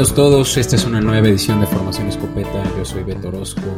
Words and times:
Bienvenidos 0.00 0.30
todos, 0.30 0.56
esta 0.56 0.76
es 0.76 0.86
una 0.86 1.02
nueva 1.02 1.28
edición 1.28 1.60
de 1.60 1.66
Formación 1.66 2.08
Escopeta. 2.08 2.64
Yo 2.74 2.86
soy 2.86 3.02
Beto 3.02 3.28
Orozco, 3.28 3.76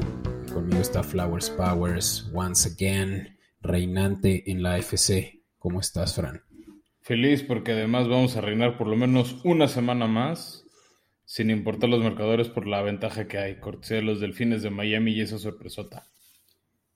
conmigo 0.55 0.81
está 0.81 1.03
Flowers 1.03 1.51
Powers, 1.51 2.31
once 2.33 2.69
again, 2.69 3.37
reinante 3.61 4.49
en 4.49 4.63
la 4.63 4.75
AFC. 4.75 5.41
¿Cómo 5.59 5.81
estás, 5.81 6.15
Fran? 6.15 6.41
Feliz 7.01 7.43
porque 7.43 7.73
además 7.73 8.07
vamos 8.07 8.37
a 8.37 8.41
reinar 8.41 8.79
por 8.79 8.87
lo 8.87 8.95
menos 8.95 9.41
una 9.43 9.67
semana 9.67 10.07
más, 10.07 10.65
sin 11.25 11.51
importar 11.51 11.91
los 11.91 12.05
marcadores 12.05 12.49
por 12.49 12.69
la 12.69 12.83
ventaja 12.83 13.27
que 13.27 13.39
hay. 13.39 13.59
Cortesía 13.59 13.97
de 13.97 14.05
los 14.05 14.21
Delfines 14.21 14.63
de 14.63 14.71
Miami 14.71 15.15
y 15.15 15.23
esa 15.23 15.39
sorpresota. 15.39 16.07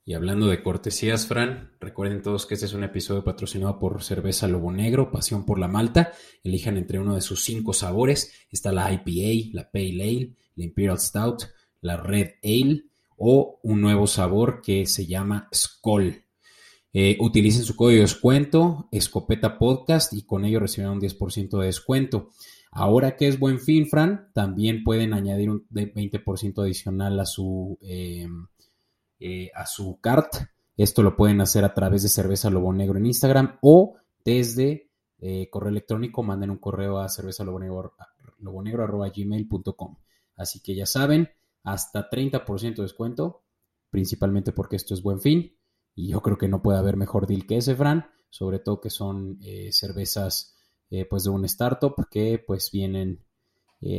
Y 0.09 0.15
hablando 0.15 0.47
de 0.47 0.63
cortesías, 0.63 1.27
Fran, 1.27 1.73
recuerden 1.81 2.23
todos 2.23 2.47
que 2.47 2.55
este 2.55 2.67
es 2.67 2.75
un 2.75 2.85
episodio 2.85 3.25
patrocinado 3.25 3.77
por 3.81 4.05
Cerveza 4.05 4.47
Lobo 4.47 4.71
Negro, 4.71 5.11
Pasión 5.11 5.45
por 5.45 5.59
la 5.59 5.67
Malta. 5.67 6.13
Elijan 6.45 6.77
entre 6.77 7.01
uno 7.01 7.17
de 7.17 7.21
sus 7.21 7.43
cinco 7.43 7.73
sabores. 7.73 8.33
Está 8.49 8.71
la 8.71 8.93
IPA, 8.93 9.51
la 9.53 9.69
Pale 9.69 10.05
Ale, 10.05 10.31
la 10.55 10.65
Imperial 10.65 11.01
Stout, 11.01 11.43
la 11.81 11.97
Red 11.97 12.35
Ale 12.45 12.85
o 13.17 13.59
un 13.65 13.81
nuevo 13.81 14.07
sabor 14.07 14.63
que 14.63 14.87
se 14.87 15.07
llama 15.07 15.49
Skoll. 15.53 16.23
Eh, 16.93 17.17
utilicen 17.19 17.65
su 17.65 17.75
código 17.75 17.97
de 17.97 18.03
descuento, 18.03 18.89
Escopeta 18.93 19.59
Podcast, 19.59 20.13
y 20.13 20.23
con 20.23 20.45
ello 20.45 20.61
recibirán 20.61 20.93
un 20.93 21.01
10% 21.01 21.59
de 21.59 21.67
descuento. 21.67 22.31
Ahora 22.71 23.17
que 23.17 23.27
es 23.27 23.41
buen 23.41 23.59
fin, 23.59 23.89
Fran, 23.89 24.29
también 24.33 24.85
pueden 24.85 25.15
añadir 25.15 25.51
un 25.51 25.67
20% 25.69 26.63
adicional 26.63 27.19
a 27.19 27.27
su... 27.27 27.77
Eh, 27.83 28.29
eh, 29.19 29.51
a 29.55 29.65
su 29.65 29.99
cart. 30.01 30.35
Esto 30.77 31.03
lo 31.03 31.17
pueden 31.17 31.41
hacer 31.41 31.65
a 31.65 31.73
través 31.73 32.03
de 32.03 32.11
Cerveza 32.11 32.51
Lobo 32.51 32.71
Negro 32.71 32.99
en 32.99 33.07
Instagram 33.07 33.57
o 33.63 33.97
desde 34.23 34.91
eh, 35.19 35.49
correo 35.49 35.71
electrónico, 35.71 36.23
manden 36.23 36.51
un 36.51 36.59
correo 36.59 36.99
a 36.99 37.09
cerveza 37.09 37.45
gmail.com. 37.45 39.97
Así 40.37 40.61
que 40.61 40.75
ya 40.75 40.85
saben, 40.85 41.31
hasta 41.63 42.11
30% 42.11 42.77
de 42.77 42.83
descuento, 42.83 43.45
principalmente 43.89 44.53
porque 44.53 44.77
esto 44.77 44.93
es 44.93 45.03
buen 45.03 45.21
fin. 45.21 45.57
Y 45.95 46.11
yo 46.11 46.21
creo 46.21 46.37
que 46.37 46.49
no 46.49 46.61
puede 46.61 46.79
haber 46.79 46.99
mejor 46.99 47.27
deal 47.27 47.47
que 47.47 47.57
ese, 47.57 47.75
Fran, 47.75 48.11
sobre 48.29 48.59
todo 48.59 48.83
que 48.83 48.91
son 48.91 49.39
eh, 49.41 49.71
cervezas 49.73 50.53
pues 51.11 51.25
de 51.25 51.31
un 51.31 51.45
startup 51.47 51.97
que 52.09 52.41
pues 52.47 52.71
vienen 52.71 53.25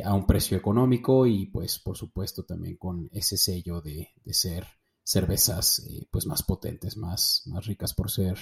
a 0.06 0.14
un 0.14 0.26
precio 0.26 0.58
económico 0.58 1.28
y 1.28 1.48
pues 1.48 1.80
por 1.80 1.98
supuesto 1.98 2.46
también 2.46 2.78
con 2.78 3.10
ese 3.12 3.36
sello 3.36 3.82
de, 3.82 4.08
de 4.24 4.34
ser 4.34 4.66
cervezas 5.08 5.88
eh, 5.90 6.06
pues 6.12 6.28
más 6.28 6.44
potentes, 6.44 6.98
más, 6.98 7.44
más 7.46 7.66
ricas 7.66 7.94
por 7.94 8.12
ser 8.12 8.38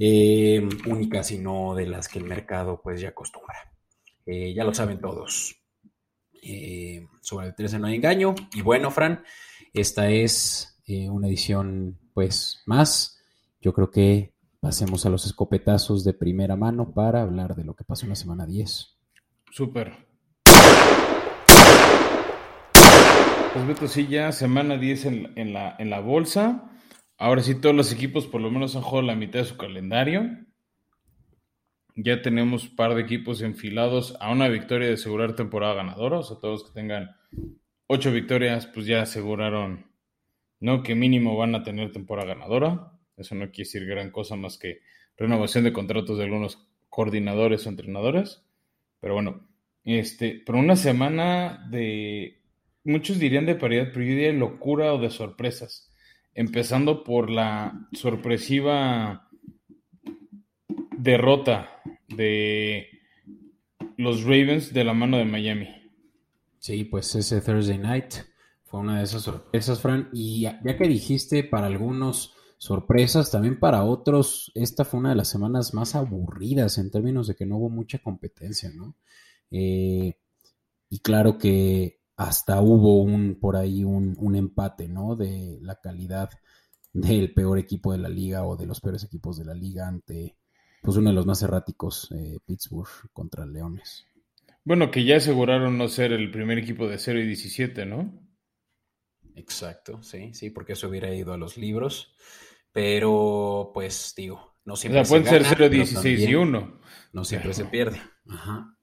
eh, 0.00 0.68
únicas 0.88 1.30
y 1.30 1.38
no 1.38 1.76
de 1.76 1.86
las 1.86 2.08
que 2.08 2.18
el 2.18 2.24
mercado 2.24 2.80
pues 2.82 3.00
ya 3.00 3.10
acostumbra. 3.10 3.72
Eh, 4.26 4.52
ya 4.52 4.64
lo 4.64 4.74
saben 4.74 5.00
todos. 5.00 5.54
sobre 7.20 7.46
el 7.46 7.54
13 7.54 7.78
no 7.78 7.86
hay 7.86 7.94
engaño. 7.94 8.34
Y 8.52 8.62
bueno, 8.62 8.90
Fran, 8.90 9.22
esta 9.72 10.10
es 10.10 10.76
una 10.88 11.28
edición 11.28 12.00
pues 12.12 12.62
más. 12.66 13.20
Yo 13.60 13.72
creo 13.72 13.90
que 13.92 14.34
pasemos 14.58 15.06
a 15.06 15.10
los 15.10 15.24
escopetazos 15.24 16.02
de 16.02 16.14
primera 16.14 16.56
mano 16.56 16.92
para 16.92 17.22
hablar 17.22 17.54
de 17.54 17.62
lo 17.62 17.74
que 17.74 17.84
pasó 17.84 18.06
en 18.06 18.10
la 18.10 18.16
semana 18.16 18.44
10. 18.44 18.96
Súper. 19.52 20.06
Pues 23.56 23.68
Beto, 23.68 23.88
sí, 23.88 24.06
ya 24.06 24.32
semana 24.32 24.76
10 24.76 25.06
en, 25.06 25.54
la, 25.54 25.76
en 25.78 25.88
la 25.88 26.00
bolsa. 26.00 26.70
Ahora 27.16 27.40
sí, 27.40 27.58
todos 27.58 27.74
los 27.74 27.90
equipos 27.90 28.26
por 28.26 28.42
lo 28.42 28.50
menos 28.50 28.76
han 28.76 28.82
jugado 28.82 29.06
la 29.06 29.16
mitad 29.16 29.38
de 29.38 29.46
su 29.46 29.56
calendario. 29.56 30.28
Ya 31.94 32.20
tenemos 32.20 32.68
un 32.68 32.76
par 32.76 32.94
de 32.94 33.00
equipos 33.00 33.40
enfilados 33.40 34.14
a 34.20 34.30
una 34.30 34.48
victoria 34.48 34.88
de 34.88 34.94
asegurar 34.94 35.36
temporada 35.36 35.72
ganadora. 35.72 36.18
O 36.18 36.22
sea, 36.22 36.36
todos 36.38 36.64
que 36.64 36.74
tengan 36.74 37.16
ocho 37.86 38.12
victorias, 38.12 38.66
pues 38.66 38.84
ya 38.84 39.00
aseguraron, 39.00 39.90
¿no? 40.60 40.82
Que 40.82 40.94
mínimo 40.94 41.34
van 41.38 41.54
a 41.54 41.62
tener 41.62 41.92
temporada 41.92 42.34
ganadora. 42.34 42.92
Eso 43.16 43.34
no 43.36 43.46
quiere 43.46 43.68
decir 43.70 43.86
gran 43.86 44.10
cosa 44.10 44.36
más 44.36 44.58
que 44.58 44.82
renovación 45.16 45.64
de 45.64 45.72
contratos 45.72 46.18
de 46.18 46.24
algunos 46.24 46.68
coordinadores 46.90 47.64
o 47.64 47.70
entrenadores. 47.70 48.44
Pero 49.00 49.14
bueno, 49.14 49.48
este, 49.82 50.42
pero 50.44 50.58
una 50.58 50.76
semana 50.76 51.66
de 51.70 52.42
muchos 52.86 53.18
dirían 53.18 53.46
de 53.46 53.54
paridad, 53.54 53.88
pero 53.92 54.04
yo 54.04 54.12
diría 54.12 54.32
locura 54.32 54.94
o 54.94 54.98
de 54.98 55.10
sorpresas. 55.10 55.92
Empezando 56.34 57.02
por 57.04 57.30
la 57.30 57.88
sorpresiva 57.92 59.28
derrota 60.96 61.82
de 62.08 62.88
los 63.96 64.22
Ravens 64.24 64.72
de 64.72 64.84
la 64.84 64.94
mano 64.94 65.16
de 65.18 65.24
Miami. 65.24 65.68
Sí, 66.58 66.84
pues 66.84 67.14
ese 67.14 67.40
Thursday 67.40 67.78
night 67.78 68.14
fue 68.64 68.80
una 68.80 68.98
de 68.98 69.04
esas 69.04 69.22
sorpresas, 69.22 69.80
Fran. 69.80 70.08
Y 70.12 70.42
ya, 70.42 70.60
que 70.60 70.88
dijiste 70.88 71.44
para 71.44 71.66
algunos 71.66 72.34
sorpresas, 72.58 73.30
también 73.30 73.58
para 73.58 73.84
otros, 73.84 74.50
esta 74.54 74.84
fue 74.84 75.00
una 75.00 75.10
de 75.10 75.16
las 75.16 75.28
semanas 75.28 75.74
más 75.74 75.94
aburridas 75.94 76.78
en 76.78 76.90
términos 76.90 77.28
de 77.28 77.36
que 77.36 77.46
no 77.46 77.56
hubo 77.58 77.70
mucha 77.70 77.98
competencia, 77.98 78.70
¿no? 78.74 78.96
Eh, 79.50 80.18
y 80.88 80.98
claro 81.00 81.38
que 81.38 81.95
hasta 82.16 82.60
hubo 82.60 83.02
un 83.02 83.38
por 83.40 83.56
ahí 83.56 83.84
un, 83.84 84.34
empate, 84.34 84.88
¿no? 84.88 85.16
De 85.16 85.58
la 85.60 85.76
calidad 85.76 86.30
del 86.92 87.34
peor 87.34 87.58
equipo 87.58 87.92
de 87.92 87.98
la 87.98 88.08
liga 88.08 88.44
o 88.44 88.56
de 88.56 88.66
los 88.66 88.80
peores 88.80 89.04
equipos 89.04 89.38
de 89.38 89.44
la 89.44 89.54
liga 89.54 89.86
ante 89.86 90.36
pues 90.82 90.96
uno 90.96 91.10
de 91.10 91.16
los 91.16 91.26
más 91.26 91.42
erráticos, 91.42 92.08
eh, 92.12 92.38
Pittsburgh 92.46 93.10
contra 93.12 93.44
Leones. 93.44 94.06
Bueno, 94.64 94.90
que 94.90 95.04
ya 95.04 95.16
aseguraron 95.16 95.76
no 95.76 95.88
ser 95.88 96.12
el 96.12 96.30
primer 96.30 96.58
equipo 96.58 96.86
de 96.88 96.98
0 96.98 97.20
y 97.20 97.26
17, 97.26 97.86
¿no? 97.86 98.20
Exacto, 99.34 100.02
sí, 100.02 100.32
sí, 100.32 100.50
porque 100.50 100.72
eso 100.72 100.88
hubiera 100.88 101.12
ido 101.14 101.32
a 101.32 101.36
los 101.36 101.56
libros. 101.56 102.14
Pero, 102.72 103.70
pues, 103.74 104.14
digo, 104.16 104.56
no 104.64 104.76
siempre 104.76 105.00
o 105.00 105.04
sea, 105.04 105.08
pueden 105.08 105.26
ser 105.26 105.44
0, 105.44 105.68
16 105.68 106.28
y 106.28 106.34
1. 106.34 106.80
No 107.12 107.24
siempre 107.24 107.54
se 107.54 107.64
pierde. 107.64 108.00
Ajá. 108.28 108.76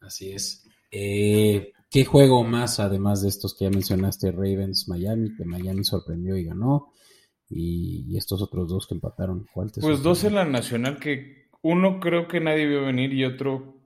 Así 0.00 0.32
es. 0.32 0.68
Eh, 0.90 1.72
¿Qué 1.92 2.06
juego 2.06 2.42
más, 2.42 2.80
además 2.80 3.20
de 3.20 3.28
estos 3.28 3.54
que 3.54 3.66
ya 3.66 3.70
mencionaste, 3.70 4.32
Ravens, 4.32 4.88
Miami, 4.88 5.36
que 5.36 5.44
Miami 5.44 5.84
sorprendió 5.84 6.38
y 6.38 6.44
ganó? 6.44 6.90
Y, 7.50 8.16
estos 8.16 8.40
otros 8.40 8.66
dos 8.70 8.86
que 8.86 8.94
empataron. 8.94 9.46
¿Cuál 9.52 9.70
pues 9.78 10.02
dos 10.02 10.24
en 10.24 10.36
la 10.36 10.46
nacional 10.46 10.98
que 10.98 11.50
uno 11.60 12.00
creo 12.00 12.28
que 12.28 12.40
nadie 12.40 12.66
vio 12.66 12.86
venir 12.86 13.12
y 13.12 13.26
otro 13.26 13.76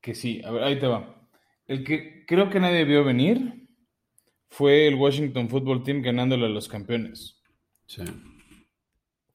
que 0.00 0.14
sí. 0.14 0.40
A 0.44 0.52
ver, 0.52 0.62
ahí 0.62 0.78
te 0.78 0.86
va. 0.86 1.28
El 1.66 1.82
que 1.82 2.24
creo 2.24 2.50
que 2.50 2.60
nadie 2.60 2.84
vio 2.84 3.04
venir 3.04 3.68
fue 4.48 4.86
el 4.86 4.94
Washington 4.94 5.48
Football 5.48 5.82
Team 5.82 6.02
ganándole 6.02 6.46
a 6.46 6.50
los 6.50 6.68
campeones. 6.68 7.42
Sí. 7.86 8.02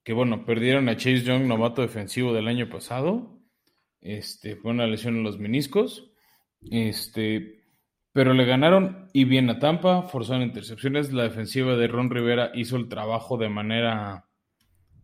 Que 0.05 0.13
bueno, 0.13 0.45
perdieron 0.45 0.87
a 0.87 0.95
Chase 0.95 1.23
Young, 1.23 1.47
novato 1.47 1.81
defensivo 1.81 2.33
del 2.33 2.47
año 2.47 2.69
pasado. 2.69 3.41
Este, 3.99 4.55
fue 4.55 4.71
una 4.71 4.87
lesión 4.87 5.17
en 5.17 5.23
los 5.23 5.37
meniscos. 5.37 6.11
Este, 6.61 7.64
pero 8.15 8.33
le 8.33 8.45
ganaron 8.45 9.09
y 9.11 9.25
bien 9.25 9.49
a 9.49 9.59
Tampa, 9.59 10.03
forzaron 10.03 10.43
intercepciones. 10.43 11.11
La 11.11 11.23
defensiva 11.23 11.75
de 11.75 11.87
Ron 11.87 12.09
Rivera 12.09 12.49
hizo 12.55 12.77
el 12.77 12.87
trabajo 12.87 13.35
de 13.35 13.49
manera 13.49 14.29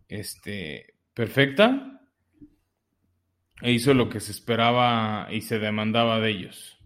este, 0.08 0.94
perfecta 1.12 2.00
e 3.60 3.70
hizo 3.70 3.92
lo 3.92 4.08
que 4.08 4.18
se 4.18 4.32
esperaba 4.32 5.28
y 5.30 5.42
se 5.42 5.58
demandaba 5.58 6.20
de 6.20 6.30
ellos. 6.30 6.78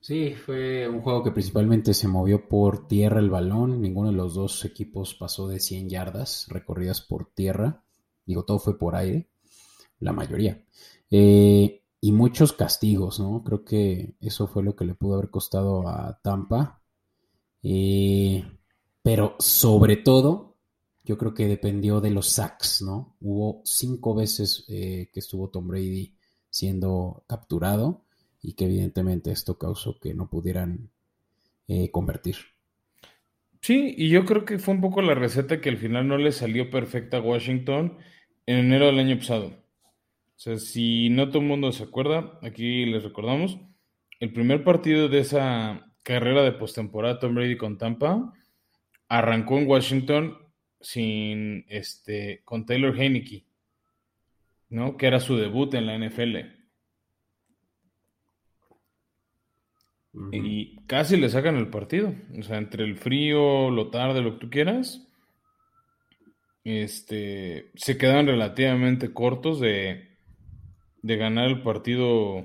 Sí, 0.00 0.32
fue 0.34 0.88
un 0.88 1.02
juego 1.02 1.22
que 1.22 1.32
principalmente 1.32 1.92
se 1.92 2.08
movió 2.08 2.48
por 2.48 2.88
tierra 2.88 3.20
el 3.20 3.28
balón. 3.28 3.82
Ninguno 3.82 4.10
de 4.10 4.16
los 4.16 4.32
dos 4.34 4.64
equipos 4.64 5.14
pasó 5.14 5.46
de 5.46 5.60
100 5.60 5.90
yardas 5.90 6.46
recorridas 6.48 7.02
por 7.02 7.34
tierra. 7.34 7.84
Digo, 8.24 8.46
todo 8.46 8.58
fue 8.58 8.78
por 8.78 8.96
aire, 8.96 9.28
la 10.00 10.12
mayoría. 10.14 10.64
Eh, 11.10 11.77
y 12.00 12.12
muchos 12.12 12.52
castigos, 12.52 13.18
¿no? 13.18 13.42
Creo 13.44 13.64
que 13.64 14.14
eso 14.20 14.46
fue 14.46 14.62
lo 14.62 14.76
que 14.76 14.84
le 14.84 14.94
pudo 14.94 15.14
haber 15.14 15.30
costado 15.30 15.88
a 15.88 16.20
Tampa. 16.22 16.80
Eh, 17.62 18.44
pero 19.02 19.36
sobre 19.38 19.96
todo, 19.96 20.56
yo 21.04 21.18
creo 21.18 21.34
que 21.34 21.46
dependió 21.46 22.00
de 22.00 22.10
los 22.10 22.28
sacks, 22.28 22.82
¿no? 22.82 23.16
Hubo 23.20 23.62
cinco 23.64 24.14
veces 24.14 24.64
eh, 24.68 25.10
que 25.12 25.20
estuvo 25.20 25.50
Tom 25.50 25.68
Brady 25.68 26.14
siendo 26.50 27.24
capturado 27.26 28.04
y 28.42 28.52
que 28.52 28.66
evidentemente 28.66 29.32
esto 29.32 29.58
causó 29.58 29.98
que 29.98 30.14
no 30.14 30.28
pudieran 30.28 30.90
eh, 31.66 31.90
convertir. 31.90 32.36
Sí, 33.60 33.94
y 33.96 34.08
yo 34.08 34.24
creo 34.24 34.44
que 34.44 34.58
fue 34.58 34.74
un 34.74 34.80
poco 34.80 35.02
la 35.02 35.14
receta 35.14 35.60
que 35.60 35.68
al 35.68 35.78
final 35.78 36.06
no 36.06 36.16
le 36.16 36.30
salió 36.30 36.70
perfecta 36.70 37.16
a 37.16 37.20
Washington 37.20 37.98
en 38.46 38.58
enero 38.58 38.86
del 38.86 39.00
año 39.00 39.18
pasado. 39.18 39.52
O 40.38 40.40
sea, 40.40 40.56
si 40.56 41.10
no 41.10 41.30
todo 41.30 41.40
el 41.40 41.48
mundo 41.48 41.72
se 41.72 41.82
acuerda, 41.82 42.38
aquí 42.42 42.86
les 42.86 43.02
recordamos, 43.02 43.58
el 44.20 44.32
primer 44.32 44.62
partido 44.62 45.08
de 45.08 45.18
esa 45.18 45.92
carrera 46.04 46.44
de 46.44 46.52
postemporada 46.52 47.18
Tom 47.18 47.34
Brady 47.34 47.56
con 47.56 47.76
Tampa 47.76 48.32
arrancó 49.08 49.58
en 49.58 49.66
Washington 49.66 50.38
sin 50.80 51.64
este 51.68 52.42
con 52.44 52.66
Taylor 52.66 52.96
Heineke, 52.96 53.46
¿no? 54.68 54.96
Que 54.96 55.08
era 55.08 55.18
su 55.18 55.36
debut 55.36 55.74
en 55.74 55.86
la 55.86 55.98
NFL. 55.98 56.36
y 60.30 60.76
casi 60.86 61.16
le 61.16 61.30
sacan 61.30 61.56
el 61.56 61.68
partido. 61.68 62.14
O 62.38 62.42
sea, 62.42 62.58
entre 62.58 62.84
el 62.84 62.96
frío, 62.96 63.70
lo 63.70 63.90
tarde, 63.90 64.22
lo 64.22 64.34
que 64.34 64.46
tú 64.46 64.50
quieras, 64.50 65.04
este, 66.62 67.72
se 67.74 67.98
quedan 67.98 68.26
relativamente 68.26 69.12
cortos 69.12 69.60
de, 69.60 70.07
de 71.02 71.16
ganar 71.16 71.48
el 71.48 71.62
partido 71.62 72.44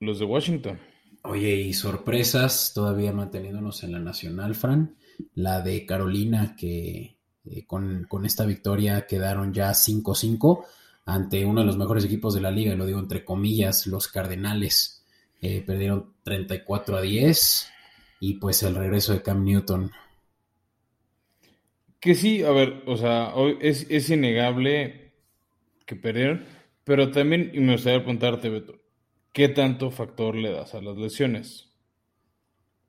los 0.00 0.18
de 0.18 0.24
Washington. 0.24 0.78
Oye, 1.22 1.56
y 1.56 1.72
sorpresas 1.72 2.72
todavía 2.74 3.12
manteniéndonos 3.12 3.82
en 3.84 3.92
la 3.92 3.98
nacional, 3.98 4.54
Fran. 4.54 4.96
La 5.34 5.60
de 5.60 5.84
Carolina, 5.84 6.54
que 6.56 7.16
eh, 7.44 7.66
con, 7.66 8.04
con, 8.08 8.24
esta 8.24 8.46
victoria 8.46 9.06
quedaron 9.06 9.52
ya 9.52 9.70
5-5 9.70 10.64
ante 11.06 11.44
uno 11.44 11.60
de 11.60 11.66
los 11.66 11.76
mejores 11.76 12.04
equipos 12.04 12.34
de 12.34 12.40
la 12.40 12.50
liga, 12.50 12.72
y 12.72 12.76
lo 12.76 12.86
digo 12.86 13.00
entre 13.00 13.24
comillas, 13.24 13.86
los 13.86 14.08
Cardenales. 14.08 15.04
Eh, 15.40 15.62
perdieron 15.66 16.14
34 16.24 16.96
a 16.96 17.00
10 17.00 17.68
y 18.20 18.34
pues 18.34 18.62
el 18.62 18.74
regreso 18.74 19.12
de 19.12 19.22
Cam 19.22 19.44
Newton. 19.44 19.90
Que 22.00 22.14
sí, 22.14 22.42
a 22.42 22.50
ver, 22.50 22.82
o 22.86 22.96
sea, 22.96 23.32
es, 23.60 23.86
es 23.90 24.10
innegable 24.10 25.12
que 25.86 25.96
perdieron, 25.96 26.44
pero 26.88 27.10
también 27.10 27.50
y 27.52 27.60
me 27.60 27.72
gustaría 27.72 27.98
preguntarte, 27.98 28.48
Beto, 28.48 28.80
¿qué 29.34 29.50
tanto 29.50 29.90
factor 29.90 30.34
le 30.34 30.50
das 30.50 30.74
a 30.74 30.80
las 30.80 30.96
lesiones? 30.96 31.70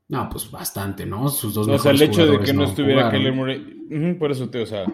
No, 0.07 0.29
pues 0.29 0.49
bastante, 0.49 1.05
¿no? 1.05 1.27
Sus 1.27 1.53
dos 1.53 1.67
O 1.67 1.77
sea, 1.77 1.91
el 1.91 2.01
hecho 2.01 2.25
de 2.25 2.39
que 2.39 2.53
no, 2.53 2.63
estuviera 2.63 3.11
Keller 3.11 3.33
Murray, 3.33 4.15
por 4.17 4.31
eso 4.31 4.49
te, 4.49 4.61
o 4.61 4.65
sea, 4.65 4.85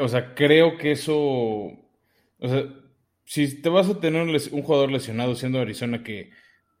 o 0.00 0.08
sea, 0.08 0.34
creo 0.34 0.76
que 0.76 0.90
eso, 0.90 1.16
o 1.16 1.78
sea, 2.40 2.64
si 3.24 3.62
te 3.62 3.68
vas 3.68 3.88
a 3.88 4.00
tener 4.00 4.22
un, 4.22 4.62
jugador 4.62 4.90
lesionado 4.90 5.36
siendo 5.36 5.60
Arizona 5.60 6.02
que 6.02 6.30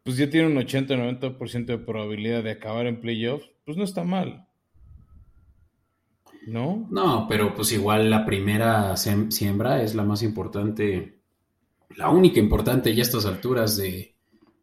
pues 0.02 0.16
ya 0.16 0.28
tiene 0.28 0.48
un 0.48 0.56
80-90% 0.56 1.64
de 1.66 1.78
probabilidad 1.78 2.42
de 2.42 2.50
acabar 2.50 2.88
en 2.88 3.00
playoffs, 3.00 3.48
pues 3.64 3.76
no 3.76 3.84
está 3.84 4.02
mal. 4.02 4.48
¿No? 6.46 6.88
No, 6.90 7.26
pero 7.28 7.54
pues 7.54 7.72
igual 7.72 8.10
la 8.10 8.24
primera 8.24 8.96
siembra 8.96 9.82
es 9.82 9.94
la 9.94 10.02
más 10.02 10.22
importante, 10.22 11.20
la 11.96 12.10
única 12.10 12.40
importante 12.40 12.94
ya 12.94 13.02
a 13.02 13.06
estas 13.06 13.26
alturas 13.26 13.76
de, 13.76 14.14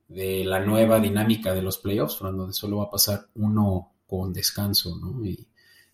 la 0.07 0.59
nueva 0.59 0.99
dinámica 0.99 1.53
de 1.53 1.61
los 1.61 1.77
playoffs, 1.77 2.19
donde 2.19 2.53
solo 2.53 2.77
va 2.77 2.85
a 2.85 2.89
pasar 2.89 3.27
uno 3.35 3.93
con 4.07 4.33
descanso, 4.33 4.97
¿no? 4.97 5.23
Y, 5.25 5.47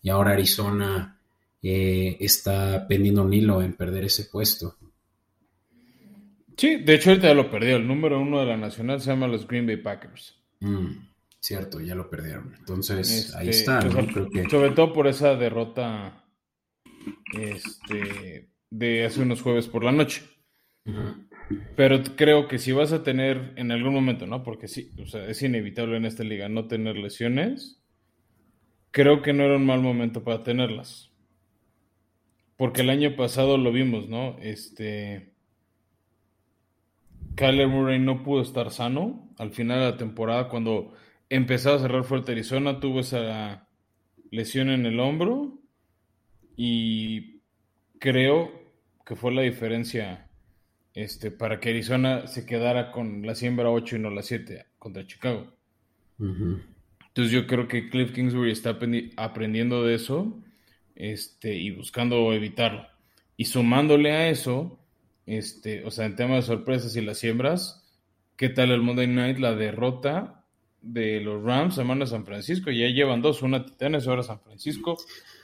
ahora 0.08 0.32
Arizona 0.32 1.18
eh, 1.60 2.16
está 2.20 2.86
pendiendo 2.86 3.24
un 3.24 3.34
hilo 3.34 3.60
en 3.60 3.74
perder 3.74 4.04
ese 4.04 4.26
puesto. 4.26 4.76
Sí, 6.56 6.76
de 6.76 6.94
hecho 6.94 7.10
ahorita 7.10 7.28
ya 7.28 7.34
lo 7.34 7.50
perdió. 7.50 7.76
El 7.76 7.86
número 7.86 8.20
uno 8.20 8.40
de 8.40 8.46
la 8.46 8.56
nacional 8.56 9.00
se 9.00 9.10
llama 9.10 9.26
los 9.26 9.46
Green 9.46 9.66
Bay 9.66 9.76
Packers. 9.76 10.34
Mm, 10.60 10.86
cierto, 11.46 11.80
ya 11.80 11.94
lo 11.94 12.10
perdieron. 12.10 12.54
Entonces, 12.58 13.34
ahí 13.34 13.48
este, 13.48 13.60
está. 13.60 13.88
Pues, 13.88 14.50
sobre 14.50 14.70
todo 14.70 14.92
por 14.92 15.06
esa 15.06 15.36
derrota 15.36 16.24
este, 17.32 18.50
de 18.70 19.04
hace 19.04 19.22
unos 19.22 19.42
jueves 19.42 19.68
por 19.68 19.84
la 19.84 19.92
noche. 19.92 20.22
Pero 21.76 22.02
creo 22.16 22.48
que 22.48 22.58
si 22.58 22.72
vas 22.72 22.92
a 22.92 23.02
tener 23.02 23.52
en 23.56 23.70
algún 23.70 23.94
momento, 23.94 24.26
¿no? 24.26 24.42
Porque 24.42 24.68
sí, 24.68 24.90
o 25.00 25.06
sea, 25.06 25.26
es 25.28 25.42
inevitable 25.42 25.96
en 25.96 26.04
esta 26.04 26.24
liga 26.24 26.48
no 26.48 26.66
tener 26.66 26.96
lesiones. 26.96 27.82
Creo 28.90 29.22
que 29.22 29.32
no 29.32 29.44
era 29.44 29.56
un 29.56 29.66
mal 29.66 29.80
momento 29.80 30.24
para 30.24 30.42
tenerlas. 30.42 31.10
Porque 32.56 32.80
el 32.80 32.90
año 32.90 33.16
pasado 33.16 33.58
lo 33.58 33.70
vimos, 33.70 34.08
¿no? 34.08 34.38
Este 34.40 35.34
Kyler 37.36 37.68
Murray 37.68 37.98
no 37.98 38.22
pudo 38.22 38.40
estar 38.40 38.70
sano 38.70 39.28
al 39.38 39.50
final 39.50 39.78
de 39.80 39.90
la 39.90 39.96
temporada 39.98 40.48
cuando 40.48 40.94
empezaba 41.28 41.76
a 41.76 41.80
cerrar 41.80 42.04
fuerte 42.04 42.32
Arizona, 42.32 42.80
tuvo 42.80 43.00
esa 43.00 43.68
lesión 44.30 44.70
en 44.70 44.86
el 44.86 45.00
hombro 45.00 45.58
y 46.56 47.40
creo 47.98 48.52
que 49.04 49.16
fue 49.16 49.32
la 49.32 49.42
diferencia 49.42 50.28
este, 50.94 51.30
para 51.30 51.60
que 51.60 51.70
Arizona 51.70 52.26
se 52.26 52.46
quedara 52.46 52.90
con 52.90 53.26
la 53.26 53.34
siembra 53.34 53.70
8 53.70 53.96
y 53.96 53.98
no 53.98 54.10
la 54.10 54.22
7 54.22 54.66
contra 54.78 55.06
Chicago. 55.06 55.52
Entonces 56.18 57.32
yo 57.32 57.46
creo 57.46 57.68
que 57.68 57.88
Cliff 57.88 58.12
Kingsbury 58.12 58.50
está 58.50 58.78
aprendiendo 59.16 59.84
de 59.84 59.94
eso 59.94 60.42
este, 60.94 61.54
y 61.54 61.70
buscando 61.70 62.32
evitarlo. 62.32 62.86
Y 63.36 63.44
sumándole 63.44 64.12
a 64.12 64.28
eso, 64.30 64.80
este, 65.26 65.84
o 65.84 65.90
sea, 65.90 66.06
en 66.06 66.16
tema 66.16 66.36
de 66.36 66.42
sorpresas 66.42 66.96
y 66.96 67.02
las 67.02 67.18
siembras, 67.18 67.86
¿qué 68.36 68.48
tal 68.48 68.70
el 68.70 68.80
Monday 68.80 69.06
Night? 69.06 69.38
La 69.38 69.54
derrota 69.54 70.45
de 70.86 71.20
los 71.20 71.42
Rams, 71.42 71.74
semana 71.74 72.04
de 72.04 72.10
San 72.10 72.24
Francisco, 72.24 72.70
ya 72.70 72.88
llevan 72.88 73.22
dos, 73.22 73.42
una 73.42 73.64
Titanes, 73.64 74.06
ahora 74.06 74.22
San 74.22 74.40
Francisco. 74.40 74.96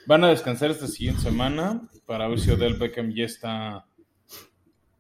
Van 0.07 0.25
a 0.25 0.29
descansar 0.29 0.71
esta 0.71 0.87
siguiente 0.87 1.23
semana 1.23 1.89
para 2.07 2.29
ver 2.29 2.41
si 2.41 2.51
Odell 2.51 2.75
Beckham 2.75 3.13
ya 3.13 3.25
está 3.25 3.87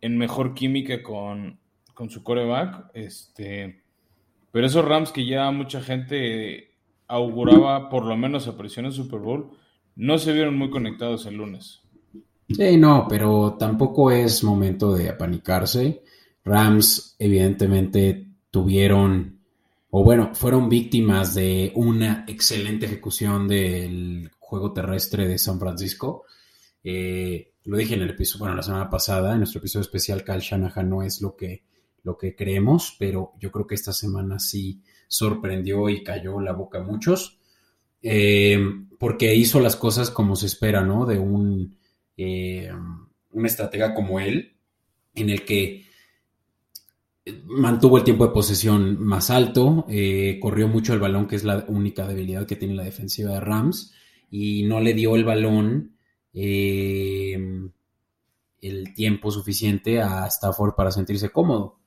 en 0.00 0.19
mejor 0.19 0.55
química 0.55 1.03
con, 1.03 1.59
con 1.94 2.11
su 2.11 2.23
coreback. 2.23 2.91
Este, 2.94 3.83
pero 4.50 4.67
esos 4.67 4.85
Rams 4.85 5.12
que 5.12 5.27
ya 5.27 5.50
mucha 5.50 5.81
gente 5.81 6.73
auguraba 7.09 7.89
por 7.89 8.05
lo 8.05 8.17
menos 8.17 8.49
aparición 8.49 8.87
en 8.87 8.93
Super 8.93 9.21
Bowl, 9.21 9.50
no 9.97 10.19
se 10.19 10.33
vieron 10.33 10.56
muy 10.56 10.71
conectados 10.71 11.27
el 11.27 11.37
lunes. 11.37 11.81
Sí, 12.49 12.77
no, 12.77 13.06
pero 13.09 13.56
tampoco 13.59 14.11
es 14.11 14.43
momento 14.43 14.94
de 14.94 15.09
apanicarse. 15.09 16.03
Rams 16.44 17.17
evidentemente 17.19 18.29
tuvieron, 18.50 19.41
o 19.94 20.03
bueno, 20.03 20.31
fueron 20.35 20.71
víctimas 20.71 21.35
de 21.35 21.71
una 21.75 22.25
excelente 22.27 22.87
ejecución 22.87 23.47
del 23.47 24.31
juego 24.39 24.73
terrestre 24.73 25.29
de 25.29 25.37
San 25.37 25.61
Francisco. 25.61 26.25
Eh, 26.82 27.53
lo 27.65 27.77
dije 27.77 27.96
en 27.96 28.01
el 28.01 28.08
episodio, 28.08 28.41
bueno, 28.41 28.56
la 28.56 28.63
semana 28.63 28.89
pasada, 28.89 29.32
en 29.32 29.41
nuestro 29.41 29.58
episodio 29.58 29.82
especial, 29.82 30.25
Cal 30.25 30.41
Shanahan 30.41 30.89
no 30.89 31.03
es 31.03 31.20
lo 31.20 31.37
que, 31.37 31.65
lo 32.05 32.17
que 32.17 32.34
creemos, 32.34 32.96
pero 32.99 33.34
yo 33.39 33.53
creo 33.53 33.67
que 33.67 33.75
esta 33.75 33.93
semana 33.93 34.39
sí 34.39 34.81
sorprendió 35.08 35.91
y 35.91 36.03
cayó 36.03 36.41
la 36.41 36.55
boca 36.55 36.79
a 36.79 36.84
muchos, 36.84 37.39
eh, 38.01 38.58
porque 38.99 39.34
hizo 39.34 39.61
las 39.61 39.77
cosas 39.77 40.11
como 40.11 40.37
se 40.37 40.46
espera, 40.46 40.81
¿no? 40.81 41.05
De 41.05 41.19
un 41.19 41.77
eh, 42.17 42.72
una 43.32 43.46
estratega 43.46 43.93
como 43.93 44.20
él, 44.20 44.56
en 45.15 45.29
el 45.29 45.44
que 45.44 45.84
mantuvo 47.46 47.98
el 47.98 48.05
tiempo 48.05 48.26
de 48.26 48.32
posesión 48.32 49.02
más 49.02 49.31
alto, 49.31 49.86
eh, 49.88 50.38
corrió 50.41 50.69
mucho 50.69 50.93
el 50.93 51.00
balón, 51.00 51.29
que 51.29 51.36
es 51.36 51.44
la 51.44 51.64
única 51.69 52.06
debilidad 52.06 52.46
que 52.46 52.56
tiene 52.56 52.74
la 52.74 52.84
defensiva 52.84 53.32
de 53.32 53.41
Rams, 53.41 53.94
y 54.31 54.64
no 54.64 54.81
le 54.81 54.94
dio 54.94 55.14
el 55.14 55.24
balón 55.24 55.96
eh, 56.32 57.38
el 58.60 58.94
tiempo 58.94 59.31
suficiente 59.31 60.00
a 60.00 60.26
Stafford 60.26 60.74
para 60.74 60.91
sentirse 60.91 61.31
cómodo. 61.31 61.79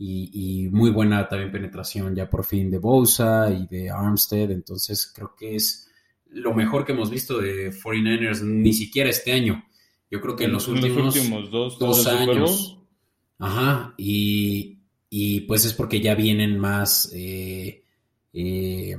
Y, 0.00 0.68
muy 0.70 0.90
buena 0.90 1.28
también 1.28 1.50
penetración 1.50 2.14
ya 2.14 2.30
por 2.30 2.44
fin 2.44 2.70
de 2.70 2.78
Bosa 2.78 3.50
y 3.50 3.66
de 3.66 3.90
Armstead, 3.90 4.52
entonces 4.52 5.10
creo 5.12 5.34
que 5.36 5.56
es 5.56 5.90
lo 6.30 6.54
mejor 6.54 6.84
que 6.84 6.92
hemos 6.92 7.10
visto 7.10 7.38
de 7.38 7.72
49ers, 7.72 8.42
ni 8.42 8.72
siquiera 8.72 9.10
este 9.10 9.32
año. 9.32 9.64
Yo 10.08 10.20
creo 10.20 10.36
que 10.36 10.44
en, 10.44 10.52
los, 10.52 10.68
últimos, 10.68 11.14
dos, 11.50 12.06
años. 12.06 12.78
Ajá, 13.40 13.94
y, 13.96 14.77
pues 15.46 15.64
es 15.64 15.72
porque 15.72 16.00
ya 16.00 16.14
vienen 16.14 16.58
más, 16.58 17.10
eh, 17.14 17.82
eh, 18.32 18.96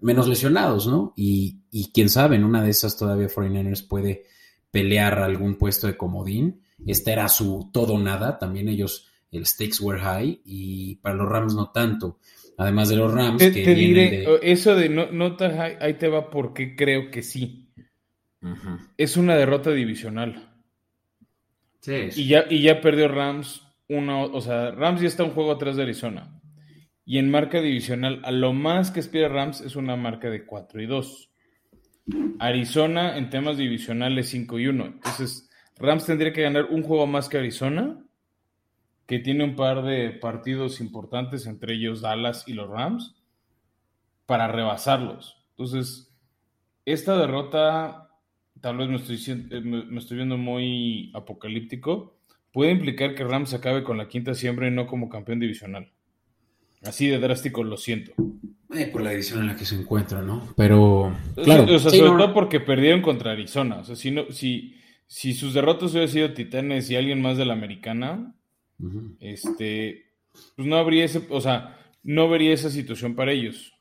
menos 0.00 0.28
lesionados, 0.28 0.86
¿no? 0.86 1.12
Y, 1.16 1.62
quién 1.92 2.08
sabe, 2.08 2.36
en 2.36 2.44
una 2.44 2.62
de 2.62 2.70
esas 2.70 2.96
todavía 2.96 3.28
49ers 3.28 3.86
puede 3.86 4.24
pelear 4.70 5.18
algún 5.18 5.56
puesto 5.56 5.86
de 5.86 5.96
comodín. 5.96 6.62
Este 6.86 7.12
era 7.12 7.28
su 7.28 7.70
todo 7.72 7.98
nada, 7.98 8.38
también 8.38 8.68
ellos, 8.68 9.08
el 9.30 9.46
stakes 9.46 9.80
were 9.80 10.00
high, 10.00 10.40
y 10.44 10.96
para 10.96 11.14
los 11.14 11.28
Rams 11.28 11.54
no 11.54 11.70
tanto. 11.70 12.18
Además 12.58 12.88
de 12.88 12.96
los 12.96 13.12
Rams. 13.12 13.38
Te, 13.38 13.52
que 13.52 13.74
diré, 13.74 14.26
eso 14.42 14.74
de 14.74 14.88
no, 14.88 15.10
no 15.12 15.36
tan 15.36 15.56
high, 15.56 15.76
ahí 15.80 15.94
te 15.94 16.08
va 16.08 16.30
porque 16.30 16.74
creo 16.74 17.10
que 17.10 17.22
sí. 17.22 17.68
Es 18.96 19.16
una 19.16 19.34
derrota 19.36 19.72
divisional. 19.72 20.52
Sí. 21.80 22.08
Y 22.16 22.28
ya, 22.28 22.46
y 22.48 22.62
ya 22.62 22.80
perdió 22.80 23.08
Rams 23.08 23.65
uno, 23.88 24.24
o 24.24 24.40
sea, 24.40 24.70
Rams 24.72 25.00
ya 25.00 25.08
está 25.08 25.24
un 25.24 25.30
juego 25.30 25.52
atrás 25.52 25.76
de 25.76 25.82
Arizona. 25.82 26.40
Y 27.04 27.18
en 27.18 27.30
marca 27.30 27.60
divisional, 27.60 28.20
a 28.24 28.32
lo 28.32 28.52
más 28.52 28.90
que 28.90 29.00
aspira 29.00 29.28
Rams 29.28 29.60
es 29.60 29.76
una 29.76 29.94
marca 29.96 30.28
de 30.28 30.44
4 30.44 30.82
y 30.82 30.86
2. 30.86 31.30
Arizona 32.38 33.16
en 33.16 33.30
temas 33.30 33.56
divisionales 33.56 34.28
5 34.30 34.58
y 34.58 34.66
1. 34.66 34.86
Entonces, 34.86 35.48
Rams 35.76 36.06
tendría 36.06 36.32
que 36.32 36.42
ganar 36.42 36.66
un 36.70 36.82
juego 36.82 37.06
más 37.06 37.28
que 37.28 37.38
Arizona, 37.38 38.04
que 39.06 39.20
tiene 39.20 39.44
un 39.44 39.54
par 39.54 39.84
de 39.84 40.10
partidos 40.10 40.80
importantes, 40.80 41.46
entre 41.46 41.74
ellos 41.74 42.00
Dallas 42.00 42.44
y 42.48 42.54
los 42.54 42.68
Rams, 42.68 43.14
para 44.26 44.48
rebasarlos. 44.48 45.44
Entonces, 45.50 46.12
esta 46.84 47.16
derrota 47.16 48.06
tal 48.60 48.78
vez 48.78 48.88
me 48.88 48.96
estoy, 48.96 49.46
eh, 49.50 49.60
me 49.60 49.98
estoy 49.98 50.16
viendo 50.16 50.36
muy 50.36 51.12
apocalíptico, 51.14 52.15
puede 52.56 52.70
implicar 52.70 53.14
que 53.14 53.22
Rams 53.22 53.52
acabe 53.52 53.84
con 53.84 53.98
la 53.98 54.08
quinta 54.08 54.34
siembra 54.34 54.66
y 54.66 54.70
no 54.70 54.86
como 54.86 55.10
campeón 55.10 55.38
divisional. 55.38 55.92
Así 56.82 57.06
de 57.06 57.18
drástico 57.18 57.62
lo 57.62 57.76
siento. 57.76 58.12
Eh, 58.74 58.86
por 58.86 59.02
la 59.02 59.10
división 59.10 59.40
en 59.40 59.48
la 59.48 59.56
que 59.56 59.66
se 59.66 59.74
encuentra, 59.74 60.22
¿no? 60.22 60.54
Pero, 60.56 61.14
claro. 61.34 61.64
O 61.64 61.78
sea, 61.78 61.90
sobre 61.90 62.12
todo 62.12 62.32
porque 62.32 62.58
perdieron 62.58 63.02
contra 63.02 63.32
Arizona. 63.32 63.80
O 63.80 63.84
sea, 63.84 63.94
si, 63.94 64.10
no, 64.10 64.30
si, 64.30 64.74
si 65.06 65.34
sus 65.34 65.52
derrotas 65.52 65.90
hubieran 65.90 66.08
sido 66.08 66.32
Titanes 66.32 66.90
y 66.90 66.96
alguien 66.96 67.20
más 67.20 67.36
de 67.36 67.44
la 67.44 67.52
americana, 67.52 68.34
este, 69.20 70.14
pues 70.56 70.66
no 70.66 70.76
habría 70.76 71.04
ese, 71.04 71.26
o 71.28 71.42
sea, 71.42 71.78
no 72.04 72.30
vería 72.30 72.54
esa 72.54 72.70
situación 72.70 73.14
para 73.16 73.32
ellos. 73.32 73.74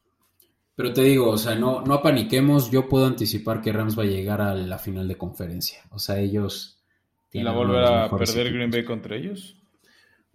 Pero 0.76 0.92
te 0.92 1.04
digo, 1.04 1.30
o 1.30 1.38
sea, 1.38 1.56
no, 1.56 1.80
no 1.80 1.94
apaniquemos. 1.94 2.72
Yo 2.72 2.90
puedo 2.90 3.06
anticipar 3.06 3.62
que 3.62 3.72
Rams 3.72 3.98
va 3.98 4.04
a 4.04 4.08
llegar 4.08 4.42
a 4.42 4.54
la 4.54 4.80
final 4.80 5.08
de 5.08 5.18
conferencia. 5.18 5.80
O 5.92 6.00
sea, 6.00 6.20
ellos. 6.20 6.75
¿Y 7.40 7.44
la 7.44 7.52
volver 7.52 7.84
a 7.84 8.10
perder 8.10 8.54
Green 8.54 8.72
Bay 8.72 8.86
contra 8.86 9.16
ellos? 9.18 9.62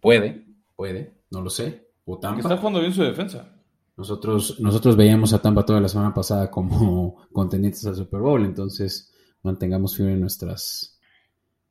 Puede, 0.00 0.44
puede, 0.76 1.14
no 1.30 1.40
lo 1.40 1.48
sé. 1.48 1.88
O 2.04 2.18
Tampa. 2.18 2.40
Está 2.40 2.58
jugando 2.58 2.80
bien 2.80 2.92
su 2.92 3.02
defensa. 3.02 3.56
Nosotros, 3.96 4.60
nosotros 4.60 4.96
veíamos 4.96 5.32
a 5.32 5.40
Tampa 5.40 5.64
toda 5.64 5.80
la 5.80 5.88
semana 5.88 6.12
pasada 6.12 6.50
como 6.50 7.26
contendientes 7.32 7.86
al 7.86 7.96
Super 7.96 8.20
Bowl, 8.20 8.44
entonces 8.44 9.14
mantengamos 9.42 9.96
firme 9.96 10.14
nuestras, 10.16 11.00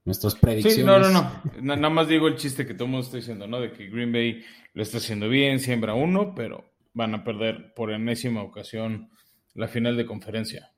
nuestras 0.03 0.33
predicciones. 0.33 0.77
Sí, 0.77 0.83
no, 0.83 0.97
no, 0.97 1.09
no. 1.11 1.75
Nada 1.75 1.89
más 1.89 2.07
digo 2.07 2.27
el 2.27 2.35
chiste 2.35 2.65
que 2.65 2.73
todo 2.73 2.85
el 2.85 2.91
mundo 2.91 3.05
está 3.05 3.17
diciendo, 3.17 3.45
¿no? 3.45 3.59
De 3.59 3.71
que 3.71 3.87
Green 3.87 4.11
Bay 4.11 4.43
lo 4.73 4.81
está 4.81 4.97
haciendo 4.97 5.29
bien, 5.29 5.59
siembra 5.59 5.93
uno, 5.93 6.33
pero 6.35 6.71
van 6.93 7.13
a 7.13 7.23
perder 7.23 7.73
por 7.75 7.91
enésima 7.91 8.41
ocasión 8.41 9.11
la 9.53 9.67
final 9.67 9.95
de 9.95 10.07
conferencia. 10.07 10.71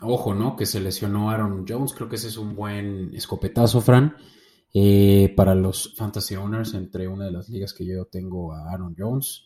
Ojo, 0.00 0.34
¿no? 0.34 0.56
Que 0.56 0.66
se 0.66 0.80
lesionó 0.80 1.30
Aaron 1.30 1.64
Jones. 1.68 1.92
Creo 1.92 2.08
que 2.08 2.16
ese 2.16 2.28
es 2.28 2.36
un 2.36 2.54
buen 2.54 3.14
escopetazo, 3.14 3.80
Fran. 3.80 4.16
Eh, 4.74 5.32
para 5.36 5.54
los 5.54 5.94
fantasy 5.96 6.34
owners, 6.36 6.74
entre 6.74 7.06
una 7.08 7.26
de 7.26 7.32
las 7.32 7.48
ligas 7.48 7.72
que 7.72 7.84
yo 7.86 8.06
tengo 8.06 8.52
a 8.52 8.72
Aaron 8.72 8.94
Jones. 8.96 9.44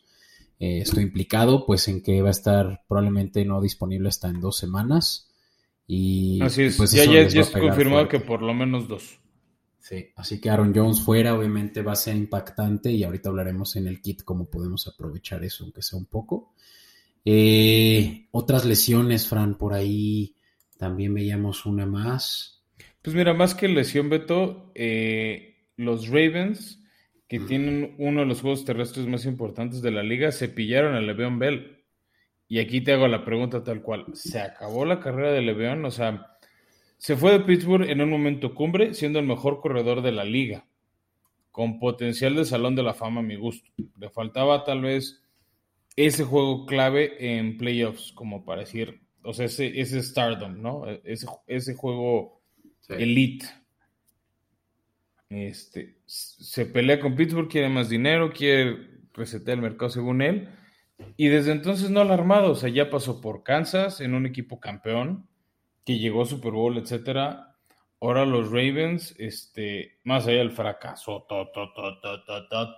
Eh, 0.59 0.78
estoy 0.78 1.02
implicado, 1.02 1.66
pues, 1.66 1.88
en 1.88 2.02
que 2.02 2.23
va 2.23 2.28
a 2.28 2.33
estar 2.33 2.85
probablemente 2.88 3.45
no 3.45 3.61
disponible 3.61 4.09
hasta 4.09 4.28
en 4.28 4.40
dos 4.40 4.56
semanas. 4.56 5.28
Y 5.87 6.40
así 6.42 6.62
es, 6.62 6.76
pues, 6.76 6.92
ya, 6.92 7.04
ya, 7.04 7.26
ya 7.28 7.40
es 7.42 7.50
confirmado 7.50 8.09
que 8.09 8.21
por 8.21 8.42
lo 8.42 8.54
menos 8.54 8.88
dos. 8.88 9.21
Sí, 9.78 10.09
así 10.16 10.40
que 10.40 10.50
Aaron 10.50 10.73
Jones 10.75 11.00
fuera, 11.00 11.35
obviamente 11.35 11.80
va 11.80 11.92
a 11.92 11.97
ser 11.97 12.16
impactante 12.16 12.90
y 12.90 13.04
ahorita 13.04 13.28
hablaremos 13.28 13.76
en 13.76 13.87
el 13.87 14.00
kit 14.00 14.25
cómo 14.25 14.47
podemos 14.47 14.88
aprovechar 14.88 15.45
eso, 15.45 15.62
aunque 15.62 15.83
sea 15.83 15.97
un 15.97 16.06
poco. 16.06 16.54
Eh, 17.28 18.28
otras 18.30 18.64
lesiones, 18.64 19.28
Fran, 19.28 19.59
por 19.59 19.75
ahí 19.75 20.37
también 20.78 21.12
veíamos 21.12 21.66
una 21.66 21.85
más. 21.85 22.64
Pues 23.02 23.16
mira, 23.16 23.35
más 23.35 23.56
que 23.56 23.66
lesión, 23.66 24.09
Beto, 24.09 24.71
eh, 24.76 25.66
los 25.76 26.06
Ravens, 26.06 26.80
que 27.26 27.40
tienen 27.40 27.97
uno 27.99 28.21
de 28.21 28.26
los 28.26 28.42
juegos 28.42 28.64
terrestres 28.64 29.09
más 29.09 29.26
importantes 29.26 29.83
de 29.83 29.90
la 29.90 30.04
liga, 30.04 30.30
se 30.30 30.49
pillaron 30.49 30.95
a 30.95 31.00
Le'Veon 31.00 31.40
Bell. 31.40 31.85
Y 32.47 32.61
aquí 32.61 32.80
te 32.80 32.92
hago 32.92 33.09
la 33.09 33.25
pregunta 33.25 33.64
tal 33.64 33.83
cual. 33.83 34.06
¿Se 34.14 34.40
acabó 34.40 34.85
la 34.85 35.00
carrera 35.00 35.33
de 35.33 35.42
Le'Veon? 35.42 35.85
O 35.85 35.90
sea, 35.90 36.37
se 36.97 37.16
fue 37.16 37.33
de 37.33 37.40
Pittsburgh 37.40 37.90
en 37.90 38.02
un 38.02 38.11
momento 38.11 38.54
cumbre, 38.54 38.95
siendo 38.95 39.18
el 39.18 39.26
mejor 39.26 39.61
corredor 39.61 40.00
de 40.00 40.12
la 40.12 40.25
liga, 40.25 40.64
con 41.50 41.80
potencial 41.80 42.37
de 42.37 42.45
salón 42.45 42.76
de 42.76 42.85
la 42.85 42.95
fama 42.95 43.18
a 43.18 43.25
mi 43.25 43.35
gusto. 43.35 43.68
Le 43.99 44.11
faltaba 44.11 44.62
tal 44.62 44.83
vez 44.83 45.25
ese 45.97 46.25
juego 46.25 46.67
clave 46.67 47.38
en 47.38 47.57
playoffs, 47.57 48.12
como 48.12 48.45
para 48.45 48.61
decir, 48.61 49.00
o 49.23 49.33
sea, 49.33 49.47
ese, 49.47 49.81
ese 49.81 50.03
stardom, 50.03 50.61
¿no? 50.61 50.87
Ese, 51.05 51.26
ese 51.47 51.75
juego 51.75 52.43
elite. 52.88 53.47
Este, 55.29 55.99
se 56.07 56.67
pelea 56.67 57.00
con 57.00 57.17
Pittsburgh, 57.17 57.49
quiere 57.49 57.69
más 57.69 57.88
dinero, 57.88 58.33
quiere 58.33 59.00
resetear 59.12 59.57
el 59.57 59.62
mercado 59.62 59.91
según 59.91 60.23
él. 60.23 60.49
Y 61.17 61.29
desde 61.29 61.53
entonces 61.53 61.91
no 61.91 62.05
lo 62.05 62.11
ha 62.12 62.15
armado, 62.15 62.53
o 62.53 62.55
sea, 62.55 62.69
ya 62.69 62.88
pasó 62.91 63.21
por 63.21 63.43
Kansas 63.43 64.00
en 64.00 64.15
un 64.15 64.26
equipo 64.26 64.61
campeón, 64.61 65.29
que 65.85 65.99
llegó 65.99 66.23
a 66.23 66.26
Super 66.26 66.53
Bowl, 66.53 66.79
etcétera. 66.79 67.57
Ahora 68.00 68.25
los 68.25 68.50
Ravens, 68.50 69.15
este, 69.19 69.99
más 70.05 70.26
allá 70.26 70.38
del 70.38 70.53
fracaso 70.53 71.26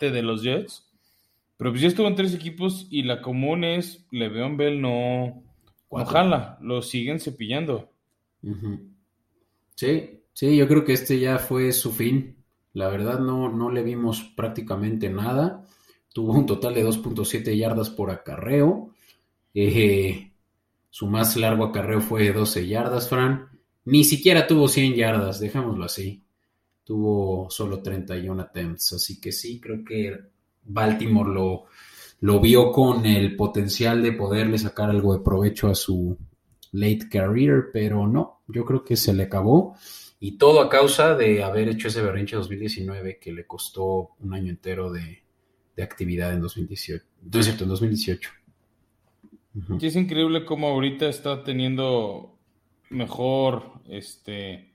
de 0.00 0.22
los 0.22 0.42
Jets, 0.42 0.88
pero 1.58 1.72
pues 1.72 1.82
ya 1.82 1.88
estuvo 1.88 2.06
en 2.06 2.14
tres 2.14 2.32
equipos 2.34 2.86
y 2.88 3.02
la 3.02 3.20
común 3.20 3.64
es 3.64 4.06
Le'Veon 4.12 4.56
Bell 4.56 4.80
no, 4.80 5.42
no 5.90 6.56
lo 6.60 6.82
siguen 6.82 7.18
cepillando. 7.18 7.90
Sí, 9.74 10.20
sí, 10.32 10.56
yo 10.56 10.68
creo 10.68 10.84
que 10.84 10.92
este 10.92 11.18
ya 11.18 11.38
fue 11.38 11.72
su 11.72 11.92
fin. 11.92 12.36
La 12.74 12.88
verdad 12.88 13.18
no, 13.18 13.50
no 13.50 13.70
le 13.72 13.82
vimos 13.82 14.22
prácticamente 14.36 15.10
nada. 15.10 15.64
Tuvo 16.12 16.32
un 16.32 16.46
total 16.46 16.74
de 16.74 16.86
2.7 16.86 17.56
yardas 17.56 17.90
por 17.90 18.12
acarreo. 18.12 18.94
Eh, 19.52 20.30
su 20.90 21.08
más 21.08 21.36
largo 21.36 21.64
acarreo 21.64 22.00
fue 22.00 22.32
12 22.32 22.68
yardas, 22.68 23.08
Fran. 23.08 23.48
Ni 23.84 24.04
siquiera 24.04 24.46
tuvo 24.46 24.68
100 24.68 24.94
yardas, 24.94 25.40
dejémoslo 25.40 25.84
así. 25.84 26.22
Tuvo 26.84 27.50
solo 27.50 27.82
31 27.82 28.42
attempts, 28.42 28.92
así 28.92 29.20
que 29.20 29.32
sí, 29.32 29.60
creo 29.60 29.84
que 29.84 30.37
Baltimore 30.64 31.32
lo, 31.32 31.64
lo 32.20 32.40
vio 32.40 32.72
con 32.72 33.06
el 33.06 33.36
potencial 33.36 34.02
de 34.02 34.12
poderle 34.12 34.58
sacar 34.58 34.90
algo 34.90 35.16
de 35.16 35.24
provecho 35.24 35.68
a 35.68 35.74
su 35.74 36.16
late 36.72 37.08
career, 37.10 37.70
pero 37.72 38.06
no, 38.06 38.42
yo 38.48 38.64
creo 38.64 38.84
que 38.84 38.96
se 38.96 39.12
le 39.12 39.24
acabó. 39.24 39.76
Y 40.20 40.36
todo 40.36 40.60
a 40.60 40.68
causa 40.68 41.14
de 41.14 41.44
haber 41.44 41.68
hecho 41.68 41.88
ese 41.88 42.02
berrinche 42.02 42.36
2019 42.36 43.18
que 43.20 43.32
le 43.32 43.46
costó 43.46 44.16
un 44.18 44.34
año 44.34 44.50
entero 44.50 44.90
de, 44.90 45.22
de 45.76 45.82
actividad 45.82 46.32
en 46.32 46.40
2018. 46.40 47.04
No 47.22 47.38
es 47.38 47.46
cierto, 47.46 47.64
en 47.64 47.70
2018. 47.70 48.30
Y 49.80 49.86
es 49.86 49.96
increíble 49.96 50.44
cómo 50.44 50.68
ahorita 50.68 51.08
está 51.08 51.42
teniendo 51.44 52.36
mejor 52.90 53.80
este 53.88 54.72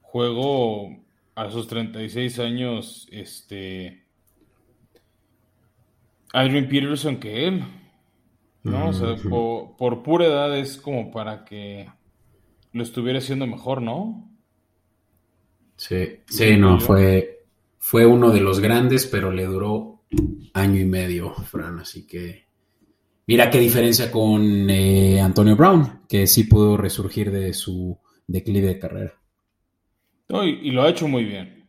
juego 0.00 0.96
a 1.34 1.50
sus 1.50 1.66
36 1.68 2.38
años 2.38 3.08
este 3.10 3.99
Adrian 6.32 6.68
Peterson 6.68 7.18
que 7.18 7.46
él. 7.46 7.64
¿No? 8.62 8.88
O 8.88 8.92
sea, 8.92 9.16
por, 9.16 10.02
pura 10.02 10.26
edad 10.26 10.58
es 10.58 10.76
como 10.76 11.10
para 11.10 11.44
que 11.44 11.88
lo 12.72 12.82
estuviera 12.82 13.18
haciendo 13.18 13.46
mejor, 13.46 13.80
¿no? 13.80 14.30
Sí, 15.76 16.18
sí, 16.26 16.58
no, 16.58 16.78
fue, 16.78 17.46
fue 17.78 18.04
uno 18.04 18.30
de 18.30 18.40
los 18.40 18.60
grandes, 18.60 19.06
pero 19.06 19.32
le 19.32 19.46
duró 19.46 20.02
año 20.52 20.78
y 20.78 20.84
medio, 20.84 21.32
Fran, 21.32 21.78
así 21.78 22.06
que 22.06 22.50
Mira 23.30 23.48
qué 23.48 23.60
diferencia 23.60 24.10
con 24.10 24.68
eh, 24.68 25.20
Antonio 25.20 25.54
Brown, 25.54 26.00
que 26.08 26.26
sí 26.26 26.42
pudo 26.42 26.76
resurgir 26.76 27.30
de 27.30 27.54
su 27.54 27.96
declive 28.26 28.66
de 28.66 28.78
carrera. 28.80 29.14
y, 30.42 30.72
lo 30.72 30.82
ha 30.82 30.90
hecho 30.90 31.06
muy 31.06 31.22
bien. 31.22 31.64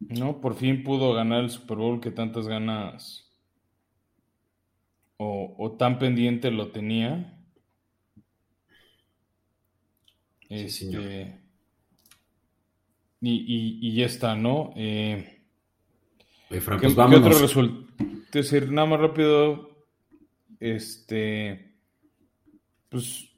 No, 0.00 0.40
por 0.40 0.54
fin 0.56 0.82
pudo 0.82 1.14
ganar 1.14 1.44
el 1.44 1.50
Super 1.50 1.78
Bowl 1.78 2.00
que 2.00 2.10
tantas 2.10 2.46
ganas 2.46 3.24
o, 5.16 5.76
tan 5.78 5.98
pendiente 5.98 6.50
lo 6.50 6.70
tenía. 6.70 7.38
Este, 10.48 11.40
y, 13.20 13.94
ya 13.94 14.06
está, 14.06 14.36
¿no? 14.36 14.72
Eh, 14.76 15.42
Oye, 16.50 16.60
Frank, 16.60 16.80
¿qué, 16.80 16.90
pues 16.90 16.98
otro 16.98 17.38
resultado? 17.38 17.84
decir, 18.30 18.70
nada 18.70 18.86
más 18.86 19.00
rápido, 19.00 19.86
este, 20.60 21.74
pues 22.88 23.30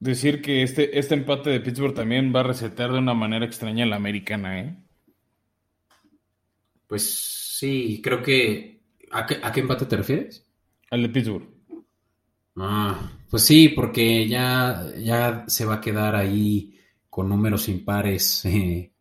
decir 0.00 0.42
que 0.42 0.62
este, 0.62 0.98
este 0.98 1.14
empate 1.14 1.50
de 1.50 1.60
Pittsburgh 1.60 1.94
también 1.94 2.34
va 2.34 2.40
a 2.40 2.44
resetar 2.44 2.92
de 2.92 2.98
una 2.98 3.14
manera 3.14 3.46
extraña 3.46 3.84
a 3.84 3.88
la 3.88 3.96
americana, 3.96 4.60
¿eh? 4.60 4.76
Pues 6.92 7.08
sí, 7.58 8.02
creo 8.04 8.22
que... 8.22 8.82
¿A 9.12 9.24
qué, 9.26 9.60
empate 9.60 9.86
te 9.86 9.96
refieres? 9.96 10.44
Al 10.90 11.00
de 11.00 11.08
Pittsburgh. 11.08 11.48
Ah, 12.56 13.10
pues 13.30 13.44
sí, 13.44 13.70
porque 13.70 14.28
ya, 14.28 14.92
ya 15.02 15.46
se 15.48 15.64
va 15.64 15.76
a 15.76 15.80
quedar 15.80 16.14
ahí 16.14 16.78
con 17.08 17.30
números 17.30 17.70
impares 17.70 18.44
eh, 18.44 18.92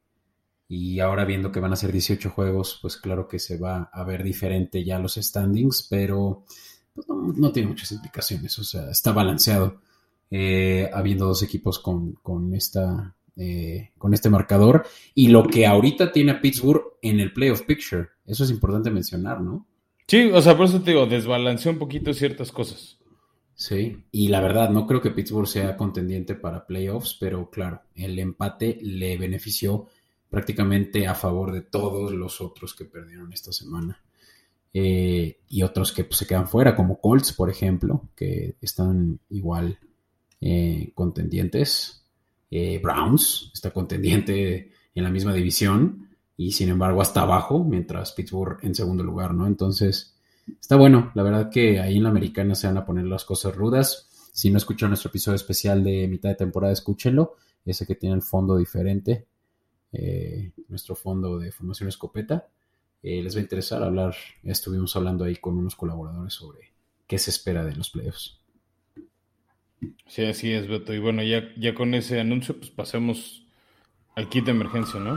y 0.69 1.01
ahora 1.01 1.25
viendo 1.25 1.51
que 1.51 1.59
van 1.59 1.73
a 1.73 1.75
ser 1.75 1.91
18 1.91 2.29
juegos, 2.29 2.79
pues 2.81 2.95
claro 2.95 3.27
que 3.27 3.39
se 3.39 3.57
va 3.57 3.89
a 3.91 4.05
ver 4.05 4.23
diferente 4.23 4.85
ya 4.85 4.97
los 4.97 5.15
standings, 5.15 5.85
pero 5.89 6.45
pues, 6.93 7.05
no, 7.09 7.51
tiene 7.51 7.67
muchas 7.67 7.91
implicaciones, 7.91 8.57
o 8.57 8.63
sea, 8.63 8.89
está 8.89 9.11
balanceado, 9.11 9.81
eh, 10.29 10.89
habiendo 10.93 11.25
dos 11.25 11.43
equipos 11.43 11.79
con, 11.79 12.13
con 12.23 12.55
esta, 12.55 13.13
eh, 13.35 13.91
con 13.97 14.13
este 14.13 14.29
marcador, 14.29 14.85
y 15.15 15.29
lo 15.29 15.43
que 15.43 15.65
ahorita 15.65 16.11
tiene 16.11 16.31
a 16.31 16.41
Pittsburgh 16.41 16.83
en 17.01 17.19
el 17.19 17.33
playoff 17.33 17.63
picture, 17.63 18.09
eso 18.25 18.43
es 18.43 18.51
importante 18.51 18.91
mencionar, 18.91 19.41
¿no? 19.41 19.67
Sí, 20.07 20.29
o 20.33 20.41
sea, 20.41 20.57
por 20.57 20.65
eso 20.65 20.81
te 20.81 20.91
digo, 20.91 21.05
desbalanceó 21.05 21.71
un 21.71 21.79
poquito 21.79 22.13
ciertas 22.13 22.51
cosas. 22.51 22.97
Sí, 23.53 23.95
y 24.11 24.27
la 24.29 24.41
verdad, 24.41 24.69
no 24.71 24.87
creo 24.87 25.01
que 25.01 25.11
Pittsburgh 25.11 25.47
sea 25.47 25.77
contendiente 25.77 26.35
para 26.35 26.65
playoffs, 26.65 27.15
pero 27.19 27.49
claro, 27.49 27.83
el 27.95 28.17
empate 28.17 28.79
le 28.81 29.17
benefició 29.17 29.87
prácticamente 30.29 31.07
a 31.07 31.13
favor 31.13 31.51
de 31.51 31.61
todos 31.61 32.11
los 32.11 32.41
otros 32.41 32.73
que 32.73 32.85
perdieron 32.85 33.31
esta 33.33 33.51
semana. 33.51 34.01
Eh, 34.73 35.41
y 35.49 35.63
otros 35.63 35.91
que 35.91 36.05
pues, 36.05 36.17
se 36.17 36.25
quedan 36.25 36.47
fuera, 36.47 36.75
como 36.75 36.99
Colts, 36.99 37.33
por 37.33 37.49
ejemplo, 37.49 38.09
que 38.15 38.55
están 38.61 39.19
igual 39.29 39.77
eh, 40.39 40.91
contendientes. 40.95 42.00
Eh, 42.51 42.79
Browns 42.83 43.49
está 43.53 43.71
contendiente 43.71 44.71
en 44.93 45.03
la 45.03 45.09
misma 45.09 45.33
división 45.33 46.09
y 46.37 46.51
sin 46.51 46.69
embargo 46.69 47.01
hasta 47.01 47.21
abajo, 47.21 47.63
mientras 47.63 48.11
Pittsburgh 48.11 48.59
en 48.61 48.75
segundo 48.75 49.03
lugar, 49.03 49.33
¿no? 49.33 49.47
Entonces, 49.47 50.15
está 50.59 50.75
bueno, 50.75 51.11
la 51.15 51.23
verdad 51.23 51.49
que 51.49 51.79
ahí 51.79 51.97
en 51.97 52.03
la 52.03 52.09
americana 52.09 52.53
se 52.53 52.67
van 52.67 52.77
a 52.77 52.85
poner 52.85 53.05
las 53.05 53.25
cosas 53.25 53.55
rudas. 53.55 54.09
Si 54.33 54.49
no 54.49 54.57
escuchan 54.57 54.89
nuestro 54.89 55.09
episodio 55.09 55.37
especial 55.37 55.83
de 55.83 56.07
mitad 56.07 56.29
de 56.29 56.35
temporada, 56.35 56.73
escúchenlo, 56.73 57.35
ese 57.65 57.87
que 57.87 57.95
tiene 57.95 58.15
el 58.15 58.21
fondo 58.21 58.57
diferente, 58.57 59.27
nuestro 60.67 60.95
fondo 60.95 61.39
de 61.39 61.51
formación 61.51 61.89
escopeta. 61.89 62.47
Eh, 63.03 63.21
les 63.21 63.35
va 63.35 63.39
a 63.39 63.43
interesar 63.43 63.83
hablar. 63.83 64.15
Estuvimos 64.43 64.95
hablando 64.95 65.23
ahí 65.23 65.37
con 65.37 65.57
unos 65.57 65.75
colaboradores 65.75 66.33
sobre 66.33 66.73
qué 67.07 67.17
se 67.17 67.31
espera 67.31 67.65
de 67.65 67.75
los 67.75 67.89
playoffs. 67.89 68.40
Sí, 70.07 70.25
así 70.25 70.51
es, 70.51 70.67
Beto. 70.67 70.93
Y 70.93 70.99
bueno, 70.99 71.23
ya, 71.23 71.43
ya 71.57 71.73
con 71.73 71.93
ese 71.93 72.19
anuncio, 72.19 72.57
pues 72.57 72.69
pasemos 72.69 73.45
al 74.15 74.29
kit 74.29 74.45
de 74.45 74.51
emergencia, 74.51 74.99
¿no? 74.99 75.13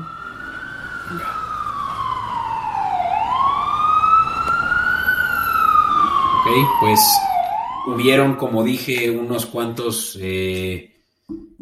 Ok, 6.41 6.51
pues 6.81 7.01
hubieron, 7.87 8.37
como 8.37 8.63
dije, 8.63 9.11
unos 9.11 9.47
cuantos, 9.47 10.19
eh, 10.21 10.95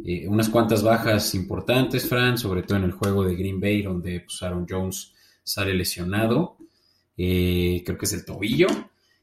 eh, 0.04 0.28
unas 0.28 0.48
cuantas 0.48 0.82
bajas 0.82 1.34
importantes, 1.34 2.08
Fran, 2.08 2.38
sobre 2.38 2.62
todo 2.62 2.78
en 2.78 2.84
el 2.84 2.92
juego 2.92 3.24
de 3.24 3.34
Green 3.34 3.60
Bay, 3.60 3.82
donde 3.82 4.20
pues, 4.20 4.42
Aaron 4.42 4.66
Jones 4.68 5.12
sale 5.42 5.74
lesionado, 5.74 6.56
eh, 7.16 7.82
creo 7.84 7.98
que 7.98 8.06
es 8.06 8.12
el 8.12 8.24
tobillo, 8.24 8.68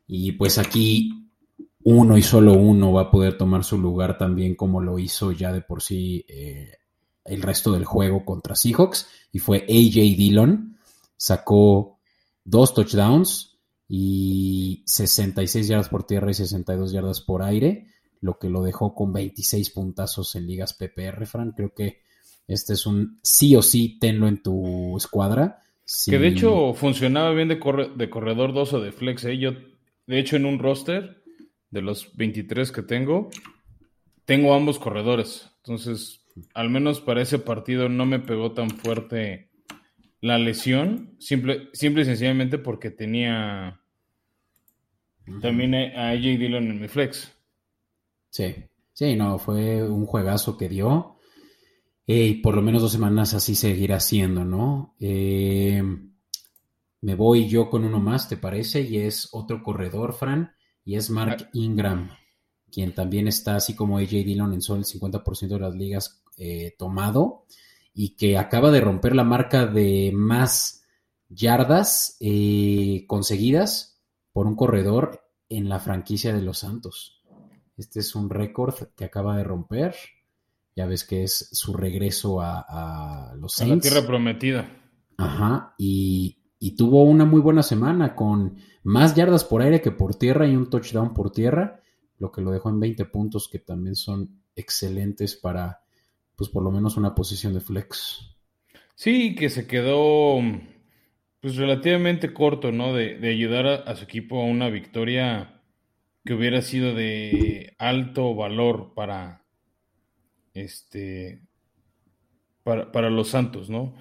y 0.07 0.33
pues 0.33 0.57
aquí 0.57 1.18
uno 1.83 2.17
y 2.17 2.21
solo 2.21 2.53
uno 2.53 2.91
va 2.91 3.03
a 3.03 3.11
poder 3.11 3.37
tomar 3.37 3.63
su 3.63 3.77
lugar 3.77 4.17
también 4.17 4.55
como 4.55 4.81
lo 4.81 4.99
hizo 4.99 5.31
ya 5.31 5.53
de 5.53 5.61
por 5.61 5.81
sí 5.81 6.25
eh, 6.27 6.79
el 7.29 7.41
resto 7.41 7.71
del 7.71 7.85
juego 7.85 8.25
contra 8.25 8.55
Seahawks, 8.55 9.07
y 9.31 9.39
fue 9.39 9.59
AJ 9.59 10.17
Dillon, 10.17 10.77
sacó 11.15 11.99
dos 12.43 12.73
touchdowns 12.73 13.57
y 13.87 14.83
66 14.85 15.67
yardas 15.67 15.89
por 15.89 16.05
tierra 16.05 16.31
y 16.31 16.33
62 16.33 16.91
yardas 16.91 17.21
por 17.21 17.43
aire, 17.43 17.87
lo 18.21 18.37
que 18.37 18.49
lo 18.49 18.63
dejó 18.63 18.95
con 18.95 19.13
26 19.13 19.69
puntazos 19.69 20.35
en 20.35 20.47
ligas 20.47 20.73
PPR, 20.73 21.25
Fran. 21.25 21.51
Creo 21.51 21.73
que 21.73 22.01
este 22.47 22.73
es 22.73 22.85
un 22.85 23.19
sí 23.21 23.55
o 23.55 23.61
sí 23.61 23.97
tenlo 23.99 24.27
en 24.27 24.41
tu 24.41 24.97
escuadra. 24.97 25.61
Que 26.05 26.19
de 26.19 26.27
hecho 26.27 26.73
funcionaba 26.73 27.31
bien 27.31 27.47
de, 27.47 27.59
de 27.95 28.09
corredor 28.09 28.53
2 28.53 28.73
o 28.73 28.81
de 28.81 28.91
flex. 28.91 29.25
¿eh? 29.25 29.37
Yo, 29.37 29.51
de 30.05 30.19
hecho, 30.19 30.35
en 30.35 30.45
un 30.45 30.59
roster 30.59 31.18
de 31.71 31.81
los 31.81 32.15
23 32.15 32.71
que 32.71 32.83
tengo, 32.83 33.29
tengo 34.25 34.53
ambos 34.53 34.79
corredores. 34.79 35.49
Entonces, 35.57 36.25
al 36.53 36.69
menos 36.69 37.01
para 37.01 37.21
ese 37.21 37.39
partido 37.39 37.89
no 37.89 38.05
me 38.05 38.19
pegó 38.19 38.51
tan 38.53 38.69
fuerte 38.69 39.49
la 40.21 40.37
lesión. 40.37 41.15
Simple, 41.19 41.69
simple 41.73 42.03
y 42.03 42.05
sencillamente 42.05 42.57
porque 42.57 42.91
tenía 42.91 43.81
también 45.41 45.75
a 45.75 46.09
AJ 46.09 46.21
Dillon 46.21 46.71
en 46.71 46.81
mi 46.81 46.87
flex. 46.87 47.31
Sí, 48.29 48.55
sí, 48.93 49.15
no, 49.15 49.37
fue 49.37 49.83
un 49.83 50.05
juegazo 50.05 50.57
que 50.57 50.69
dio 50.69 51.17
y 52.11 52.35
por 52.35 52.55
lo 52.55 52.63
menos 52.63 52.81
dos 52.81 52.91
semanas 52.91 53.35
así 53.35 53.53
seguirá 53.53 53.99
siendo, 53.99 54.43
¿no? 54.43 54.95
Eh, 54.99 55.83
me 57.01 57.15
voy 57.15 57.47
yo 57.47 57.69
con 57.69 57.85
uno 57.85 57.99
más, 57.99 58.27
¿te 58.27 58.35
parece? 58.35 58.81
Y 58.81 58.97
es 58.97 59.29
otro 59.31 59.61
corredor, 59.61 60.13
Fran, 60.13 60.55
y 60.85 60.95
es 60.95 61.09
Mark 61.09 61.37
ah. 61.41 61.49
Ingram, 61.53 62.09
quien 62.71 62.93
también 62.93 63.27
está 63.27 63.55
así 63.55 63.75
como 63.75 63.97
AJ 63.97 64.09
Dillon 64.09 64.53
en 64.53 64.61
solo 64.61 64.79
el 64.79 64.85
50% 64.85 65.47
de 65.47 65.59
las 65.59 65.75
ligas 65.75 66.23
eh, 66.37 66.75
tomado 66.77 67.45
y 67.93 68.15
que 68.15 68.37
acaba 68.37 68.71
de 68.71 68.81
romper 68.81 69.15
la 69.15 69.23
marca 69.23 69.65
de 69.65 70.11
más 70.13 70.83
yardas 71.27 72.17
eh, 72.19 73.05
conseguidas 73.07 74.01
por 74.31 74.47
un 74.47 74.55
corredor 74.55 75.21
en 75.49 75.69
la 75.69 75.79
franquicia 75.79 76.33
de 76.33 76.41
los 76.41 76.59
Santos. 76.59 77.23
Este 77.77 77.99
es 77.99 78.15
un 78.15 78.29
récord 78.29 78.75
que 78.95 79.05
acaba 79.05 79.37
de 79.37 79.43
romper 79.43 79.95
ya 80.79 80.85
ves 80.85 81.03
que 81.03 81.23
es 81.23 81.49
su 81.51 81.73
regreso 81.73 82.39
a, 82.39 83.33
los 83.37 83.53
Saints. 83.53 83.85
A 83.85 83.89
la 83.89 83.91
tierra 83.91 84.07
prometida. 84.07 84.81
Ajá, 85.17 85.75
y, 85.77 86.38
tuvo 86.75 87.03
una 87.03 87.25
muy 87.25 87.41
buena 87.41 87.63
semana 87.63 88.15
con 88.15 88.57
más 88.83 89.15
yardas 89.15 89.43
por 89.43 89.61
aire 89.61 89.81
que 89.81 89.91
por 89.91 90.15
tierra 90.15 90.47
y 90.47 90.55
un 90.55 90.69
touchdown 90.69 91.13
por 91.13 91.31
tierra, 91.31 91.81
lo 92.17 92.31
que 92.31 92.41
lo 92.41 92.51
dejó 92.51 92.69
en 92.69 92.79
20 92.79 93.05
puntos 93.05 93.47
que 93.49 93.59
también 93.59 93.95
son 93.95 94.41
excelentes 94.55 95.35
para, 95.35 95.81
pues 96.35 96.49
por 96.49 96.63
lo 96.63 96.71
menos 96.71 96.97
una 96.97 97.15
posición 97.15 97.53
de 97.53 97.61
flex. 97.61 98.35
Sí, 98.95 99.35
que 99.35 99.49
se 99.49 99.65
quedó 99.65 100.39
pues 101.39 101.55
relativamente 101.55 102.33
corto, 102.33 102.71
¿no? 102.71 102.93
De, 102.93 103.17
ayudar 103.29 103.65
a, 103.67 103.95
su 103.95 104.03
equipo 104.03 104.41
a 104.41 104.45
una 104.45 104.69
victoria 104.69 105.61
que 106.25 106.33
hubiera 106.33 106.61
sido 106.61 106.93
de 106.93 107.75
alto 107.77 108.35
valor 108.35 108.93
para, 108.93 109.45
este, 110.53 111.41
para, 112.63 113.09
los 113.09 113.29
Santos, 113.29 113.69
¿no? 113.69 113.95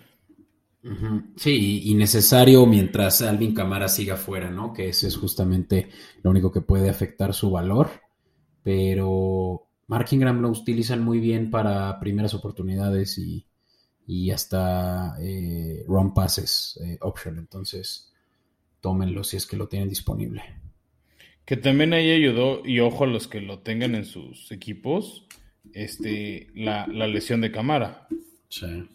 Sí, 1.37 1.83
y 1.85 1.95
necesario 1.95 2.65
mientras 2.65 3.21
Alvin 3.23 3.53
Camara 3.53 3.89
siga 3.89 4.17
fuera, 4.17 4.51
¿no? 4.51 4.73
Que 4.73 4.89
ese 4.89 5.09
es 5.09 5.17
justamente 5.17 5.89
lo 6.23 6.31
único 6.31 6.53
que 6.53 6.61
puede 6.61 6.89
afectar 6.89 7.35
su 7.35 7.51
valor. 7.51 7.91
Pero 8.63 9.69
Mark 9.89 10.07
Ingram 10.13 10.41
lo 10.41 10.51
utilizan 10.51 11.03
muy 11.03 11.19
bien 11.19 11.51
para 11.51 11.99
primeras 11.99 12.35
oportunidades 12.35 13.19
y, 13.19 13.45
hasta 14.31 15.17
eh, 15.21 15.85
run 15.87 16.15
passes 16.15 16.79
eh, 16.83 16.99
option. 17.01 17.39
Entonces, 17.39 18.13
tómenlo 18.81 19.25
si 19.25 19.37
es 19.37 19.47
que 19.47 19.57
lo 19.57 19.69
tienen 19.69 19.89
disponible. 19.89 20.43
Que 21.45 21.57
también 21.57 21.93
ahí 21.95 22.11
ayudó, 22.11 22.63
y 22.65 22.81
ojo 22.81 23.05
a 23.05 23.07
los 23.07 23.27
que 23.27 23.41
lo 23.41 23.61
tengan 23.61 23.95
en 23.95 24.05
sus 24.05 24.53
equipos, 24.53 25.27
este, 25.73 26.49
la, 26.55 26.87
lesión 26.87 27.41
de 27.41 27.51
Camara. 27.51 28.07
Sí. 28.49 28.87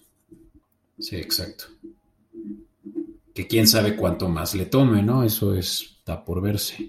Sí, 1.04 1.18
exacto. 1.18 1.66
Que 3.36 3.46
quién 3.46 3.68
sabe 3.68 3.98
cuánto 3.98 4.30
más 4.30 4.56
le 4.56 4.66
tome, 4.66 5.04
¿no? 5.04 5.26
Eso 5.26 5.54
está 5.54 6.24
por 6.24 6.42
verse. 6.42 6.88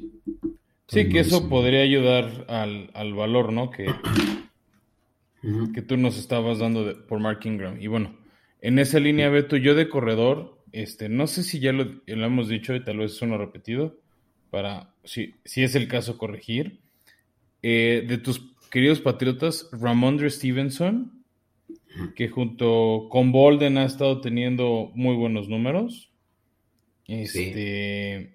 Sí, 0.87 1.09
que 1.09 1.19
eso 1.19 1.49
podría 1.49 1.81
ayudar 1.81 2.47
al, 2.49 3.15
valor, 3.15 3.53
¿no? 3.53 3.73
Que, 3.73 3.93
que 5.75 5.83
tú 5.83 5.97
nos 5.97 6.17
estabas 6.17 6.61
dando 6.61 7.05
por 7.09 7.19
Mark 7.19 7.41
Ingram. 7.43 7.83
Y 7.83 7.89
bueno, 7.89 8.17
en 8.61 8.79
esa 8.79 9.01
línea, 9.01 9.31
Beto, 9.31 9.57
yo 9.57 9.75
de 9.75 9.89
corredor, 9.89 10.63
este, 10.71 11.09
no 11.09 11.27
sé 11.27 11.43
si 11.43 11.59
ya 11.59 11.73
lo, 11.73 12.01
hemos 12.07 12.49
dicho 12.49 12.73
y 12.77 12.85
tal 12.85 12.99
vez 12.99 13.15
es 13.15 13.23
uno 13.23 13.37
repetido, 13.37 13.99
para, 14.51 14.95
si, 15.03 15.35
si 15.45 15.65
es 15.65 15.75
el 15.75 15.89
caso, 15.89 16.19
corregir. 16.19 16.79
Eh, 17.63 18.05
de 18.07 18.19
tus 18.19 18.55
queridos 18.71 19.01
patriotas, 19.01 19.69
Ramondre 19.73 20.31
Stevenson, 20.31 21.24
que 22.15 22.29
junto 22.29 23.09
con 23.11 23.33
Bolden 23.33 23.79
ha 23.79 23.85
estado 23.85 24.21
teniendo 24.21 24.91
muy 24.95 25.17
buenos 25.17 25.49
números. 25.49 26.13
Este, 27.07 28.35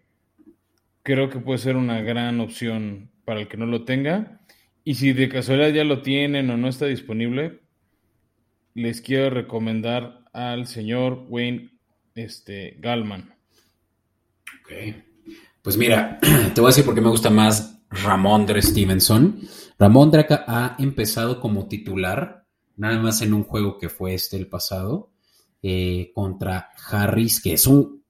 Creo 1.03 1.29
que 1.29 1.39
puede 1.39 1.59
ser 1.59 1.75
una 1.75 2.01
gran 2.01 2.39
opción 2.39 3.09
para 3.25 3.41
el 3.41 3.47
que 3.47 3.57
no 3.57 3.65
lo 3.65 3.83
tenga. 3.83 4.41
Y 4.83 4.95
si 4.95 5.13
de 5.13 5.29
casualidad 5.29 5.69
ya 5.69 5.83
lo 5.83 6.01
tienen 6.01 6.49
o 6.49 6.57
no 6.57 6.67
está 6.67 6.85
disponible, 6.85 7.61
les 8.73 9.01
quiero 9.01 9.29
recomendar 9.29 10.25
al 10.33 10.67
señor 10.67 11.25
Wayne 11.29 11.71
este, 12.15 12.77
Galman. 12.79 13.33
Ok. 14.61 14.95
Pues 15.61 15.77
mira, 15.77 16.19
te 16.53 16.61
voy 16.61 16.69
a 16.69 16.73
decir 16.73 16.85
por 16.85 16.95
qué 16.95 17.01
me 17.01 17.09
gusta 17.09 17.29
más 17.29 17.81
Ramondre 17.89 18.61
Stevenson. 18.61 19.39
Ramondre 19.77 20.27
ha 20.29 20.75
empezado 20.79 21.39
como 21.39 21.67
titular, 21.67 22.38
nada 22.79 22.99
más 22.99 23.21
en 23.21 23.33
un 23.33 23.43
juego 23.43 23.77
que 23.77 23.89
fue 23.89 24.13
este 24.13 24.37
el 24.37 24.47
pasado, 24.47 25.11
eh, 25.61 26.11
contra 26.13 26.71
Harris, 26.89 27.41
que 27.41 27.53
es 27.53 27.67
un 27.67 28.03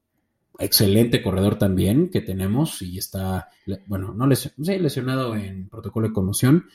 excelente 0.57 1.21
corredor 1.21 1.57
también 1.57 2.09
que 2.09 2.21
tenemos 2.21 2.81
y 2.81 2.97
está, 2.97 3.49
bueno, 3.87 4.13
no 4.13 4.27
lesionado 4.27 5.35
en 5.35 5.67
protocolo 5.69 6.07
de 6.07 6.13
conmoción, 6.13 6.67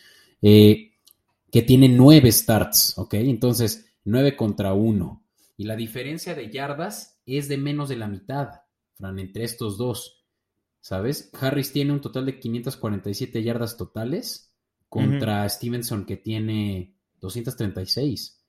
eh, 0.42 0.92
que 1.50 1.62
tiene 1.62 1.88
nueve 1.88 2.30
starts, 2.32 2.98
¿ok? 2.98 3.14
Entonces, 3.14 3.86
nueve 4.04 4.36
contra 4.36 4.74
uno. 4.74 5.24
Y 5.56 5.64
la 5.64 5.76
diferencia 5.76 6.34
de 6.34 6.50
yardas 6.50 7.20
es 7.24 7.48
de 7.48 7.56
menos 7.56 7.88
de 7.88 7.96
la 7.96 8.08
mitad, 8.08 8.48
Fran, 8.94 9.18
entre 9.18 9.44
estos 9.44 9.78
dos. 9.78 10.24
¿sabes? 10.84 11.30
Harris 11.40 11.72
tiene 11.72 11.92
un 11.92 12.02
total 12.02 12.26
de 12.26 12.38
547 12.38 13.42
yardas 13.42 13.78
totales 13.78 14.52
contra 14.90 15.48
Stevenson 15.48 16.04
que 16.04 16.18
tiene 16.18 16.93
236. 17.24 18.44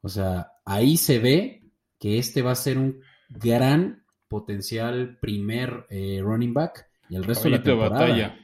O 0.00 0.08
sea, 0.08 0.52
ahí 0.64 0.96
se 0.96 1.18
ve 1.18 1.70
que 1.98 2.18
este 2.18 2.40
va 2.40 2.52
a 2.52 2.56
ser 2.56 2.78
un 2.78 3.00
gran 3.28 4.04
potencial 4.26 5.18
primer 5.20 5.86
eh, 5.90 6.20
running 6.22 6.54
back 6.54 6.88
y 7.10 7.16
el 7.16 7.24
resto 7.24 7.44
de 7.44 7.50
la 7.50 7.62
temporada. 7.62 8.00
batalla. 8.00 8.38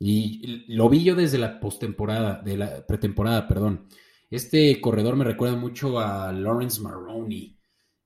Y 0.00 0.74
lo 0.74 0.88
vi 0.88 1.04
yo 1.04 1.14
desde 1.14 1.38
la 1.38 1.60
postemporada, 1.60 2.40
de 2.42 2.56
la 2.56 2.86
pretemporada, 2.86 3.46
perdón. 3.46 3.86
Este 4.30 4.80
corredor 4.80 5.16
me 5.16 5.24
recuerda 5.24 5.56
mucho 5.56 5.98
a 6.00 6.32
Lawrence 6.32 6.80
Maroney, 6.80 7.58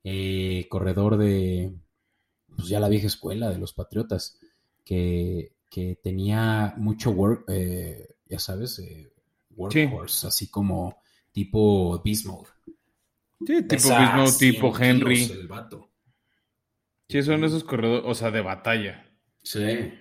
eh, 0.03 0.67
corredor 0.69 1.17
de 1.17 1.73
pues 2.57 2.69
ya 2.69 2.81
la 2.81 2.89
vieja 2.89 3.07
escuela 3.07 3.49
de 3.51 3.59
los 3.59 3.73
Patriotas, 3.73 4.41
que, 4.85 5.53
tenía 6.03 6.75
mucho 6.77 7.11
work, 7.11 7.45
eh, 7.49 8.17
ya 8.27 8.39
sabes, 8.39 8.79
eh, 8.79 9.13
workhorse, 9.51 10.27
así 10.27 10.49
como 10.49 11.03
tipo 11.33 12.01
Beast 12.03 12.27
Mode. 12.27 12.49
Sí, 13.47 13.63
tipo 13.63 13.89
Beast 13.89 14.15
Mode, 14.15 14.33
tipo 14.39 14.77
Henry. 14.79 15.49
Sí, 17.09 17.23
son 17.23 17.45
esos 17.45 17.65
corredores, 17.65 18.05
o 18.07 18.15
sea, 18.15 18.31
de 18.31 18.41
batalla. 18.41 19.07
Sí, 19.43 19.93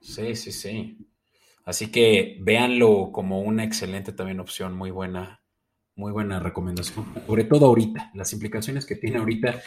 sí, 0.00 0.34
sí, 0.34 0.52
sí. 0.52 0.98
Así 1.64 1.90
que 1.90 2.38
véanlo 2.40 3.10
como 3.12 3.40
una 3.40 3.64
excelente 3.64 4.12
también 4.12 4.40
opción, 4.40 4.76
muy 4.76 4.90
buena, 4.90 5.42
muy 5.94 6.12
buena 6.12 6.38
recomendación. 6.38 7.06
Sobre 7.26 7.44
todo 7.44 7.66
ahorita, 7.66 8.10
las 8.14 8.32
implicaciones 8.32 8.86
que 8.86 8.96
tiene 8.96 9.18
ahorita, 9.18 9.62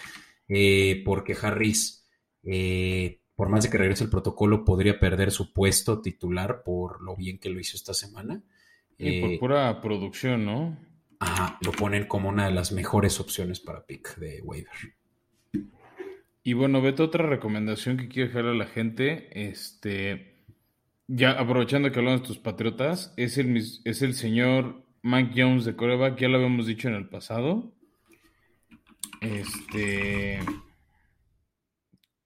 eh, 0.48 1.02
porque 1.04 1.36
Harris 1.42 2.08
eh, 2.44 3.19
por 3.39 3.47
más 3.47 3.63
de 3.63 3.69
que 3.69 3.78
regrese 3.78 4.04
el 4.04 4.10
protocolo, 4.10 4.65
podría 4.65 4.99
perder 4.99 5.32
su 5.32 5.54
puesto 5.54 6.02
titular 6.02 6.62
por 6.62 7.02
lo 7.02 7.15
bien 7.15 7.39
que 7.39 7.49
lo 7.49 7.62
hizo 7.62 7.78
esta 7.78 7.93
semana. 7.93 8.43
Y 8.97 9.21
por 9.21 9.30
eh, 9.32 9.39
pura 9.39 9.80
producción, 9.80 10.43
¿no? 10.43 10.78
Ajá, 11.19 11.58
lo 11.62 11.71
ponen 11.71 12.06
como 12.06 12.28
una 12.28 12.47
de 12.47 12.52
las 12.52 12.73
mejores 12.73 13.17
opciones 13.21 13.62
para 13.62 13.86
pick 13.86 14.17
de 14.17 14.41
waiver. 14.41 14.93
Y 16.43 16.52
bueno, 16.52 16.82
Beto, 16.82 17.06
otra 17.06 17.28
recomendación 17.28 17.95
que 17.95 18.10
quiero 18.10 18.28
dejar 18.28 18.45
a 18.45 18.54
la 18.54 18.65
gente, 18.65 19.30
este, 19.32 20.43
ya 21.08 21.32
aprovechando 21.32 21.93
que 21.93 21.99
hablamos 21.99 22.23
de 22.23 22.28
tus 22.28 22.39
patriotas, 22.39 23.13
es 23.15 23.38
el, 23.38 23.56
es 23.56 24.02
el 24.02 24.15
señor 24.15 24.84
Mike 25.02 25.41
Jones 25.41 25.63
de 25.63 25.78
coreback, 25.78 26.19
ya 26.19 26.28
lo 26.28 26.39
habíamos 26.39 26.67
dicho 26.67 26.89
en 26.89 26.95
el 26.95 27.08
pasado. 27.08 27.71
Este, 29.21 30.41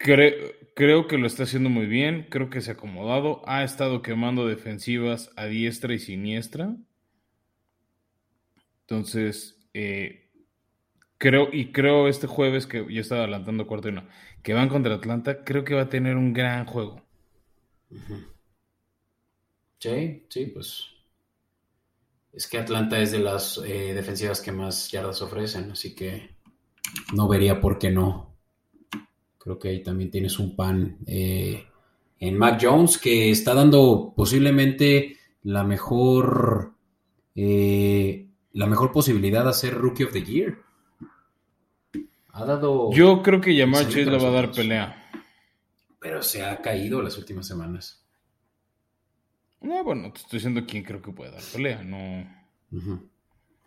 Creo, 0.04 0.52
que 0.76 1.18
lo 1.18 1.28
está 1.28 1.44
haciendo 1.44 1.70
muy 1.70 1.86
bien, 1.86 2.28
creo 2.30 2.50
que 2.50 2.62
se 2.62 2.72
ha 2.72 2.74
acomodado, 2.74 3.42
ha 3.46 3.64
estado 3.64 4.02
quemando 4.02 4.48
defensivas 4.48 5.32
a 5.36 5.46
diestra 5.46 5.94
y 5.94 6.00
siniestra. 6.00 6.76
Entonces, 8.82 9.68
eh, 9.74 10.30
creo, 11.18 11.50
y 11.52 11.72
creo 11.72 12.08
este 12.08 12.28
jueves 12.28 12.68
que 12.68 12.86
ya 12.94 13.02
estaba 13.02 13.22
adelantando 13.22 13.68
cuarto 13.68 13.88
y 13.88 13.92
una, 13.92 14.10
que 14.42 14.54
van 14.54 14.70
contra 14.70 14.96
Atlanta, 14.96 15.44
creo 15.44 15.64
que 15.64 15.76
va 15.76 15.84
a 15.84 15.90
tener 15.90 16.18
un 16.18 16.34
gran 16.34 16.66
juego. 16.66 17.02
Sí, 19.80 20.26
sí, 20.30 20.46
pues 20.48 20.88
es 22.34 22.48
que 22.48 22.58
Atlanta 22.58 23.00
es 23.00 23.12
de 23.12 23.20
las 23.20 23.60
eh, 23.60 23.94
defensivas 23.94 24.42
que 24.42 24.52
más 24.52 24.90
yardas 24.90 25.22
ofrecen, 25.22 25.72
así 25.72 25.94
que 25.94 26.36
no 27.14 27.28
vería 27.28 27.60
por 27.60 27.78
qué 27.78 27.92
no. 27.92 28.33
Creo 29.44 29.60
que 29.60 29.68
ahí 29.68 29.84
también 29.84 30.10
tienes 30.10 30.40
un 30.40 30.56
pan 30.56 31.00
eh, 31.06 31.66
en 32.20 32.38
Mac 32.38 32.60
Jones 32.62 32.98
que 32.98 33.30
está 33.30 33.54
dando 33.54 34.14
posiblemente 34.16 35.18
la 35.44 35.66
mejor 35.66 36.72
eh, 37.36 38.28
la 38.54 38.68
mejor 38.68 38.92
posibilidad 38.94 39.46
de 39.46 39.54
ser 39.54 39.74
Rookie 39.74 40.06
of 40.06 40.14
the 40.14 40.24
Year. 40.24 40.60
Ha 42.30 42.46
dado. 42.46 42.92
Yo 42.94 43.22
creo 43.22 43.42
que 43.42 43.54
Yamar 43.54 43.84
Chase 43.84 44.06
le 44.06 44.18
va 44.18 44.30
a 44.30 44.32
dar 44.32 44.52
pelea. 44.52 45.12
Pero 46.00 46.22
se 46.22 46.46
ha 46.46 46.62
caído 46.62 47.02
las 47.02 47.18
últimas 47.18 47.46
semanas. 47.46 48.06
No, 49.62 49.84
bueno, 49.84 50.12
te 50.12 50.20
estoy 50.20 50.38
diciendo 50.38 50.64
quién 50.68 50.84
creo 50.84 51.02
que 51.02 51.12
puede 51.12 51.32
dar 51.32 51.42
pelea, 51.54 51.84
no. 51.84 52.28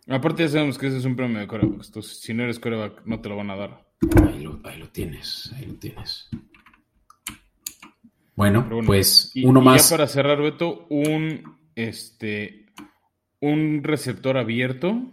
Aparte 0.07 0.43
ya 0.43 0.49
sabemos 0.49 0.77
que 0.77 0.87
ese 0.87 0.97
es 0.97 1.05
un 1.05 1.15
premio 1.15 1.39
de 1.39 1.47
coreback. 1.47 1.85
Entonces, 1.85 2.19
si 2.19 2.33
no 2.33 2.43
eres 2.43 2.59
coreback, 2.59 3.05
no 3.05 3.19
te 3.19 3.29
lo 3.29 3.35
van 3.35 3.49
a 3.49 3.55
dar. 3.55 3.86
Ahí 3.99 4.43
lo, 4.77 4.89
tienes, 4.89 5.51
ahí 5.55 5.65
lo 5.65 5.75
tienes. 5.75 6.29
Bueno, 8.35 8.67
pues 8.85 9.31
uno 9.43 9.61
más. 9.61 9.89
ya 9.89 9.97
para 9.97 10.07
cerrar, 10.07 10.41
Beto, 10.41 10.85
un 10.89 11.57
este 11.75 12.67
un 13.39 13.83
receptor 13.83 14.37
abierto. 14.37 15.11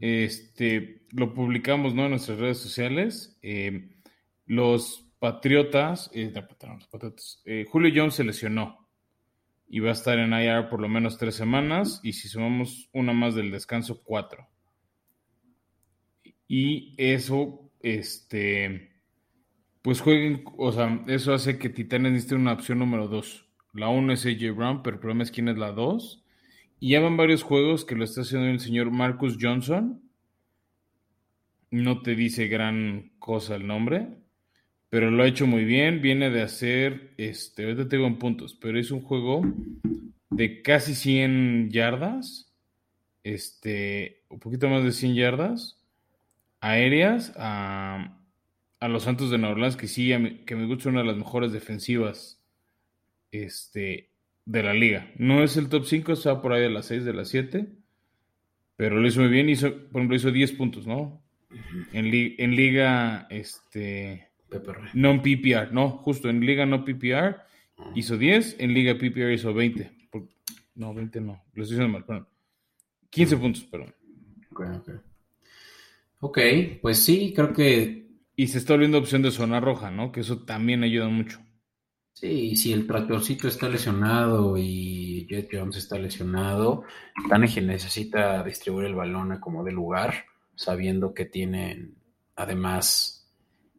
Este 0.00 1.06
lo 1.10 1.32
publicamos 1.32 1.94
¿no? 1.94 2.04
en 2.04 2.10
nuestras 2.10 2.38
redes 2.38 2.58
sociales. 2.58 3.38
Eh, 3.42 3.90
los 4.46 5.04
Patriotas, 5.18 6.10
eh, 6.12 6.30
eh, 7.46 7.64
Julio 7.66 7.92
Jones 7.94 8.14
se 8.14 8.24
lesionó 8.24 8.86
y 9.66 9.80
va 9.80 9.88
a 9.88 9.92
estar 9.94 10.18
en 10.18 10.34
IR 10.34 10.68
por 10.68 10.80
lo 10.80 10.88
menos 10.88 11.16
tres 11.16 11.34
semanas. 11.34 12.00
Y 12.02 12.12
si 12.12 12.28
sumamos 12.28 12.90
una 12.92 13.14
más 13.14 13.34
del 13.34 13.50
descanso, 13.50 14.02
cuatro. 14.04 14.46
Y 16.48 16.94
eso, 16.98 17.70
este, 17.80 18.90
pues 19.82 20.00
jueguen, 20.00 20.44
o 20.56 20.72
sea, 20.72 21.04
eso 21.08 21.34
hace 21.34 21.58
que 21.58 21.68
Titanes 21.68 22.12
necesite 22.12 22.36
una 22.36 22.52
opción 22.52 22.78
número 22.78 23.08
dos. 23.08 23.46
La 23.72 23.88
uno 23.88 24.12
es 24.12 24.24
AJ 24.24 24.54
Brown, 24.54 24.82
pero 24.82 24.96
el 24.96 25.00
problema 25.00 25.24
es 25.24 25.30
quién 25.30 25.48
es 25.48 25.58
la 25.58 25.72
dos. 25.72 26.24
Y 26.80 26.90
ya 26.90 27.00
van 27.00 27.16
varios 27.16 27.42
juegos 27.42 27.84
que 27.84 27.94
lo 27.94 28.04
está 28.04 28.22
haciendo 28.22 28.46
el 28.48 28.60
señor 28.60 28.90
Marcus 28.90 29.36
Johnson. 29.40 30.02
No 31.70 32.02
te 32.02 32.14
dice 32.14 32.46
gran 32.46 33.12
cosa 33.18 33.56
el 33.56 33.66
nombre, 33.66 34.08
pero 34.90 35.10
lo 35.10 35.22
ha 35.22 35.26
hecho 35.26 35.46
muy 35.46 35.64
bien. 35.64 36.00
Viene 36.00 36.30
de 36.30 36.42
hacer, 36.42 37.14
este, 37.16 37.64
ahorita 37.64 37.88
tengo 37.88 38.06
en 38.06 38.18
puntos, 38.18 38.54
pero 38.54 38.78
es 38.78 38.90
un 38.90 39.02
juego 39.02 39.42
de 40.30 40.62
casi 40.62 40.94
100 40.94 41.70
yardas, 41.70 42.54
este, 43.22 44.22
un 44.28 44.38
poquito 44.38 44.68
más 44.68 44.84
de 44.84 44.92
100 44.92 45.14
yardas 45.14 45.83
aéreas 46.64 47.34
a, 47.36 48.18
los 48.80 49.02
Santos 49.02 49.30
de 49.30 49.38
Nueva 49.38 49.54
Orleans, 49.54 49.76
que 49.76 49.86
sí, 49.86 50.12
que 50.46 50.56
me 50.56 50.66
gusta 50.66 50.88
una 50.88 51.00
de 51.00 51.06
las 51.06 51.16
mejores 51.16 51.52
defensivas 51.52 52.42
este, 53.30 54.10
de 54.44 54.62
la 54.62 54.74
liga. 54.74 55.10
No 55.16 55.42
es 55.42 55.56
el 55.56 55.68
top 55.68 55.84
5, 55.84 56.12
está 56.12 56.40
por 56.42 56.52
ahí 56.52 56.62
de 56.62 56.70
las 56.70 56.86
6, 56.86 57.04
de 57.04 57.12
las 57.12 57.28
7, 57.28 57.66
pero 58.76 59.00
lo 59.00 59.06
hizo 59.06 59.20
muy 59.20 59.30
bien. 59.30 59.48
Hizo, 59.48 59.70
por 59.88 60.00
ejemplo, 60.00 60.16
hizo 60.16 60.30
10 60.30 60.52
puntos, 60.52 60.86
¿no? 60.86 61.22
En, 61.92 62.10
en 62.12 62.56
liga, 62.56 63.26
este... 63.30 64.30
Non 64.94 65.20
PPR, 65.20 65.72
no, 65.72 65.88
justo 65.90 66.30
en 66.30 66.38
liga 66.46 66.64
no 66.64 66.84
PPR 66.84 67.40
hizo 67.96 68.16
10, 68.16 68.60
en 68.60 68.72
liga 68.72 68.94
PPR 68.94 69.32
hizo 69.32 69.52
20. 69.52 69.90
no, 70.76 70.94
20 70.94 71.20
no, 71.20 71.42
lo 71.54 71.62
estoy 71.64 71.76
diciendo 71.76 71.88
mal, 71.88 72.04
perdón. 72.04 72.28
15 73.10 73.36
puntos, 73.36 73.64
perdón. 73.64 73.92
Ok, 76.26 76.38
pues 76.80 77.04
sí, 77.04 77.34
creo 77.36 77.52
que... 77.52 78.08
Y 78.34 78.46
se 78.46 78.56
está 78.56 78.72
volviendo 78.72 78.96
opción 78.96 79.20
de 79.20 79.30
zona 79.30 79.60
roja, 79.60 79.90
¿no? 79.90 80.10
Que 80.10 80.20
eso 80.20 80.38
también 80.46 80.82
ayuda 80.82 81.06
mucho. 81.06 81.38
Sí, 82.14 82.56
si 82.56 82.72
el 82.72 82.86
tractorcito 82.86 83.46
está 83.46 83.68
lesionado 83.68 84.56
y 84.56 85.26
Jet 85.28 85.50
Jones 85.52 85.76
está 85.76 85.98
lesionado, 85.98 86.84
Tannehill 87.28 87.66
necesita 87.66 88.42
distribuir 88.42 88.86
el 88.86 88.94
balón 88.94 89.38
como 89.38 89.64
de 89.64 89.72
lugar, 89.72 90.24
sabiendo 90.54 91.12
que 91.12 91.26
tienen 91.26 91.98
además 92.36 93.30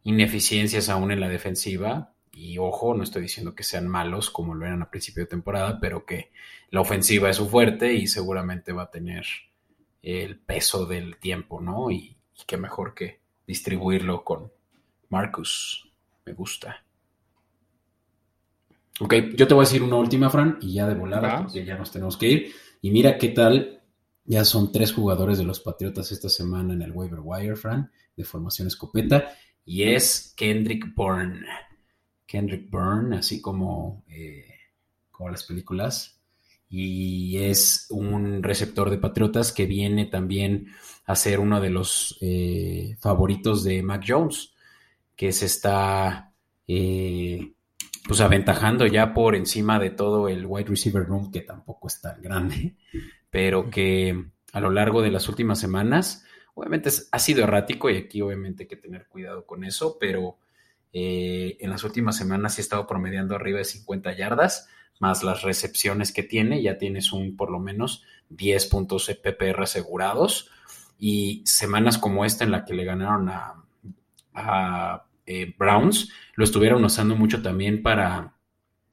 ineficiencias 0.04 0.88
aún 0.90 1.12
en 1.12 1.22
la 1.22 1.30
defensiva. 1.30 2.14
Y 2.32 2.60
ojo, 2.60 2.94
no 2.94 3.02
estoy 3.02 3.24
diciendo 3.24 3.56
que 3.56 3.64
sean 3.64 3.88
malos 3.88 4.30
como 4.30 4.54
lo 4.54 4.68
eran 4.68 4.84
a 4.84 4.92
principio 4.92 5.24
de 5.24 5.30
temporada, 5.30 5.80
pero 5.80 6.06
que 6.06 6.32
la 6.70 6.82
ofensiva 6.82 7.28
es 7.28 7.38
su 7.38 7.50
fuerte 7.50 7.92
y 7.94 8.06
seguramente 8.06 8.72
va 8.72 8.84
a 8.84 8.92
tener 8.92 9.26
el 10.04 10.38
peso 10.38 10.86
del 10.86 11.18
tiempo, 11.18 11.60
¿no? 11.60 11.90
Y, 11.90 12.15
y 12.38 12.44
qué 12.46 12.58
mejor 12.58 12.94
que 12.94 13.20
distribuirlo 13.48 14.24
con 14.24 14.52
Marcus. 15.10 15.90
Me 16.26 16.34
gusta. 16.34 16.84
Ok, 19.00 19.14
yo 19.36 19.48
te 19.48 19.54
voy 19.54 19.66
a 19.66 19.68
decir 19.68 19.84
una 19.84 19.98
última, 19.98 20.30
Fran, 20.30 20.58
y 20.62 20.74
ya 20.74 20.88
de 20.88 20.96
volada, 20.96 21.44
porque 21.44 21.66
ya 21.66 21.78
nos 21.78 21.92
tenemos 21.92 22.18
que 22.18 22.28
ir. 22.28 22.56
Y 22.82 22.92
mira 22.92 23.18
qué 23.18 23.30
tal, 23.30 23.82
ya 24.24 24.46
son 24.46 24.72
tres 24.72 24.94
jugadores 24.94 25.38
de 25.38 25.44
los 25.44 25.60
Patriotas 25.60 26.12
esta 26.12 26.30
semana 26.30 26.74
en 26.74 26.82
el 26.82 26.92
waiver 26.92 27.20
wire, 27.22 27.56
Fran, 27.56 27.92
de 28.16 28.24
formación 28.24 28.68
escopeta, 28.68 29.34
y 29.66 29.84
es 29.84 30.34
Kendrick 30.38 30.96
Byrne. 30.96 31.46
Kendrick 32.26 32.70
Byrne, 32.72 33.18
así 33.18 33.42
como, 33.42 34.04
eh, 34.08 34.48
como 35.12 35.30
las 35.30 35.44
películas, 35.44 36.15
y 36.78 37.38
es 37.38 37.88
un 37.90 38.44
receptor 38.44 38.90
de 38.90 38.98
Patriotas 38.98 39.54
que 39.54 39.66
viene 39.66 40.08
también 40.08 40.68
a 41.06 41.16
ser 41.16 41.40
uno 41.40 41.62
de 41.62 41.70
los 41.70 42.18
eh, 42.20 42.98
favoritos 43.00 43.64
de 43.64 43.82
Mac 43.82 44.04
Jones, 44.06 44.52
que 45.16 45.32
se 45.32 45.46
está 45.46 46.34
eh, 46.68 47.54
pues 48.06 48.20
aventajando 48.20 48.86
ya 48.88 49.14
por 49.14 49.36
encima 49.38 49.80
de 49.80 49.92
todo 49.92 50.28
el 50.28 50.46
wide 50.46 50.68
receiver 50.68 51.06
room, 51.06 51.32
que 51.32 51.42
tampoco 51.42 51.88
es 51.88 52.02
tan 52.02 52.22
grande, 52.22 52.76
pero 53.30 53.70
que 53.70 54.26
a 54.52 54.60
lo 54.60 54.70
largo 54.70 55.02
de 55.02 55.12
las 55.12 55.30
últimas 55.30 55.60
semanas. 55.60 56.26
Obviamente 56.56 56.90
ha 57.12 57.20
sido 57.20 57.44
errático 57.44 57.90
y 57.90 57.96
aquí 57.96 58.22
obviamente 58.22 58.64
hay 58.64 58.68
que 58.68 58.76
tener 58.76 59.08
cuidado 59.08 59.46
con 59.46 59.64
eso, 59.64 59.98
pero 59.98 60.40
eh, 60.98 61.58
en 61.60 61.72
las 61.72 61.84
últimas 61.84 62.16
semanas 62.16 62.56
sí 62.56 62.62
ha 62.62 62.64
estado 62.64 62.88
promediando 62.88 63.36
arriba 63.36 63.58
de 63.58 63.66
50 63.66 64.16
yardas, 64.16 64.70
más 65.02 65.24
las 65.24 65.42
recepciones 65.42 66.14
que 66.14 66.24
tiene, 66.24 66.62
ya 66.62 66.78
tienes 66.78 67.12
un 67.12 67.36
por 67.36 67.52
lo 67.52 67.60
menos 67.60 68.04
10 68.30 68.66
puntos 68.68 69.12
PPR 69.22 69.64
asegurados. 69.64 70.50
Y 70.98 71.42
semanas 71.46 71.98
como 71.98 72.24
esta 72.24 72.46
en 72.46 72.52
la 72.52 72.64
que 72.64 72.74
le 72.74 72.86
ganaron 72.86 73.30
a, 74.34 75.04
eh, 75.26 75.54
Browns, 75.58 76.14
lo 76.36 76.46
estuvieron 76.46 76.86
usando 76.86 77.18
mucho 77.18 77.42
también 77.42 77.84
para 77.84 78.38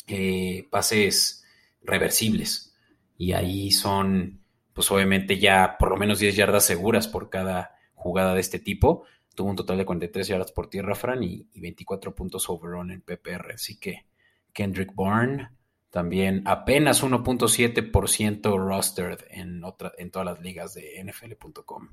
eh, 0.08 0.66
pases 0.72 1.44
reversibles. 1.84 2.74
Y 3.16 3.32
ahí 3.32 3.70
son, 3.70 4.40
pues 4.72 4.90
obviamente 4.90 5.38
ya 5.38 5.76
por 5.78 5.90
lo 5.90 5.96
menos 5.96 6.18
10 6.18 6.34
yardas 6.34 6.66
seguras 6.66 7.06
por 7.06 7.30
cada 7.30 7.76
jugada 7.94 8.34
de 8.34 8.40
este 8.40 8.58
tipo. 8.58 9.04
Tuvo 9.34 9.50
un 9.50 9.56
total 9.56 9.78
de 9.78 9.84
43 9.84 10.28
yardas 10.28 10.52
por 10.52 10.68
tierra, 10.68 10.94
Fran, 10.94 11.22
y, 11.22 11.46
24 11.54 12.14
puntos 12.14 12.48
overall 12.48 12.90
en 12.90 13.00
PPR. 13.00 13.52
Así 13.54 13.78
que 13.78 14.06
Kendrick 14.52 14.94
Bourne 14.94 15.50
también 15.90 16.42
apenas 16.46 17.02
1.7% 17.02 18.58
rostered 18.58 19.18
en, 19.30 19.64
otra, 19.64 19.92
en 19.98 20.10
todas 20.10 20.26
las 20.26 20.40
ligas 20.40 20.74
de 20.74 21.02
NFL.com. 21.04 21.88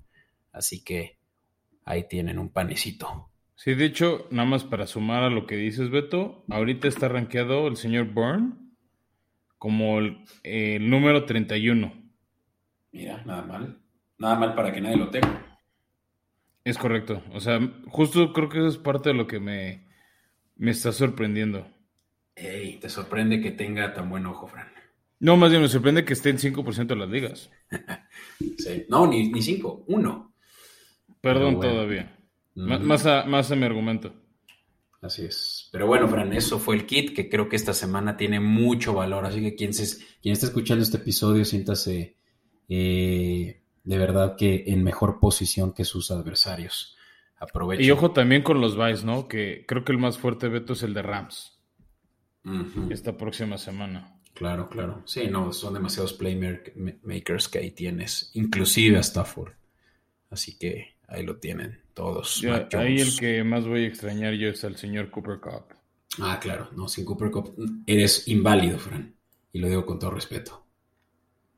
Así 0.51 0.83
que 0.83 1.17
ahí 1.85 2.07
tienen 2.07 2.39
un 2.39 2.49
panecito. 2.49 3.29
Sí, 3.55 3.75
de 3.75 3.85
hecho, 3.85 4.27
nada 4.31 4.47
más 4.47 4.63
para 4.63 4.87
sumar 4.87 5.23
a 5.23 5.29
lo 5.29 5.45
que 5.45 5.57
dices, 5.57 5.89
Beto, 5.89 6.45
ahorita 6.49 6.87
está 6.87 7.09
rankeado 7.09 7.67
el 7.67 7.75
señor 7.75 8.13
Bourne 8.13 8.53
como 9.57 9.99
el, 9.99 10.23
el 10.43 10.89
número 10.89 11.25
31. 11.25 11.91
Mira, 12.93 13.23
nada 13.25 13.41
mal. 13.43 13.77
Nada 14.17 14.35
mal 14.35 14.55
para 14.55 14.71
que 14.71 14.81
nadie 14.81 14.97
lo 14.97 15.09
tenga. 15.09 15.48
Es 16.63 16.77
correcto. 16.77 17.23
O 17.33 17.39
sea, 17.39 17.59
justo 17.87 18.33
creo 18.33 18.49
que 18.49 18.59
eso 18.59 18.67
es 18.67 18.77
parte 18.77 19.09
de 19.09 19.15
lo 19.15 19.27
que 19.27 19.39
me, 19.39 19.87
me 20.55 20.71
está 20.71 20.91
sorprendiendo. 20.91 21.67
Ey, 22.35 22.79
te 22.79 22.89
sorprende 22.89 23.41
que 23.41 23.51
tenga 23.51 23.93
tan 23.93 24.09
buen 24.09 24.25
ojo, 24.25 24.47
Fran. 24.47 24.67
No, 25.19 25.35
más 25.35 25.49
bien 25.49 25.61
me 25.61 25.67
sorprende 25.67 26.05
que 26.05 26.13
esté 26.13 26.29
en 26.29 26.37
5% 26.37 26.87
de 26.87 26.95
las 26.95 27.09
ligas. 27.09 27.49
sí. 28.57 28.85
No, 28.87 29.07
ni, 29.07 29.29
ni 29.29 29.41
5, 29.41 29.85
1. 29.87 30.33
Perdón 31.21 31.59
todavía. 31.59 32.17
más, 32.55 33.05
a, 33.05 33.25
más 33.25 33.51
a 33.51 33.55
mi 33.55 33.65
argumento. 33.65 34.13
Así 35.01 35.25
es. 35.25 35.69
Pero 35.71 35.87
bueno, 35.87 36.07
Fran, 36.07 36.33
eso 36.33 36.59
fue 36.59 36.75
el 36.75 36.85
kit 36.85 37.13
que 37.13 37.29
creo 37.29 37.49
que 37.49 37.55
esta 37.55 37.73
semana 37.73 38.15
tiene 38.15 38.39
mucho 38.39 38.93
valor. 38.93 39.25
Así 39.25 39.41
que 39.41 39.55
quien, 39.55 39.73
se, 39.73 40.05
quien 40.21 40.33
está 40.33 40.47
escuchando 40.47 40.83
este 40.83 40.97
episodio, 40.97 41.43
siéntase 41.43 42.15
eh, 42.69 43.61
de 43.89 43.97
verdad 43.97 44.35
que 44.37 44.65
en 44.67 44.83
mejor 44.83 45.19
posición 45.19 45.73
que 45.73 45.83
sus 45.83 46.11
adversarios. 46.11 46.95
Aprovechen. 47.39 47.83
Y 47.83 47.89
ojo 47.89 48.11
también 48.11 48.43
con 48.43 48.61
los 48.61 48.77
Vice, 48.77 49.03
¿no? 49.03 49.27
Que 49.27 49.65
creo 49.67 49.83
que 49.83 49.91
el 49.91 49.97
más 49.97 50.19
fuerte 50.19 50.47
Beto 50.47 50.73
es 50.73 50.83
el 50.83 50.93
de 50.93 51.01
Rams. 51.01 51.59
Esta 52.91 53.17
próxima 53.17 53.57
semana. 53.57 54.21
Claro, 54.35 54.69
claro. 54.69 55.01
Sí, 55.07 55.27
no, 55.27 55.51
son 55.51 55.73
demasiados 55.73 56.13
playmakers 56.13 57.47
que 57.47 57.57
ahí 57.57 57.71
tienes, 57.71 58.29
inclusive 58.35 58.95
a 58.97 58.99
Stafford. 58.99 59.53
Así 60.29 60.59
que 60.59 60.97
ahí 61.07 61.23
lo 61.23 61.37
tienen 61.37 61.81
todos. 61.95 62.43
ahí 62.73 62.99
el 62.99 63.17
que 63.17 63.43
más 63.43 63.65
voy 63.65 63.85
a 63.85 63.87
extrañar 63.87 64.35
yo 64.35 64.49
es 64.49 64.63
al 64.63 64.77
señor 64.77 65.09
Cooper 65.09 65.39
Cup. 65.39 65.73
Ah, 66.19 66.39
claro, 66.39 66.69
no, 66.75 66.87
sin 66.87 67.05
Cooper 67.05 67.31
Cup 67.31 67.55
eres 67.87 68.27
inválido, 68.27 68.77
Fran. 68.77 69.15
Y 69.51 69.57
lo 69.57 69.67
digo 69.67 69.83
con 69.83 69.97
todo 69.97 70.11
respeto. 70.11 70.63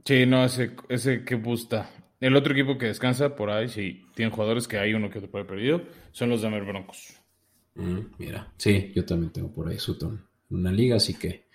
Sí, 0.05 0.25
no, 0.25 0.45
ese, 0.45 0.77
ese 0.87 1.25
que 1.25 1.35
gusta. 1.35 1.89
El 2.21 2.35
otro 2.35 2.53
equipo 2.53 2.77
que 2.77 2.85
descansa 2.85 3.35
por 3.35 3.49
ahí, 3.49 3.67
si 3.67 4.05
tienen 4.13 4.31
jugadores 4.31 4.67
que 4.67 4.77
hay 4.77 4.93
uno 4.93 5.09
que 5.09 5.19
te 5.19 5.27
puede 5.27 5.43
perdido, 5.43 5.81
son 6.11 6.29
los 6.29 6.43
Denver 6.43 6.63
Broncos. 6.63 7.15
Mm, 7.73 7.99
mira, 8.19 8.47
sí, 8.57 8.91
yo 8.95 9.03
también 9.03 9.33
tengo 9.33 9.51
por 9.51 9.67
ahí 9.67 9.79
Sutton 9.79 10.23
en 10.51 10.57
una 10.57 10.71
liga, 10.71 10.97
así 10.97 11.15
que 11.15 11.47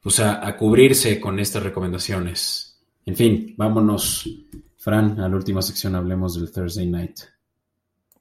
pues 0.00 0.20
a, 0.20 0.56
cubrirse 0.56 1.20
con 1.20 1.38
estas 1.38 1.62
recomendaciones. 1.62 2.80
En 3.04 3.16
fin, 3.16 3.54
vámonos, 3.58 4.26
Fran, 4.78 5.20
a 5.20 5.28
la 5.28 5.36
última 5.36 5.60
sección, 5.60 5.94
hablemos 5.94 6.40
del 6.40 6.50
Thursday 6.50 6.86
Night. 6.86 7.18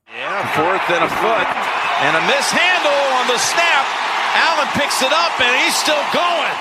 Yeah, 0.07 0.45
fourth 0.55 0.89
and 0.89 1.05
a 1.05 1.09
foot, 1.09 1.47
and 2.03 2.17
a 2.17 2.21
mishandle 2.27 2.91
on 3.21 3.27
the 3.27 3.39
snap. 3.39 3.85
Allen 4.35 4.67
picks 4.73 5.01
it 5.01 5.11
up, 5.13 5.39
and 5.39 5.55
he's 5.63 5.75
still 5.75 5.95
going. 6.11 6.57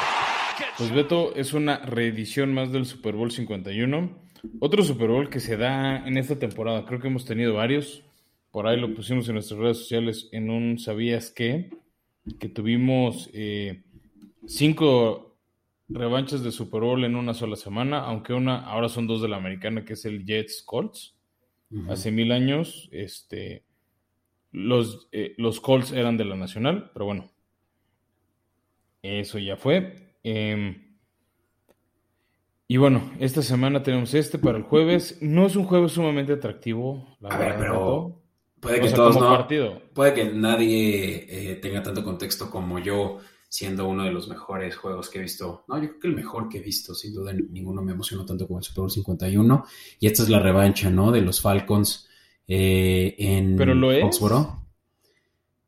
Pues 0.78 0.92
Beto, 0.92 1.34
es 1.34 1.52
una 1.52 1.78
reedición 1.78 2.54
más 2.54 2.70
del 2.70 2.86
Super 2.86 3.14
Bowl 3.14 3.32
51 3.32 4.25
otro 4.60 4.82
Super 4.82 5.08
Bowl 5.08 5.28
que 5.28 5.40
se 5.40 5.56
da 5.56 6.06
en 6.06 6.16
esta 6.16 6.38
temporada, 6.38 6.84
creo 6.84 7.00
que 7.00 7.08
hemos 7.08 7.24
tenido 7.24 7.54
varios. 7.54 8.02
Por 8.50 8.66
ahí 8.66 8.80
lo 8.80 8.94
pusimos 8.94 9.28
en 9.28 9.34
nuestras 9.34 9.60
redes 9.60 9.78
sociales 9.78 10.28
en 10.32 10.50
un 10.50 10.78
¿Sabías 10.78 11.30
qué? 11.30 11.70
Que 12.38 12.48
tuvimos 12.48 13.28
eh, 13.32 13.82
cinco 14.46 15.36
revanchas 15.88 16.42
de 16.42 16.50
Super 16.50 16.80
Bowl 16.80 17.04
en 17.04 17.16
una 17.16 17.34
sola 17.34 17.56
semana, 17.56 18.00
aunque 18.00 18.32
una 18.32 18.60
ahora 18.60 18.88
son 18.88 19.06
dos 19.06 19.22
de 19.22 19.28
la 19.28 19.36
americana, 19.36 19.84
que 19.84 19.92
es 19.92 20.04
el 20.04 20.24
Jets 20.24 20.62
Colts. 20.62 21.14
Hace 21.88 22.12
mil 22.12 22.30
años, 22.30 22.88
este, 22.92 23.64
los, 24.52 25.08
eh, 25.10 25.34
los 25.36 25.60
Colts 25.60 25.90
eran 25.92 26.16
de 26.16 26.24
la 26.24 26.36
nacional, 26.36 26.90
pero 26.92 27.06
bueno, 27.06 27.30
eso 29.02 29.38
ya 29.38 29.56
fue. 29.56 30.14
Eh, 30.22 30.85
y 32.68 32.76
bueno, 32.78 33.12
esta 33.20 33.42
semana 33.42 33.82
tenemos 33.82 34.12
este 34.14 34.38
para 34.38 34.58
el 34.58 34.64
jueves. 34.64 35.18
No 35.20 35.46
es 35.46 35.54
un 35.54 35.64
jueves 35.64 35.92
sumamente 35.92 36.32
atractivo, 36.32 37.16
la 37.20 37.28
a 37.28 37.38
verdad, 37.38 37.58
ver, 37.58 37.58
pero 37.58 38.22
puede 38.60 38.80
que 38.80 38.90
todos 38.90 39.14
no, 39.14 39.20
partido. 39.20 39.82
Puede 39.94 40.14
que 40.14 40.24
nadie 40.32 41.26
eh, 41.28 41.56
tenga 41.56 41.82
tanto 41.82 42.02
contexto 42.02 42.50
como 42.50 42.78
yo, 42.80 43.18
siendo 43.48 43.86
uno 43.86 44.04
de 44.04 44.10
los 44.10 44.28
mejores 44.28 44.76
juegos 44.76 45.08
que 45.08 45.18
he 45.18 45.22
visto. 45.22 45.64
No, 45.68 45.78
yo 45.78 45.88
creo 45.88 46.00
que 46.00 46.08
el 46.08 46.16
mejor 46.16 46.48
que 46.48 46.58
he 46.58 46.62
visto, 46.62 46.94
sin 46.94 47.14
duda, 47.14 47.32
ninguno 47.32 47.82
me 47.82 47.92
emocionó 47.92 48.26
tanto 48.26 48.46
como 48.46 48.58
el 48.58 48.64
Super 48.64 48.80
Bowl 48.80 48.90
51. 48.90 49.64
Y 50.00 50.06
esta 50.08 50.24
es 50.24 50.28
la 50.28 50.40
revancha, 50.40 50.90
¿no? 50.90 51.12
De 51.12 51.20
los 51.20 51.40
Falcons 51.40 52.08
eh, 52.48 53.14
en 53.18 53.56
¿Pero 53.56 53.74
lo 53.74 53.92
Foxboro. 54.00 54.62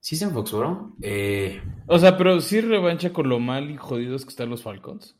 ¿Sí 0.00 0.14
es 0.14 0.22
en 0.22 0.32
Foxboro? 0.32 0.96
Eh, 1.02 1.60
o 1.86 1.98
sea, 1.98 2.16
pero 2.16 2.40
sí 2.40 2.60
revancha 2.60 3.12
con 3.12 3.28
lo 3.28 3.38
mal 3.38 3.70
y 3.70 3.76
jodidos 3.76 4.24
que 4.24 4.30
están 4.30 4.50
los 4.50 4.62
Falcons. 4.62 5.16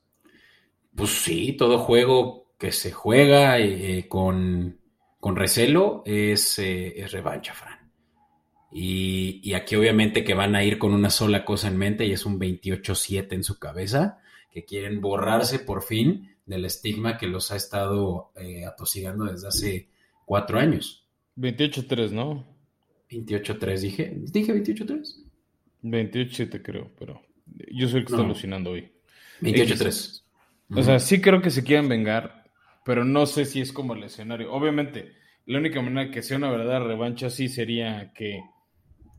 Pues 0.98 1.10
sí, 1.10 1.52
todo 1.52 1.78
juego 1.78 2.50
que 2.58 2.72
se 2.72 2.90
juega 2.90 3.60
eh, 3.60 4.06
con, 4.08 4.80
recelo 5.22 6.02
es, 6.04 6.58
eh, 6.58 7.00
es 7.00 7.12
revancha, 7.12 7.54
Fran. 7.54 7.78
Y, 8.72 9.54
aquí 9.54 9.76
obviamente 9.76 10.24
que 10.24 10.34
van 10.34 10.56
a 10.56 10.64
ir 10.64 10.76
con 10.76 10.92
una 10.92 11.08
sola 11.10 11.44
cosa 11.44 11.68
en 11.68 11.78
mente 11.78 12.04
y 12.04 12.10
es 12.10 12.26
un 12.26 12.40
28-7 12.40 13.32
en 13.32 13.44
su 13.44 13.60
cabeza, 13.60 14.18
que 14.50 14.64
quieren 14.64 15.00
borrarse 15.00 15.60
por 15.60 15.84
fin 15.84 16.34
del 16.46 16.64
estigma 16.64 17.16
que 17.16 17.28
los 17.28 17.52
ha 17.52 17.56
estado 17.56 18.32
eh, 18.34 18.64
atosigando 18.66 19.26
desde 19.26 19.46
hace 19.46 19.88
cuatro 20.24 20.58
años. 20.58 21.06
28-3, 21.36 22.10
¿no? 22.10 22.44
28-3, 23.08 23.78
dije. 23.78 24.12
¿Dije 24.16 24.52
28-3? 24.52 25.24
28-7 25.84 26.60
creo, 26.60 26.90
pero 26.98 27.22
yo 27.70 27.86
soy 27.88 28.00
el 28.00 28.06
que 28.06 28.12
está 28.12 28.24
alucinando 28.24 28.72
hoy. 28.72 28.90
28-3. 29.42 30.24
O 30.74 30.82
sea, 30.82 30.98
sí 30.98 31.20
creo 31.20 31.40
que 31.40 31.50
se 31.50 31.64
quieran 31.64 31.88
vengar, 31.88 32.44
pero 32.84 33.04
no 33.04 33.26
sé 33.26 33.44
si 33.44 33.60
es 33.60 33.72
como 33.72 33.94
el 33.94 34.04
escenario. 34.04 34.52
Obviamente, 34.52 35.12
la 35.46 35.58
única 35.58 35.80
manera 35.80 36.10
que 36.10 36.22
sea 36.22 36.36
una 36.36 36.50
verdadera 36.50 36.84
revancha 36.84 37.30
sí 37.30 37.48
sería 37.48 38.12
que 38.12 38.42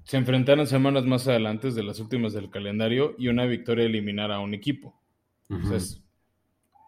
se 0.03 0.17
enfrentaran 0.17 0.67
semanas 0.67 1.05
más 1.05 1.27
adelante 1.27 1.71
de 1.71 1.83
las 1.83 1.99
últimas 1.99 2.33
del 2.33 2.49
calendario 2.49 3.15
y 3.17 3.27
una 3.27 3.45
victoria 3.45 3.85
eliminara 3.85 4.35
a 4.35 4.39
un 4.39 4.53
equipo. 4.53 4.99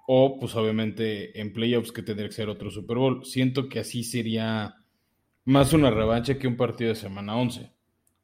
o 0.08 0.40
pues 0.40 0.56
obviamente 0.56 1.40
en 1.40 1.54
playoffs 1.54 1.92
que 1.92 2.04
tendría 2.04 2.28
que 2.28 2.36
ser 2.36 2.50
otro 2.50 2.70
Super 2.70 2.98
Bowl. 2.98 3.26
Siento 3.26 3.70
que 3.70 3.80
así 3.80 4.04
sería 4.04 4.76
más 5.46 5.74
una 5.74 5.90
revancha 5.90 6.38
que 6.38 6.48
un 6.48 6.58
partido 6.58 6.90
de 6.90 6.96
semana 6.96 7.36
11, 7.36 7.72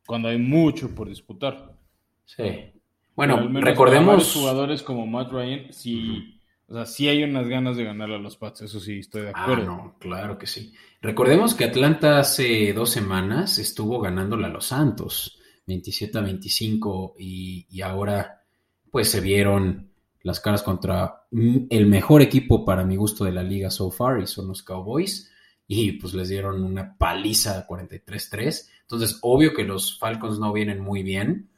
cuando 0.05 0.29
hay 0.29 0.37
mucho 0.37 0.93
por 0.93 1.09
disputar. 1.09 1.77
Sí. 2.25 2.76
Bueno, 3.17 3.49
recordemos. 3.61 4.31
jugadores 4.31 4.83
como 4.83 5.05
Matt 5.05 5.31
Ryan, 5.31 5.73
sí, 5.73 6.39
o 6.67 6.73
sea, 6.75 6.85
sí 6.85 7.09
hay 7.09 7.23
unas 7.23 7.47
ganas 7.47 7.75
de 7.75 7.83
ganar 7.83 8.11
a 8.11 8.19
los 8.19 8.37
Pats, 8.37 8.61
eso 8.61 8.79
sí, 8.79 8.99
estoy 8.99 9.23
de 9.23 9.31
ah, 9.33 9.43
acuerdo. 9.43 9.71
Ah, 9.71 9.75
no, 9.75 9.95
claro 9.99 10.37
que 10.37 10.47
sí. 10.47 10.71
Recordemos 11.01 11.55
que 11.55 11.65
Atlanta 11.65 12.19
hace 12.19 12.71
dos 12.73 12.91
semanas 12.91 13.57
estuvo 13.57 13.99
ganándole 13.99 14.45
a 14.45 14.49
los 14.49 14.67
Santos, 14.67 15.39
27 15.65 16.17
a 16.17 16.21
25, 16.21 17.15
y, 17.17 17.65
y 17.69 17.81
ahora, 17.81 18.43
pues 18.91 19.09
se 19.09 19.19
vieron 19.19 19.91
las 20.21 20.39
caras 20.39 20.61
contra 20.61 21.23
el 21.31 21.87
mejor 21.87 22.21
equipo 22.21 22.63
para 22.63 22.85
mi 22.85 22.95
gusto 22.95 23.25
de 23.25 23.31
la 23.31 23.43
liga 23.43 23.71
so 23.71 23.89
far, 23.89 24.21
y 24.21 24.27
son 24.27 24.47
los 24.47 24.61
Cowboys 24.61 25.31
y 25.67 25.93
pues 25.93 26.13
les 26.13 26.29
dieron 26.29 26.63
una 26.63 26.97
paliza 26.97 27.67
43-3. 27.67 28.69
Entonces, 28.81 29.19
obvio 29.21 29.53
que 29.53 29.65
los 29.65 29.99
Falcons 29.99 30.39
no 30.39 30.53
vienen 30.53 30.79
muy 30.79 31.03
bien. 31.03 31.49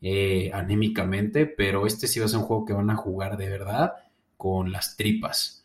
Eh, 0.00 0.50
anímicamente, 0.54 1.46
pero 1.46 1.86
este 1.86 2.06
sí 2.06 2.20
va 2.20 2.26
a 2.26 2.28
ser 2.28 2.38
un 2.38 2.44
juego 2.44 2.64
que 2.64 2.72
van 2.72 2.90
a 2.90 2.96
jugar 2.96 3.36
de 3.36 3.48
verdad 3.48 3.94
con 4.36 4.70
las 4.70 4.96
tripas. 4.96 5.64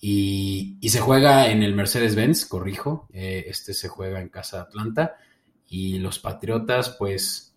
Y, 0.00 0.76
se 0.82 1.00
juega 1.00 1.50
en 1.50 1.62
el 1.62 1.74
Mercedes-Benz, 1.74 2.46
corrijo. 2.46 3.08
Eh, 3.12 3.46
este 3.48 3.74
se 3.74 3.88
juega 3.88 4.20
en 4.20 4.28
casa 4.28 4.58
de 4.58 4.62
Atlanta. 4.64 5.16
Y 5.66 5.98
los 5.98 6.18
Patriotas, 6.18 6.90
pues, 6.98 7.54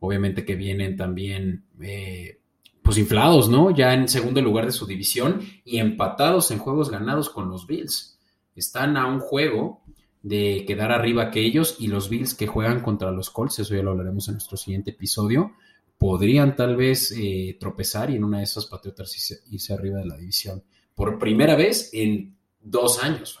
obviamente 0.00 0.44
que 0.44 0.56
vienen 0.56 0.96
también, 0.96 1.64
eh, 1.80 2.40
pues, 2.82 2.96
inflados, 2.98 3.48
¿no? 3.48 3.70
Ya 3.70 3.92
en 3.94 4.08
segundo 4.08 4.40
lugar 4.40 4.66
de 4.66 4.72
su 4.72 4.86
división 4.86 5.40
y 5.64 5.78
empatados 5.78 6.50
en 6.50 6.58
juegos 6.58 6.90
ganados 6.90 7.28
con 7.28 7.50
los 7.50 7.66
Bills. 7.66 8.18
Están 8.56 8.96
a 8.96 9.06
un 9.06 9.20
juego 9.20 9.82
de 10.22 10.64
quedar 10.66 10.92
arriba 10.92 11.30
que 11.30 11.40
ellos 11.40 11.76
y 11.78 11.86
los 11.86 12.08
Bills 12.10 12.34
que 12.34 12.46
juegan 12.46 12.80
contra 12.80 13.10
los 13.10 13.30
Colts, 13.30 13.58
eso 13.58 13.74
ya 13.74 13.82
lo 13.82 13.92
hablaremos 13.92 14.28
en 14.28 14.34
nuestro 14.34 14.56
siguiente 14.56 14.90
episodio, 14.90 15.52
podrían 15.98 16.56
tal 16.56 16.76
vez 16.76 17.12
eh, 17.16 17.56
tropezar 17.58 18.10
y 18.10 18.16
en 18.16 18.24
una 18.24 18.38
de 18.38 18.44
esas 18.44 18.66
Patriotas 18.66 19.42
irse 19.50 19.72
arriba 19.72 19.98
de 19.98 20.06
la 20.06 20.16
división 20.16 20.62
por 20.94 21.18
primera 21.18 21.56
vez 21.56 21.90
en 21.94 22.36
dos 22.60 23.02
años. 23.02 23.40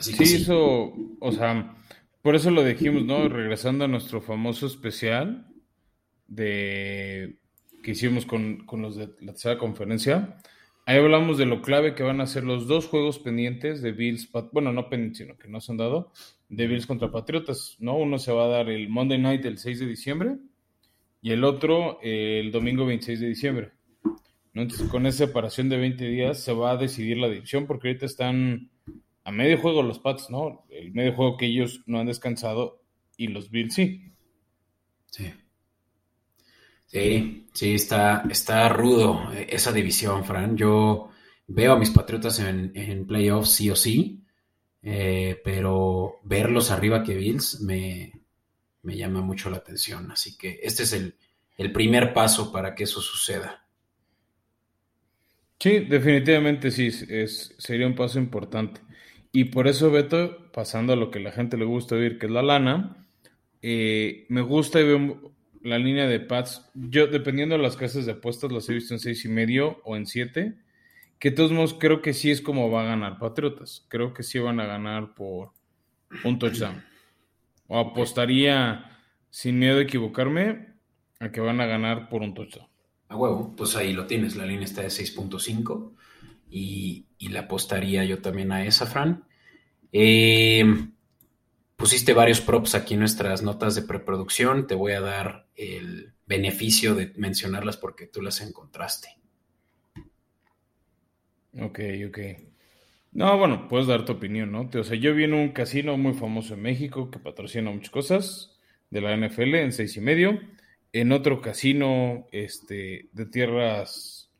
sí, 0.00 0.14
eso, 0.20 0.92
o 1.20 1.32
sea, 1.32 1.76
por 2.22 2.36
eso 2.36 2.50
lo 2.50 2.64
dijimos, 2.64 3.04
¿no? 3.04 3.28
Regresando 3.28 3.84
a 3.84 3.88
nuestro 3.88 4.20
famoso 4.20 4.66
especial 4.66 5.48
de 6.28 7.38
que 7.82 7.90
hicimos 7.90 8.24
con, 8.24 8.64
los 8.78 8.96
de 8.96 9.08
la 9.20 9.32
tercera 9.32 9.58
conferencia. 9.58 10.38
Ahí 10.84 10.98
hablamos 10.98 11.38
de 11.38 11.46
lo 11.46 11.62
clave 11.62 11.94
que 11.94 12.02
van 12.02 12.20
a 12.20 12.26
ser 12.26 12.42
los 12.42 12.66
dos 12.66 12.86
juegos 12.88 13.20
pendientes 13.20 13.82
de 13.82 13.92
Bills, 13.92 14.28
bueno, 14.52 14.72
no 14.72 14.88
pendientes, 14.88 15.18
sino 15.18 15.38
que 15.38 15.48
no 15.48 15.60
se 15.60 15.72
han 15.72 15.78
dado, 15.78 16.12
de 16.48 16.66
Bills 16.66 16.86
contra 16.86 17.12
Patriotas, 17.12 17.76
¿no? 17.78 17.96
Uno 17.96 18.18
se 18.18 18.32
va 18.32 18.46
a 18.46 18.48
dar 18.48 18.68
el 18.68 18.88
Monday 18.88 19.18
Night 19.18 19.44
el 19.44 19.58
6 19.58 19.80
de 19.80 19.86
diciembre 19.86 20.38
y 21.20 21.30
el 21.30 21.44
otro 21.44 22.00
el 22.02 22.50
domingo 22.50 22.84
26 22.84 23.20
de 23.20 23.28
diciembre. 23.28 23.72
Entonces, 24.54 24.88
con 24.88 25.06
esa 25.06 25.26
separación 25.26 25.68
de 25.68 25.78
20 25.78 26.04
días 26.08 26.40
se 26.40 26.52
va 26.52 26.72
a 26.72 26.76
decidir 26.76 27.16
la 27.16 27.28
división 27.28 27.66
porque 27.66 27.88
ahorita 27.88 28.06
están 28.06 28.70
a 29.24 29.30
medio 29.30 29.58
juego 29.58 29.82
los 29.82 30.00
Pats, 30.00 30.30
¿no? 30.30 30.66
El 30.68 30.92
medio 30.92 31.14
juego 31.14 31.36
que 31.36 31.46
ellos 31.46 31.82
no 31.86 32.00
han 32.00 32.06
descansado 32.06 32.82
y 33.16 33.28
los 33.28 33.50
Bills 33.50 33.74
sí. 33.74 34.12
Sí. 35.06 35.32
Sí, 36.92 37.46
sí, 37.54 37.74
está, 37.74 38.22
está 38.30 38.68
rudo 38.68 39.32
esa 39.48 39.72
división, 39.72 40.26
Fran. 40.26 40.58
Yo 40.58 41.08
veo 41.46 41.72
a 41.72 41.78
mis 41.78 41.88
Patriotas 41.88 42.38
en, 42.38 42.70
en 42.74 43.06
playoffs 43.06 43.52
sí 43.52 43.70
o 43.70 43.76
sí, 43.76 44.22
eh, 44.82 45.40
pero 45.42 46.20
verlos 46.22 46.70
arriba 46.70 47.02
que 47.02 47.14
Bills 47.14 47.62
me, 47.62 48.12
me 48.82 48.94
llama 48.94 49.22
mucho 49.22 49.48
la 49.48 49.56
atención. 49.56 50.10
Así 50.10 50.36
que 50.36 50.60
este 50.62 50.82
es 50.82 50.92
el, 50.92 51.72
primer 51.72 52.12
paso 52.12 52.52
para 52.52 52.74
que 52.74 52.84
eso 52.84 53.00
suceda. 53.00 53.66
Sí, 55.58 55.78
definitivamente 55.78 56.70
sí, 56.70 56.90
es, 57.08 57.54
sería 57.56 57.86
un 57.86 57.94
paso 57.94 58.18
importante. 58.18 58.82
Y 59.32 59.44
por 59.44 59.66
eso, 59.66 59.90
Beto, 59.90 60.52
pasando 60.52 60.92
a 60.92 60.96
lo 60.96 61.10
que 61.10 61.20
la 61.20 61.32
gente 61.32 61.56
le 61.56 61.64
gusta 61.64 61.94
oír, 61.94 62.18
que 62.18 62.26
es 62.26 62.32
la 62.32 62.42
lana, 62.42 63.06
eh, 63.62 64.26
me 64.28 64.42
gusta 64.42 64.78
y 64.78 64.84
veo 64.84 65.32
la 65.62 65.78
línea 65.78 66.06
de 66.06 66.20
Pats. 66.20 66.70
Yo, 66.74 67.06
dependiendo 67.06 67.56
de 67.56 67.62
las 67.62 67.76
casas 67.76 68.06
de 68.06 68.12
apuestas, 68.12 68.52
las 68.52 68.68
he 68.68 68.74
visto 68.74 68.94
en 68.94 69.00
seis 69.00 69.24
y 69.24 69.28
medio 69.28 69.80
o 69.84 69.96
en 69.96 70.06
siete. 70.06 70.58
Que 71.18 71.30
de 71.30 71.36
todos 71.36 71.52
modos 71.52 71.74
creo 71.74 72.02
que 72.02 72.14
sí 72.14 72.30
es 72.30 72.40
como 72.40 72.70
va 72.70 72.82
a 72.82 72.86
ganar 72.86 73.18
Patriotas. 73.18 73.86
Creo 73.88 74.12
que 74.12 74.22
sí 74.22 74.38
van 74.38 74.60
a 74.60 74.66
ganar 74.66 75.14
por 75.14 75.52
un 76.24 76.38
touchdown. 76.38 76.84
O 77.68 77.78
apostaría, 77.78 78.98
sin 79.30 79.58
miedo 79.58 79.78
a 79.78 79.82
equivocarme, 79.82 80.74
a 81.20 81.30
que 81.30 81.40
van 81.40 81.60
a 81.60 81.66
ganar 81.66 82.08
por 82.08 82.22
un 82.22 82.34
touchdown. 82.34 82.66
A 83.08 83.16
huevo, 83.16 83.54
pues 83.56 83.76
ahí 83.76 83.92
lo 83.92 84.06
tienes, 84.06 84.36
la 84.36 84.46
línea 84.46 84.64
está 84.64 84.82
de 84.82 84.88
6.5 84.88 85.92
y, 86.50 87.06
y 87.18 87.28
le 87.28 87.38
apostaría 87.38 88.04
yo 88.04 88.20
también 88.20 88.50
a 88.52 88.64
esa, 88.64 88.86
Fran. 88.86 89.24
Eh, 89.92 90.64
pusiste 91.82 92.12
varios 92.12 92.40
props 92.40 92.76
aquí 92.76 92.94
en 92.94 93.00
nuestras 93.00 93.42
notas 93.42 93.74
de 93.74 93.82
preproducción, 93.82 94.68
te 94.68 94.76
voy 94.76 94.92
a 94.92 95.00
dar 95.00 95.48
el 95.56 96.12
beneficio 96.26 96.94
de 96.94 97.12
mencionarlas 97.16 97.76
porque 97.76 98.06
tú 98.06 98.22
las 98.22 98.40
encontraste. 98.40 99.08
Ok, 101.58 101.80
ok. 102.06 102.18
No, 103.10 103.36
bueno, 103.36 103.66
puedes 103.66 103.88
dar 103.88 104.04
tu 104.04 104.12
opinión, 104.12 104.52
¿no? 104.52 104.70
O 104.72 104.84
sea, 104.84 104.96
yo 104.96 105.12
vi 105.12 105.24
en 105.24 105.34
un 105.34 105.48
casino 105.48 105.96
muy 105.96 106.14
famoso 106.14 106.54
en 106.54 106.62
México 106.62 107.10
que 107.10 107.18
patrocina 107.18 107.72
muchas 107.72 107.90
cosas 107.90 108.60
de 108.90 109.00
la 109.00 109.16
NFL 109.16 109.56
en 109.56 109.72
seis 109.72 109.96
y 109.96 110.00
medio. 110.00 110.38
En 110.92 111.10
otro 111.10 111.40
casino 111.40 112.28
este, 112.30 113.08
de 113.12 113.26
tierras 113.26 114.30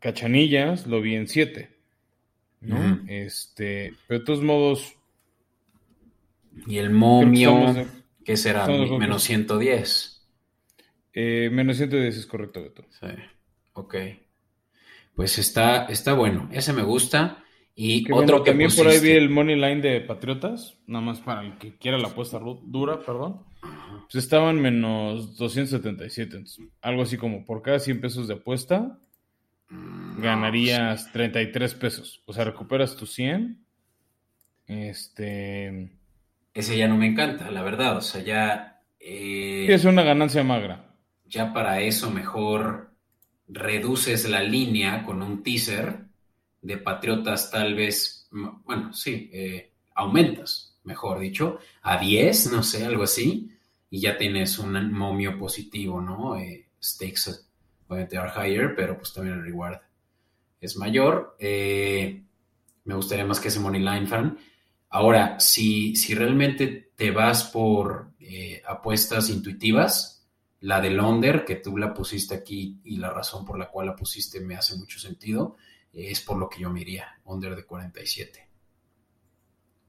cachanillas 0.00 0.86
lo 0.86 1.00
vi 1.00 1.14
en 1.14 1.28
siete. 1.28 1.78
¿no? 2.60 3.00
Este, 3.08 3.94
pero 4.06 4.20
de 4.20 4.26
todos 4.26 4.42
modos. 4.42 4.97
Y 6.66 6.78
el 6.78 6.90
momio, 6.90 7.86
¿qué 8.24 8.36
será? 8.36 8.66
Menos 8.66 9.22
110. 9.22 10.18
Eh, 11.12 11.50
menos 11.52 11.76
110 11.76 12.16
es 12.16 12.26
correcto, 12.26 12.62
Beto. 12.62 12.84
Sí, 12.90 13.06
ok. 13.72 13.94
Pues 15.14 15.38
está, 15.38 15.86
está 15.86 16.12
bueno. 16.12 16.48
Ese 16.52 16.72
me 16.72 16.82
gusta. 16.82 17.44
Y 17.74 18.10
otro 18.12 18.42
que 18.42 18.50
también 18.50 18.70
por 18.74 18.88
ahí 18.88 18.98
vi 18.98 19.12
el 19.12 19.30
money 19.30 19.54
line 19.54 19.80
de 19.80 20.00
Patriotas, 20.00 20.76
nada 20.86 21.04
más 21.04 21.20
para 21.20 21.42
el 21.42 21.58
que 21.58 21.76
quiera 21.76 21.96
la 21.96 22.08
apuesta 22.08 22.40
dura, 22.40 23.00
perdón. 23.00 23.44
Pues 24.10 24.24
estaban 24.24 24.60
menos 24.60 25.36
277, 25.36 26.44
algo 26.80 27.02
así 27.02 27.16
como 27.16 27.44
por 27.44 27.62
cada 27.62 27.78
100 27.78 28.00
pesos 28.00 28.26
de 28.26 28.34
apuesta 28.34 28.98
mm, 29.68 30.20
ganarías 30.20 31.12
33 31.12 31.74
pesos. 31.74 32.22
O 32.26 32.32
sea, 32.32 32.44
recuperas 32.44 32.96
tus 32.96 33.12
100. 33.12 33.64
Este 34.66 35.97
ese 36.58 36.76
ya 36.76 36.88
no 36.88 36.96
me 36.96 37.06
encanta, 37.06 37.52
la 37.52 37.62
verdad, 37.62 37.98
o 37.98 38.00
sea, 38.00 38.20
ya 38.20 38.82
eh, 38.98 39.66
es 39.68 39.84
una 39.84 40.02
ganancia 40.02 40.42
magra. 40.42 40.92
Ya 41.24 41.52
para 41.52 41.80
eso 41.80 42.10
mejor 42.10 42.96
reduces 43.46 44.28
la 44.28 44.42
línea 44.42 45.04
con 45.04 45.22
un 45.22 45.44
teaser 45.44 46.06
de 46.60 46.76
Patriotas 46.78 47.52
tal 47.52 47.76
vez, 47.76 48.28
bueno, 48.64 48.92
sí, 48.92 49.30
eh, 49.32 49.70
aumentas, 49.94 50.76
mejor 50.82 51.20
dicho, 51.20 51.60
a 51.82 51.96
10, 51.96 52.50
no 52.50 52.64
sé, 52.64 52.84
algo 52.84 53.04
así, 53.04 53.56
y 53.88 54.00
ya 54.00 54.18
tienes 54.18 54.58
un 54.58 54.92
momio 54.92 55.38
positivo, 55.38 56.00
¿no? 56.00 56.36
Eh, 56.36 56.66
stakes 56.82 57.46
obviamente 57.86 58.18
are 58.18 58.32
higher, 58.34 58.74
pero 58.74 58.98
pues 58.98 59.12
también 59.12 59.36
el 59.36 59.44
reward 59.44 59.78
es 60.60 60.76
mayor. 60.76 61.36
Me 61.38 62.94
gustaría 62.96 63.24
más 63.24 63.38
que 63.38 63.46
ese 63.46 63.60
money 63.60 63.80
line 63.80 64.08
fan. 64.08 64.36
Ahora, 64.90 65.38
si, 65.38 65.96
si 65.96 66.14
realmente 66.14 66.92
te 66.96 67.10
vas 67.10 67.44
por 67.44 68.12
apuestas 68.66 69.30
intuitivas, 69.30 70.26
la 70.60 70.80
de 70.80 70.90
Londer, 70.90 71.44
que 71.44 71.56
tú 71.56 71.76
la 71.76 71.94
pusiste 71.94 72.34
aquí 72.34 72.80
y 72.84 72.96
la 72.96 73.10
razón 73.10 73.44
por 73.44 73.58
la 73.58 73.70
cual 73.70 73.86
la 73.86 73.96
pusiste 73.96 74.40
me 74.40 74.56
hace 74.56 74.76
mucho 74.76 74.98
sentido, 74.98 75.56
es 75.92 76.20
por 76.20 76.36
lo 76.36 76.48
que 76.48 76.60
yo 76.60 76.70
me 76.70 76.80
iría, 76.80 77.20
under 77.24 77.54
de 77.54 77.64
47. 77.64 78.48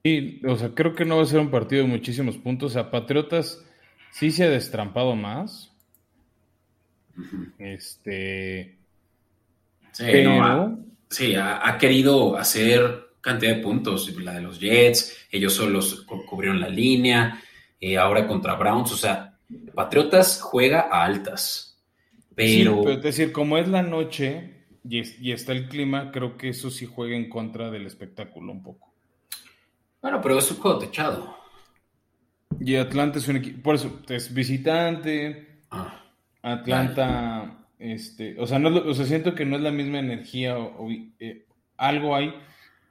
Sí, 0.03 0.41
o 0.47 0.55
sea, 0.55 0.73
creo 0.73 0.95
que 0.95 1.05
no 1.05 1.17
va 1.17 1.23
a 1.23 1.25
ser 1.25 1.39
un 1.39 1.51
partido 1.51 1.83
de 1.83 1.89
muchísimos 1.89 2.37
puntos. 2.37 2.75
A 2.75 2.89
Patriotas 2.89 3.63
sí 4.11 4.31
se 4.31 4.45
ha 4.45 4.49
destrampado 4.49 5.15
más. 5.15 5.73
Este. 7.57 8.77
Sí, 9.91 11.35
ha, 11.35 11.77
querido 11.79 12.37
hacer 12.37 13.08
cantidad 13.21 13.55
de 13.55 13.61
puntos. 13.61 14.13
La 14.17 14.33
de 14.33 14.41
los 14.41 14.59
Jets, 14.59 15.27
ellos 15.31 15.53
solos 15.53 16.05
cubrieron 16.05 16.59
la 16.59 16.69
línea. 16.69 17.41
Eh, 17.79 17.97
ahora 17.97 18.27
contra 18.27 18.55
Browns, 18.55 18.91
o 18.91 18.97
sea, 18.97 19.37
Patriotas 19.73 20.41
juega 20.41 20.89
a 20.91 21.05
altas. 21.05 21.81
Pero... 22.35 22.75
Sí, 22.75 22.79
pero 22.83 22.91
es 22.97 23.01
decir, 23.01 23.31
como 23.31 23.57
es 23.57 23.67
la 23.67 23.81
noche, 23.81 24.59
y, 24.83 25.31
está 25.31 25.51
el 25.51 25.67
clima, 25.67 26.11
creo 26.11 26.37
que 26.37 26.49
eso 26.49 26.69
sí 26.69 26.85
juega 26.85 27.15
en 27.15 27.29
contra 27.29 27.69
del 27.69 27.85
espectáculo 27.85 28.51
un 28.51 28.63
poco. 28.63 28.93
Bueno, 30.01 30.21
pero 30.21 30.37
es 30.37 30.49
un 30.51 30.57
juego 30.57 30.79
techado. 30.79 31.37
Y 32.59 32.75
Atlanta 32.75 33.19
es 33.19 33.27
un 33.27 33.37
equipo, 33.37 33.61
por 33.61 33.75
eso, 33.75 34.01
es 34.07 34.33
visitante. 34.33 35.61
Ah, 35.71 36.03
Atlanta, 36.41 37.67
este, 37.77 38.39
o 38.39 38.47
sea, 38.47 38.59
no, 38.59 38.69
o 38.69 38.93
sea, 38.93 39.05
siento 39.05 39.35
que 39.35 39.45
no 39.45 39.55
es 39.55 39.61
la 39.61 39.71
misma 39.71 39.99
energía, 39.99 40.57
o, 40.57 40.89
eh, 41.19 41.45
algo 41.77 42.15
hay 42.15 42.33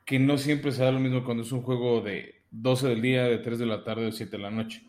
que 0.09 0.19
no 0.19 0.39
siempre 0.39 0.73
se 0.73 0.83
da 0.83 0.91
lo 0.91 1.01
mismo 1.01 1.23
cuando 1.23 1.43
es 1.43 1.53
un 1.53 1.61
juego 1.61 2.01
de 2.01 2.43
12 2.51 2.89
del 2.89 3.03
día, 3.03 3.25
de 3.25 3.39
3 3.39 3.59
de 3.59 3.67
la 3.67 3.85
tarde 3.85 4.07
o 4.07 4.13
7 4.13 4.37
de 4.37 4.43
la 4.43 4.51
noche. 4.51 4.83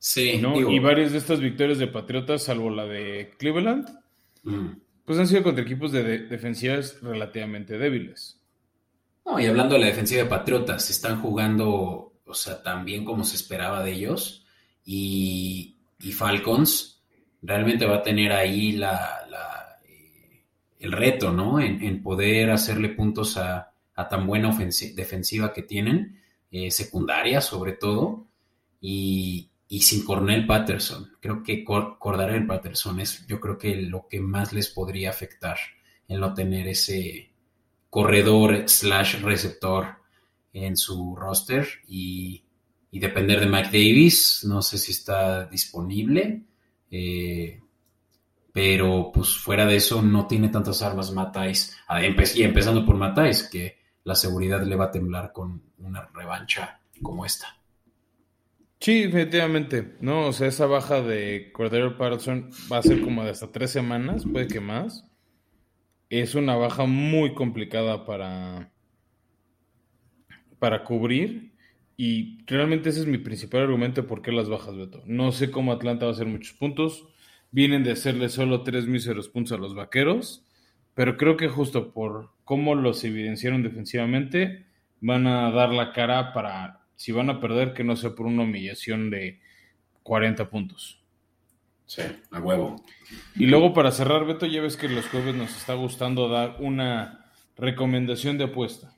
Sí. 0.00 0.42
y 0.68 0.78
varias 0.80 1.12
de 1.12 1.18
estas 1.18 1.40
victorias 1.40 1.78
de 1.78 1.86
Patriotas, 1.86 2.42
salvo 2.42 2.68
la 2.68 2.84
de 2.84 3.30
Cleveland, 3.38 3.88
mm 4.42 4.68
pues 5.08 5.18
han 5.18 5.26
sido 5.26 5.42
contra 5.42 5.64
equipos 5.64 5.90
de, 5.90 6.26
defensivas 6.26 7.00
relativamente 7.00 7.78
débiles. 7.78 8.38
No, 9.24 9.40
y 9.40 9.46
hablando 9.46 9.72
de 9.72 9.80
la 9.80 9.86
defensiva 9.86 10.24
de 10.24 10.28
Patriotas, 10.28 10.90
están 10.90 11.22
jugando, 11.22 12.12
o 12.26 12.34
sea, 12.34 12.62
tan 12.62 12.84
bien 12.84 13.06
como 13.06 13.24
se 13.24 13.36
esperaba 13.36 13.82
de 13.82 13.92
ellos. 13.92 14.44
Y, 14.84 15.76
Falcons 16.12 17.02
realmente 17.40 17.86
va 17.86 17.96
a 17.96 18.02
tener 18.02 18.32
ahí 18.32 18.72
la, 18.72 19.26
el 20.78 20.92
reto, 20.92 21.32
¿no? 21.32 21.58
En, 21.58 22.02
poder 22.02 22.50
hacerle 22.50 22.90
puntos 22.90 23.38
a, 23.38 23.72
tan 24.06 24.26
buena 24.26 24.56
defensiva 24.56 25.52
que 25.52 25.62
tienen, 25.62 26.20
eh, 26.50 26.70
secundaria 26.70 27.40
sobre 27.40 27.72
todo, 27.72 28.26
y, 28.80 29.50
sin 29.68 30.04
Cornell 30.04 30.46
Patterson. 30.46 31.10
Creo 31.20 31.42
que 31.42 31.64
Cordarel 31.64 32.46
Patterson 32.46 33.00
es, 33.00 33.26
yo 33.26 33.40
creo 33.40 33.58
que 33.58 33.74
lo 33.76 34.06
que 34.06 34.20
más 34.20 34.52
les 34.52 34.68
podría 34.68 35.10
afectar 35.10 35.58
en 36.06 36.20
no 36.20 36.32
tener 36.34 36.68
ese 36.68 37.32
corredor 37.90 38.68
slash 38.68 39.20
receptor 39.20 39.96
en 40.52 40.76
su 40.76 41.16
roster 41.16 41.66
y, 41.86 42.44
depender 42.92 43.40
de 43.40 43.46
Mike 43.46 43.68
Davis. 43.72 44.44
No 44.44 44.62
sé 44.62 44.78
si 44.78 44.92
está 44.92 45.46
disponible. 45.46 46.42
Eh, 46.90 47.60
pero 48.52 49.12
pues 49.12 49.36
fuera 49.36 49.66
de 49.66 49.76
eso 49.76 50.02
no 50.02 50.26
tiene 50.26 50.48
tantas 50.48 50.82
armas 50.82 51.12
Matais. 51.12 51.76
Ah, 51.86 52.00
y 52.02 52.42
empezando 52.42 52.84
por 52.84 52.96
Matais, 52.96 53.44
que 53.44 53.77
la 54.08 54.14
seguridad 54.14 54.62
le 54.62 54.74
va 54.74 54.86
a 54.86 54.90
temblar 54.90 55.32
con 55.34 55.60
una 55.76 56.08
revancha 56.14 56.80
como 57.02 57.26
esta. 57.26 57.58
Sí, 58.80 59.02
efectivamente. 59.02 59.96
No, 60.00 60.28
o 60.28 60.32
sea, 60.32 60.46
esa 60.46 60.64
baja 60.64 61.02
de 61.02 61.50
Cordero 61.52 61.98
Patterson 61.98 62.48
va 62.72 62.78
a 62.78 62.82
ser 62.82 63.02
como 63.02 63.22
de 63.22 63.30
hasta 63.30 63.52
tres 63.52 63.70
semanas, 63.70 64.24
puede 64.24 64.48
que 64.48 64.60
más. 64.60 65.04
Es 66.08 66.34
una 66.34 66.56
baja 66.56 66.86
muy 66.86 67.34
complicada 67.34 68.06
para, 68.06 68.72
para 70.58 70.84
cubrir. 70.84 71.52
Y 71.98 72.42
realmente 72.46 72.88
ese 72.88 73.00
es 73.00 73.06
mi 73.06 73.18
principal 73.18 73.60
argumento 73.60 74.06
por 74.06 74.22
qué 74.22 74.32
las 74.32 74.48
bajas, 74.48 74.74
Beto. 74.74 75.02
No 75.04 75.32
sé 75.32 75.50
cómo 75.50 75.70
Atlanta 75.70 76.06
va 76.06 76.12
a 76.12 76.14
hacer 76.14 76.28
muchos 76.28 76.56
puntos 76.56 77.04
vienen 77.50 77.84
de 77.84 77.92
hacerle 77.92 78.28
solo 78.28 78.62
tres 78.62 78.86
míseros 78.86 79.28
puntos 79.28 79.52
a 79.52 79.60
los 79.60 79.74
vaqueros, 79.74 80.44
pero 80.98 81.16
creo 81.16 81.36
que 81.36 81.46
justo 81.46 81.92
por 81.92 82.30
cómo 82.42 82.74
los 82.74 83.04
evidenciaron 83.04 83.62
defensivamente, 83.62 84.66
van 85.00 85.28
a 85.28 85.48
dar 85.52 85.68
la 85.68 85.92
cara 85.92 86.32
para, 86.32 86.80
si 86.96 87.12
van 87.12 87.30
a 87.30 87.40
perder, 87.40 87.72
que 87.72 87.84
no 87.84 87.94
sea 87.94 88.16
por 88.16 88.26
una 88.26 88.42
humillación 88.42 89.08
de 89.08 89.38
40 90.02 90.50
puntos. 90.50 91.00
Sí, 91.86 92.02
a 92.32 92.40
huevo. 92.40 92.84
Y 93.36 93.46
luego 93.46 93.72
para 93.72 93.92
cerrar, 93.92 94.26
Beto, 94.26 94.44
ya 94.46 94.60
ves 94.60 94.76
que 94.76 94.88
los 94.88 95.06
jueves 95.06 95.36
nos 95.36 95.56
está 95.56 95.74
gustando 95.74 96.28
dar 96.28 96.56
una 96.58 97.30
recomendación 97.56 98.36
de 98.36 98.46
apuesta. 98.46 98.92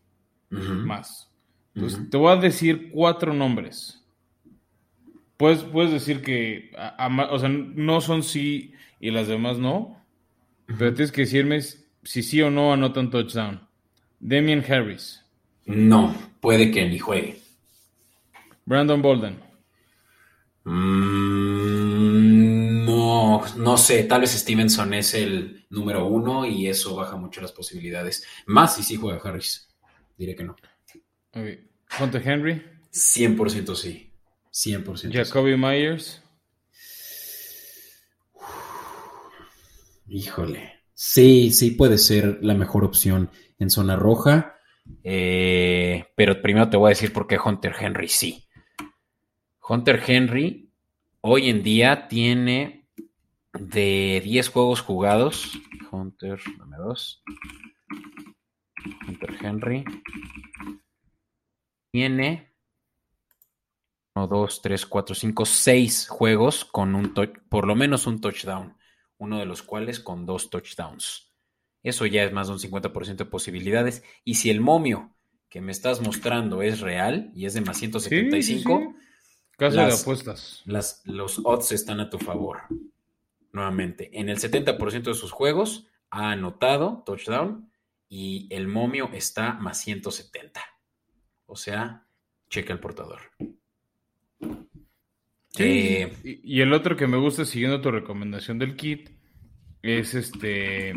Más. 0.49 1.31
Entonces, 1.75 2.09
te 2.09 2.17
voy 2.17 2.33
a 2.33 2.37
decir 2.37 2.91
cuatro 2.93 3.35
nombres 3.35 4.03
Puedes, 5.37 5.65
puedes 5.65 5.93
decir 5.93 6.23
que, 6.23 6.71
o 7.31 7.39
sea, 7.39 7.51
no 7.51 8.01
son 8.01 8.23
sí 8.23 8.73
y 9.01 9.11
las 9.11 9.29
demás 9.29 9.59
no, 9.59 10.03
pero 10.79 10.95
tienes 10.95 11.13
que 11.13 11.21
decirme 11.21 11.61
si 12.03 12.23
sí 12.23 12.41
o 12.43 12.51
no 12.51 12.73
anotan 12.73 13.11
touchdown. 13.11 13.67
Damian 14.19 14.65
Harris. 14.67 15.25
No, 15.67 16.15
puede 16.41 16.71
que 16.71 16.89
ni 16.89 16.99
juegue. 16.99 17.41
Brandon 18.65 19.01
Bolden. 19.03 19.39
Mm, 20.65 21.61
no, 22.85 23.43
no 23.57 23.77
sé. 23.77 24.05
Tal 24.05 24.21
vez 24.23 24.31
Stevenson 24.33 24.95
es 24.95 25.15
el 25.15 25.67
número 25.71 26.07
uno 26.07 26.45
y 26.45 26.69
eso 26.69 26.95
baja 26.97 27.17
mucho 27.17 27.41
las 27.41 27.53
posibilidades. 27.53 28.27
Más 28.47 28.77
si 28.77 28.83
sí 28.83 28.97
juega 28.97 29.21
Harris. 29.23 29.69
Diré 30.17 30.37
que 30.37 30.45
no. 30.45 30.57
Okay. 31.31 31.69
Hunter 31.99 32.29
Henry. 32.29 32.63
100% 32.93 33.75
sí. 33.75 34.13
100%. 34.53 35.13
Jacoby 35.13 35.57
Myers. 35.57 36.23
Híjole. 40.09 40.80
Sí, 41.03 41.51
sí 41.51 41.71
puede 41.71 41.97
ser 41.97 42.41
la 42.43 42.53
mejor 42.53 42.85
opción 42.85 43.31
en 43.59 43.71
zona 43.71 43.97
roja. 43.97 44.57
Eh, 45.03 46.05
pero 46.15 46.43
primero 46.43 46.69
te 46.69 46.77
voy 46.77 46.89
a 46.89 46.91
decir 46.91 47.11
por 47.11 47.27
qué 47.27 47.39
Hunter 47.43 47.75
Henry 47.81 48.07
sí. 48.07 48.47
Hunter 49.67 50.03
Henry 50.07 50.71
hoy 51.23 51.49
en 51.49 51.63
día 51.63 52.07
tiene 52.07 52.87
de 53.55 54.21
10 54.23 54.51
juegos 54.51 54.83
jugados. 54.83 55.59
Hunter, 55.91 56.39
dame 56.59 56.77
dos. 56.77 57.23
Hunter 59.09 59.37
Henry. 59.41 59.85
Tiene 61.91 62.53
1, 64.17 64.27
2, 64.27 64.63
3, 64.63 64.85
4, 64.85 65.15
5, 65.15 65.47
6 65.47 66.09
juegos 66.11 66.67
con 66.67 66.95
un 66.95 67.15
por 67.49 67.67
lo 67.67 67.75
menos 67.75 68.07
un 68.07 68.21
touchdown, 68.21 68.77
uno 69.21 69.39
de 69.39 69.47
los 69.47 69.63
cuales 69.63 70.01
con 70.01 70.27
dos 70.27 70.51
touchdowns. 70.51 71.31
Eso 71.83 72.07
ya 72.07 72.25
es 72.25 72.33
más 72.33 72.49
de 72.49 72.55
un 72.55 72.59
50% 72.59 73.17
de 73.17 73.25
posibilidades. 73.27 74.03
Y 74.25 74.35
si 74.35 74.51
el 74.51 74.61
momio 74.61 75.15
que 75.49 75.61
me 75.61 75.73
estás 75.73 76.01
mostrando 76.01 76.63
es 76.63 76.81
real 76.81 77.31
y 77.35 77.47
es 77.47 77.55
de 77.55 77.61
más 77.61 77.79
175, 77.79 78.95
Caso 79.57 79.77
de 79.77 79.93
apuestas. 79.93 80.63
Las, 80.65 81.03
los 81.05 81.41
odds 81.45 81.73
están 81.73 82.01
a 82.01 82.09
tu 82.09 82.19
favor. 82.19 82.63
Nuevamente, 83.53 84.09
en 84.19 84.31
el 84.31 84.39
70% 84.39 85.03
de 85.03 85.15
sus 85.15 85.33
juegos 85.33 85.87
ha 86.09 86.31
anotado 86.31 87.03
touchdown 87.05 87.71
y 88.09 88.49
el 88.51 88.69
momio 88.69 89.11
está 89.13 89.53
más 89.53 89.79
170. 89.83 90.63
O 91.45 91.57
sea, 91.57 92.07
checa 92.49 92.73
el 92.73 92.81
portador. 92.81 93.21
Eh, 95.59 96.17
y, 96.23 96.61
el 96.61 96.73
otro 96.73 96.97
que 96.97 97.07
me 97.07 97.17
gusta, 97.17 97.45
siguiendo 97.45 97.81
tu 97.81 97.91
recomendación 97.91 98.59
del 98.59 98.77
kit, 98.77 99.11
es 99.83 100.15
este 100.15 100.95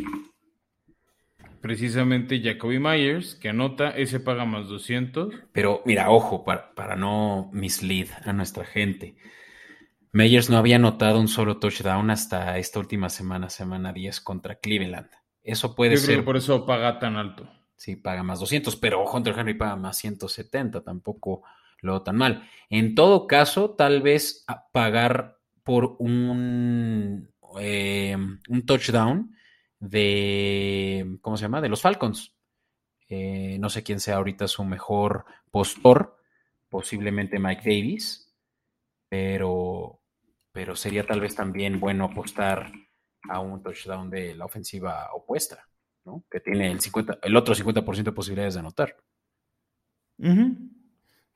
precisamente 1.62 2.42
Jacoby 2.42 2.78
Myers, 2.78 3.36
que 3.36 3.50
anota, 3.50 3.92
ese 3.92 4.20
paga 4.20 4.46
más 4.46 4.68
200. 4.68 5.34
Pero 5.54 5.82
mira, 5.86 6.10
ojo, 6.10 6.44
para, 6.44 6.74
para 6.76 6.96
no 6.96 7.50
mislead 7.54 8.08
a 8.26 8.34
nuestra 8.34 8.66
gente. 8.66 9.16
Myers 10.12 10.50
no 10.50 10.58
había 10.58 10.76
anotado 10.76 11.20
un 11.20 11.28
solo 11.28 11.58
touchdown 11.58 12.12
hasta 12.12 12.58
esta 12.60 12.80
última 12.80 13.10
semana, 13.10 13.50
semana 13.50 13.92
10 13.94 14.22
contra 14.22 14.56
Cleveland. 14.56 15.10
Eso 15.42 15.76
puede 15.76 15.98
ser. 15.98 16.24
por 16.24 16.38
eso 16.38 16.66
paga 16.66 17.00
tan 17.00 17.18
alto. 17.18 17.50
Sí, 17.76 17.96
paga 17.96 18.24
más 18.24 18.40
200, 18.40 18.76
pero 18.76 19.04
Hunter 19.10 19.34
Henry 19.38 19.56
paga 19.56 19.76
más 19.76 19.98
170. 19.98 20.84
Tampoco 20.84 21.44
lo 21.84 22.02
tan 22.02 22.16
mal. 22.16 22.50
En 22.70 22.96
todo 22.96 23.28
caso, 23.28 23.72
tal 23.72 24.02
vez 24.02 24.46
pagar 24.72 25.38
por 25.64 25.96
un, 26.00 27.30
eh, 27.60 28.18
un 28.50 28.66
touchdown 28.66 29.36
de, 29.80 31.18
¿cómo 31.22 31.38
se 31.38 31.44
llama? 31.44 31.62
De 31.62 31.70
los 31.70 31.82
Falcons. 31.82 32.36
Eh, 33.10 33.58
no 33.60 33.70
sé 33.70 33.84
quién 33.84 34.00
sea 34.00 34.16
ahorita 34.16 34.48
su 34.48 34.64
mejor 34.64 35.26
postor, 35.52 36.18
posiblemente 36.70 37.38
Mike 37.38 37.62
Davis, 37.64 38.34
pero, 39.10 40.00
pero 40.52 40.76
sería 40.76 41.06
tal 41.06 41.20
vez 41.20 41.36
también 41.36 41.80
bueno 41.80 42.06
apostar 42.06 42.72
a 43.30 43.40
un 43.40 43.62
touchdown 43.62 44.10
de 44.10 44.36
la 44.36 44.46
ofensiva 44.46 45.10
opuesta, 45.14 45.68
¿no? 46.06 46.24
Que 46.32 46.40
tiene 46.40 46.72
el, 46.72 46.80
50, 46.80 47.20
el 47.22 47.36
otro 47.36 47.54
50% 47.54 48.04
de 48.04 48.12
posibilidades 48.14 48.56
de 48.56 48.60
anotar. 48.62 48.98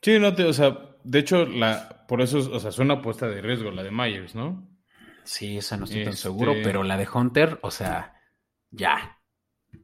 Sí, 0.02 0.20
no 0.20 0.34
te, 0.34 0.44
o 0.44 0.54
sea, 0.54 0.78
de 1.04 1.20
hecho, 1.20 1.46
la, 1.46 2.06
por 2.08 2.22
eso, 2.22 2.38
o 2.38 2.60
sea, 2.60 2.70
es 2.70 2.80
una 2.80 2.96
apuesta 2.96 3.28
de 3.28 3.42
riesgo, 3.42 3.72
la 3.72 3.84
de 3.84 3.92
Myers, 3.92 4.36
¿no? 4.36 4.70
Sí, 5.24 5.58
esa 5.58 5.78
no 5.78 5.86
estoy 5.86 6.06
tan 6.06 6.16
seguro, 6.16 6.52
este 6.52 6.64
pero 6.64 6.84
la 6.84 6.98
de 6.98 7.08
Hunter, 7.12 7.60
o 7.62 7.72
sea, 7.72 8.14
ya. 8.72 9.20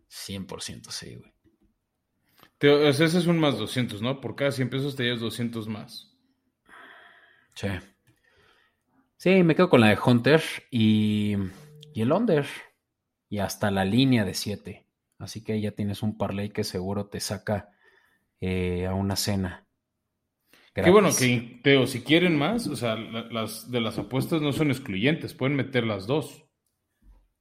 100% 0.10 0.92
sí, 0.92 1.16
güey. 1.16 1.32
o 2.88 2.94
sea, 2.94 3.06
ese 3.08 3.18
es 3.18 3.28
un 3.28 3.40
más 3.40 3.58
200, 3.58 4.02
¿no? 4.02 4.22
Por 4.22 4.36
cada 4.36 4.52
100 4.52 4.70
pesos 4.70 4.96
te 4.96 5.04
llevas 5.04 5.20
200 5.20 5.68
más. 5.68 6.16
Sí. 7.56 7.68
Sí, 9.18 9.44
me 9.44 9.56
quedo 9.56 9.70
con 9.70 9.82
la 9.82 9.88
de 9.88 9.98
Hunter 10.04 10.42
y, 10.70 11.36
y 11.94 12.02
el 12.02 12.12
under. 12.12 12.46
Y 13.30 13.40
hasta 13.40 13.72
la 13.72 13.86
línea 13.86 14.26
de 14.26 14.34
7. 14.34 14.86
Así 15.18 15.44
que 15.44 15.60
ya 15.60 15.72
tienes 15.72 16.04
un 16.04 16.18
parlay 16.18 16.50
que 16.50 16.64
seguro 16.64 17.08
te 17.08 17.20
saca 17.20 17.70
eh, 18.42 18.86
a 18.86 18.94
una 18.94 19.16
cena. 19.16 19.63
Qué 20.74 20.90
bueno, 20.90 21.10
que 21.18 21.60
Teo, 21.64 21.86
si 21.86 22.02
quieren 22.02 22.36
más, 22.36 22.68
o 22.68 22.76
sea, 22.76 22.96
las 22.96 23.70
de 23.70 23.80
las 23.80 24.00
apuestas 24.00 24.42
no 24.42 24.54
son 24.54 24.72
excluyentes, 24.72 25.34
pueden 25.34 25.56
meter 25.56 25.86
las 25.86 26.08
dos. 26.08 26.46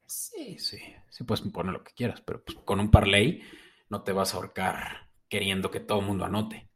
Sí, 0.06 0.58
sí, 0.58 0.78
sí 1.08 1.24
puedes 1.24 1.40
poner 1.50 1.72
lo 1.72 1.82
que 1.82 1.94
quieras, 1.94 2.20
pero 2.20 2.44
pues, 2.44 2.58
con 2.58 2.78
un 2.78 2.90
parlay 2.90 3.42
no 3.88 4.02
te 4.02 4.12
vas 4.12 4.34
a 4.34 4.36
ahorcar 4.36 5.08
queriendo 5.28 5.70
que 5.70 5.80
todo 5.80 6.00
el 6.00 6.06
mundo 6.06 6.26
anote. 6.26 6.68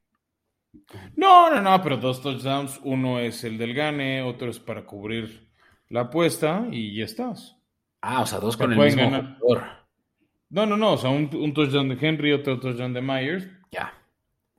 No, 1.17 1.51
no, 1.51 1.61
no, 1.61 1.83
pero 1.83 1.99
dos 1.99 2.23
touchdowns, 2.23 2.81
uno 2.85 3.19
es 3.21 3.45
el 3.45 3.59
del 3.59 3.75
gane, 3.75 4.23
otro 4.23 4.49
es 4.49 4.59
para 4.59 4.87
cubrir 4.87 5.51
la 5.89 6.03
apuesta 6.03 6.67
y 6.71 6.97
ya 6.97 7.05
estás. 7.05 7.57
Ah, 8.01 8.23
o 8.23 8.27
sea, 8.27 8.39
dos 8.39 8.57
con 8.57 8.73
el 8.73 8.79
mismo 8.79 9.05
jugador. 9.05 9.65
No, 10.49 10.65
no, 10.65 10.77
no, 10.77 10.93
o 10.93 10.97
sea, 10.97 11.11
un, 11.11 11.29
un 11.35 11.53
touchdown 11.53 11.89
de 11.89 11.99
Henry, 12.01 12.33
otro 12.33 12.59
touchdown 12.61 12.93
de 12.93 13.03
Myers. 13.03 13.47
Ya. 13.71 13.93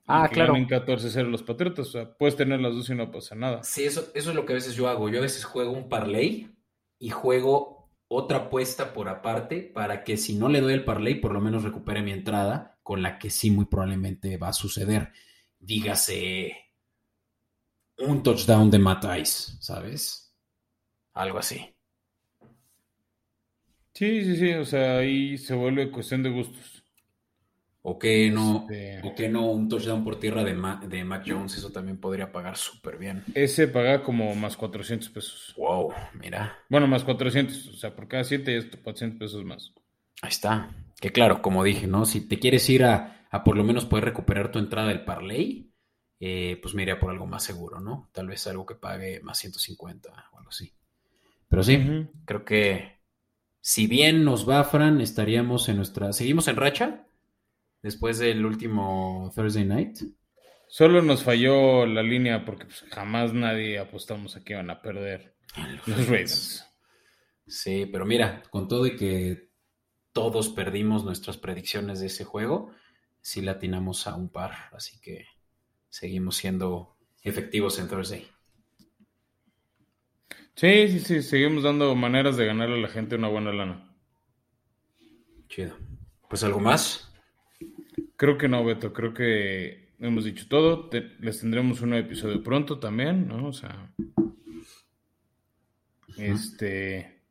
Ah, 0.07 0.29
claro. 0.31 0.55
En 0.55 0.67
14-0 0.67 1.29
los 1.29 1.43
Patriotas. 1.43 1.89
O 1.89 1.91
sea, 1.91 2.17
puedes 2.17 2.35
tener 2.35 2.61
las 2.61 2.73
dos 2.73 2.89
y 2.89 2.95
no 2.95 3.11
pasa 3.11 3.35
nada. 3.35 3.63
Sí, 3.63 3.83
eso, 3.83 4.07
eso 4.15 4.29
es 4.29 4.35
lo 4.35 4.45
que 4.45 4.53
a 4.53 4.55
veces 4.55 4.75
yo 4.75 4.87
hago. 4.87 5.09
Yo 5.09 5.19
a 5.19 5.21
veces 5.21 5.43
juego 5.43 5.71
un 5.71 5.89
parlay 5.89 6.49
y 6.97 7.09
juego 7.09 7.91
otra 8.07 8.37
apuesta 8.37 8.93
por 8.93 9.09
aparte 9.09 9.61
para 9.61 10.03
que 10.03 10.15
si 10.15 10.35
no 10.35 10.47
le 10.47 10.61
doy 10.61 10.73
el 10.73 10.85
parlay, 10.85 11.15
por 11.15 11.33
lo 11.33 11.41
menos 11.41 11.63
recupere 11.63 12.01
mi 12.01 12.11
entrada, 12.11 12.79
con 12.83 13.01
la 13.01 13.19
que 13.19 13.29
sí 13.29 13.51
muy 13.51 13.65
probablemente 13.65 14.37
va 14.37 14.49
a 14.49 14.53
suceder. 14.53 15.11
Dígase 15.59 16.55
un 17.99 18.23
touchdown 18.23 18.71
de 18.71 18.79
Matais, 18.79 19.57
¿sabes? 19.59 20.33
Algo 21.13 21.39
así. 21.39 21.75
Sí, 23.93 24.23
sí, 24.23 24.37
sí, 24.37 24.53
o 24.53 24.63
sea, 24.63 24.99
ahí 24.99 25.37
se 25.37 25.55
vuelve 25.55 25.91
cuestión 25.91 26.21
de 26.21 26.29
gustos. 26.29 26.76
O 27.89 27.97
que 27.97 28.29
no, 28.29 28.67
este... 28.69 28.99
o 29.01 29.15
que 29.15 29.29
no 29.29 29.49
un 29.49 29.69
touchdown 29.69 30.03
por 30.03 30.19
tierra 30.19 30.43
de, 30.43 30.53
Ma 30.53 30.75
de 30.85 31.05
Mac 31.05 31.23
Jones, 31.25 31.55
eso 31.55 31.69
también 31.71 31.97
podría 32.01 32.33
pagar 32.33 32.57
súper 32.57 32.97
bien. 32.97 33.23
Ese 33.33 33.69
paga 33.69 34.03
como 34.03 34.35
más 34.35 34.57
400 34.57 35.09
pesos. 35.09 35.53
Wow, 35.55 35.93
mira. 36.19 36.59
Bueno, 36.67 36.85
más 36.87 37.05
400, 37.05 37.67
o 37.69 37.73
sea, 37.77 37.95
por 37.95 38.09
cada 38.09 38.25
7 38.25 38.57
es 38.57 38.65
400 38.65 39.17
pesos 39.17 39.45
más. 39.45 39.73
Ahí 40.21 40.27
está. 40.27 40.69
Que 40.99 41.13
claro, 41.13 41.41
como 41.41 41.63
dije, 41.63 41.87
¿no? 41.87 42.03
Si 42.03 42.27
te 42.27 42.39
quieres 42.39 42.69
ir 42.69 42.83
a, 42.83 43.25
a 43.31 43.45
por 43.45 43.55
lo 43.55 43.63
menos 43.63 43.85
poder 43.85 44.03
recuperar 44.03 44.51
tu 44.51 44.59
entrada 44.59 44.89
del 44.89 45.05
parlay, 45.05 45.71
eh, 46.19 46.59
pues 46.61 46.75
me 46.75 46.81
iría 46.81 46.99
por 46.99 47.11
algo 47.11 47.25
más 47.25 47.43
seguro, 47.43 47.79
¿no? 47.79 48.09
Tal 48.11 48.27
vez 48.27 48.45
algo 48.47 48.65
que 48.65 48.75
pague 48.75 49.21
más 49.21 49.37
150 49.37 50.09
o 50.33 50.37
algo 50.39 50.49
así. 50.49 50.73
Pero 51.47 51.63
sí, 51.63 51.77
uh 51.77 51.79
-huh. 51.79 52.09
creo 52.25 52.43
que 52.43 52.97
si 53.61 53.87
bien 53.87 54.25
nos 54.25 54.47
va, 54.47 54.61
Fran, 54.65 54.99
estaríamos 54.99 55.69
en 55.69 55.77
nuestra... 55.77 56.11
¿Seguimos 56.11 56.49
en 56.49 56.57
racha? 56.57 57.06
Después 57.87 58.19
del 58.19 58.45
último 58.45 59.31
Thursday 59.33 59.63
Night. 59.63 59.99
Solo 60.67 61.01
nos 61.01 61.23
falló 61.23 61.85
la 61.85 62.03
línea 62.03 62.43
porque 62.43 62.65
pues, 62.65 62.83
jamás 62.91 63.33
nadie 63.33 63.79
apostamos 63.79 64.35
a 64.35 64.43
que 64.43 64.51
iban 64.51 64.69
a 64.69 64.81
perder 64.81 65.37
los 65.85 66.05
Ravens. 66.05 66.67
Sí, 67.45 67.85
pero 67.85 68.05
mira, 68.05 68.43
con 68.49 68.67
todo 68.67 68.85
y 68.87 68.97
que 68.97 69.51
todos 70.11 70.49
perdimos 70.49 71.05
nuestras 71.05 71.37
predicciones 71.37 72.01
de 72.01 72.07
ese 72.07 72.25
juego, 72.25 72.73
sí 73.21 73.41
latinamos 73.41 74.05
a 74.05 74.17
un 74.17 74.27
par, 74.27 74.51
así 74.73 74.99
que 74.99 75.27
seguimos 75.87 76.35
siendo 76.35 76.97
efectivos 77.23 77.79
en 77.79 77.87
Thursday. 77.87 78.27
Sí, 80.55 80.89
sí, 80.89 80.99
sí, 80.99 81.21
seguimos 81.21 81.63
dando 81.63 81.95
maneras 81.95 82.35
de 82.35 82.47
ganarle 82.47 82.79
a 82.79 82.81
la 82.81 82.89
gente 82.89 83.15
una 83.15 83.29
buena 83.29 83.53
lana. 83.53 83.95
Chido. 85.47 85.77
Pues 86.27 86.43
algo 86.43 86.59
más. 86.59 87.06
Creo 88.17 88.39
que 88.39 88.47
no, 88.47 88.65
Beto, 88.65 88.93
creo 88.93 89.13
que 89.13 89.93
hemos 89.99 90.25
dicho 90.25 90.47
todo. 90.49 90.89
Te, 90.89 91.11
les 91.19 91.39
tendremos 91.39 91.81
un 91.81 91.93
episodio 91.93 92.41
pronto 92.41 92.79
también, 92.79 93.27
¿no? 93.27 93.47
O 93.47 93.53
sea. 93.53 93.93
Este. 96.17 97.21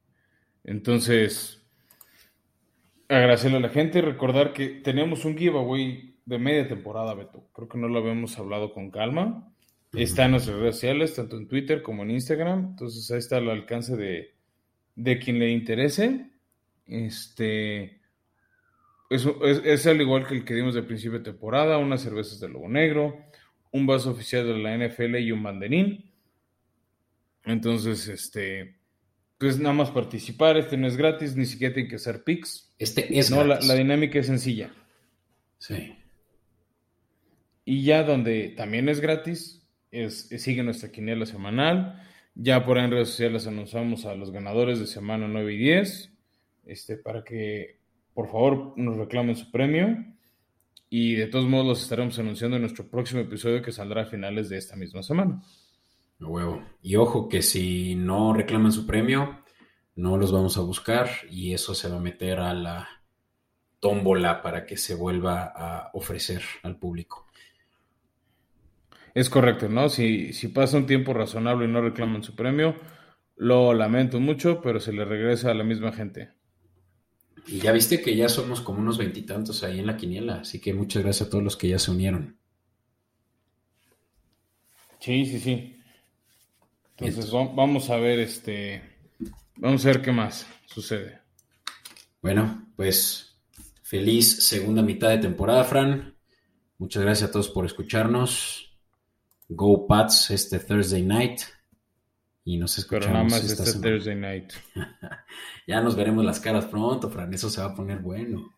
Entonces. 0.62 1.60
Agradecerle 3.08 3.56
a 3.56 3.60
la 3.60 3.68
gente. 3.68 4.00
Recordar 4.00 4.52
que 4.52 4.68
tenemos 4.68 5.24
un 5.24 5.36
giveaway 5.36 6.20
de 6.24 6.38
media 6.38 6.68
temporada, 6.68 7.14
Beto. 7.14 7.48
Creo 7.52 7.68
que 7.68 7.78
no 7.78 7.88
lo 7.88 7.98
habíamos 7.98 8.38
hablado 8.38 8.72
con 8.72 8.92
calma. 8.92 9.52
Está 9.92 10.26
en 10.26 10.32
nuestras 10.32 10.56
redes 10.56 10.76
sociales, 10.76 11.14
tanto 11.14 11.36
en 11.36 11.48
Twitter 11.48 11.82
como 11.82 12.04
en 12.04 12.12
Instagram. 12.12 12.70
Entonces 12.70 13.10
ahí 13.10 13.18
está 13.18 13.38
al 13.38 13.50
alcance 13.50 13.96
de, 13.96 14.34
de 14.94 15.18
quien 15.18 15.40
le 15.40 15.50
interese. 15.50 16.30
Este 16.86 18.00
es, 19.10 19.26
es, 19.42 19.62
es, 19.64 19.86
al 19.86 20.00
igual 20.00 20.26
que 20.26 20.34
el 20.34 20.44
que 20.44 20.54
dimos 20.54 20.74
de 20.74 20.82
principio 20.82 21.18
de 21.18 21.24
temporada, 21.24 21.78
unas 21.78 22.02
cervezas 22.02 22.40
de 22.40 22.48
Lobo 22.48 22.68
Negro, 22.68 23.16
un 23.72 23.86
vaso 23.86 24.10
oficial 24.10 24.46
de 24.46 24.58
la 24.58 24.76
NFL 24.76 25.16
y 25.16 25.32
un 25.32 25.42
banderín. 25.42 26.10
Entonces, 27.44 28.08
este, 28.08 28.76
pues 29.38 29.58
nada 29.58 29.74
más 29.74 29.90
participar. 29.90 30.56
Este 30.56 30.76
no 30.76 30.86
es 30.86 30.96
gratis, 30.96 31.36
ni 31.36 31.46
siquiera 31.46 31.74
tiene 31.74 31.88
que 31.88 31.98
ser 31.98 32.24
picks. 32.24 32.74
Este 32.78 33.18
es 33.18 33.30
no, 33.30 33.44
gratis. 33.44 33.68
La, 33.68 33.74
la 33.74 33.78
dinámica 33.78 34.18
es 34.18 34.26
sencilla. 34.26 34.72
Sí. 35.58 35.96
Y 37.64 37.82
ya 37.82 38.02
donde 38.02 38.54
también 38.56 38.88
es 38.88 39.00
gratis, 39.00 39.66
es, 39.90 40.28
sigue 40.28 40.62
nuestra 40.62 40.90
quiniela 40.90 41.26
semanal. 41.26 42.02
Ya 42.34 42.64
por 42.64 42.78
ahí 42.78 42.84
en 42.84 42.90
redes 42.90 43.08
sociales 43.08 43.46
anunciamos 43.46 44.04
a 44.04 44.14
los 44.14 44.30
ganadores 44.30 44.78
de 44.78 44.86
semana 44.86 45.26
9 45.26 45.54
y 45.54 45.58
10 45.58 46.12
este, 46.66 46.96
para 46.96 47.24
que 47.24 47.78
por 48.16 48.28
favor 48.28 48.72
nos 48.76 48.96
reclamen 48.96 49.36
su 49.36 49.50
premio. 49.50 49.94
Y 50.88 51.16
de 51.16 51.26
todos 51.26 51.46
modos 51.46 51.66
los 51.66 51.82
estaremos 51.82 52.18
anunciando 52.18 52.56
en 52.56 52.62
nuestro 52.62 52.88
próximo 52.88 53.20
episodio 53.20 53.60
que 53.60 53.72
saldrá 53.72 54.02
a 54.02 54.06
finales 54.06 54.48
de 54.48 54.56
esta 54.56 54.74
misma 54.74 55.02
semana. 55.02 55.42
Huevo. 56.18 56.62
Y 56.80 56.96
ojo 56.96 57.28
que 57.28 57.42
si 57.42 57.94
no 57.94 58.32
reclaman 58.32 58.72
su 58.72 58.86
premio, 58.86 59.42
no 59.96 60.16
los 60.16 60.32
vamos 60.32 60.56
a 60.56 60.62
buscar 60.62 61.10
y 61.30 61.52
eso 61.52 61.74
se 61.74 61.90
va 61.90 61.98
a 61.98 62.00
meter 62.00 62.40
a 62.40 62.54
la 62.54 62.88
tómbola 63.80 64.40
para 64.40 64.64
que 64.64 64.78
se 64.78 64.94
vuelva 64.94 65.52
a 65.54 65.90
ofrecer 65.92 66.40
al 66.62 66.78
público. 66.78 67.26
Es 69.12 69.28
correcto, 69.28 69.68
¿no? 69.68 69.90
Si, 69.90 70.32
si 70.32 70.48
pasa 70.48 70.78
un 70.78 70.86
tiempo 70.86 71.12
razonable 71.12 71.66
y 71.66 71.68
no 71.68 71.82
reclaman 71.82 72.22
su 72.22 72.34
premio, 72.34 72.76
lo 73.34 73.74
lamento 73.74 74.20
mucho, 74.20 74.62
pero 74.62 74.80
se 74.80 74.94
le 74.94 75.04
regresa 75.04 75.50
a 75.50 75.54
la 75.54 75.64
misma 75.64 75.92
gente. 75.92 76.30
Y 77.46 77.60
ya 77.60 77.72
viste 77.72 78.02
que 78.02 78.16
ya 78.16 78.28
somos 78.28 78.60
como 78.60 78.80
unos 78.80 78.98
veintitantos 78.98 79.62
ahí 79.62 79.78
en 79.78 79.86
la 79.86 79.96
quiniela, 79.96 80.40
así 80.40 80.60
que 80.60 80.74
muchas 80.74 81.02
gracias 81.02 81.28
a 81.28 81.30
todos 81.30 81.44
los 81.44 81.56
que 81.56 81.68
ya 81.68 81.78
se 81.78 81.90
unieron. 81.92 82.36
Sí, 84.98 85.24
sí, 85.26 85.38
sí. 85.38 85.78
Entonces 86.96 87.30
vamos 87.30 87.90
a 87.90 87.96
ver 87.96 88.18
este, 88.18 88.82
vamos 89.56 89.84
a 89.84 89.88
ver 89.88 90.02
qué 90.02 90.12
más 90.12 90.46
sucede. 90.66 91.20
Bueno, 92.22 92.72
pues 92.74 93.38
feliz 93.82 94.44
segunda 94.44 94.82
mitad 94.82 95.10
de 95.10 95.18
temporada, 95.18 95.62
Fran. 95.64 96.16
Muchas 96.78 97.02
gracias 97.02 97.28
a 97.28 97.32
todos 97.32 97.48
por 97.50 97.64
escucharnos. 97.66 98.76
Go 99.48 99.86
Pats 99.86 100.30
este 100.30 100.58
Thursday 100.58 101.02
night. 101.02 101.42
Y 102.46 102.58
nos 102.58 102.78
escuchamos. 102.78 103.06
Pero 103.06 103.12
nada 103.12 103.28
más 103.28 103.44
este 103.44 103.66
semana. 103.66 103.90
Thursday 103.90 104.14
night. 104.14 104.52
ya 105.66 105.80
nos 105.80 105.96
veremos 105.96 106.24
las 106.24 106.38
caras 106.38 106.66
pronto, 106.66 107.10
Fran. 107.10 107.34
Eso 107.34 107.50
se 107.50 107.60
va 107.60 107.72
a 107.72 107.74
poner 107.74 107.98
bueno. 107.98 108.56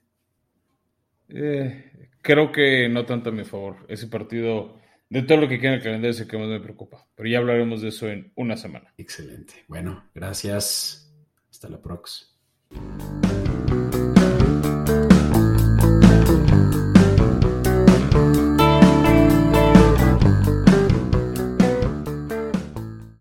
Eh, 1.30 2.11
creo 2.20 2.53
que 2.53 2.86
no 2.91 3.07
tanto 3.07 3.30
a 3.30 3.32
mi 3.32 3.45
favor. 3.45 3.86
Ese 3.89 4.07
partido, 4.07 4.78
de 5.09 5.22
todo 5.22 5.39
lo 5.39 5.49
que 5.49 5.59
queda 5.59 5.70
en 5.70 5.78
el 5.78 5.82
calendario, 5.82 6.11
es 6.11 6.20
el 6.20 6.28
que 6.28 6.36
más 6.36 6.49
me 6.49 6.61
preocupa. 6.61 7.07
Pero 7.14 7.30
ya 7.30 7.39
hablaremos 7.39 7.80
de 7.80 7.89
eso 7.89 8.11
en 8.11 8.30
una 8.36 8.59
semana. 8.59 8.93
Excelente. 8.99 9.55
Bueno, 9.68 10.05
gracias. 10.14 11.11
Hasta 11.51 11.70
la 11.70 11.80
próxima. 11.80 12.28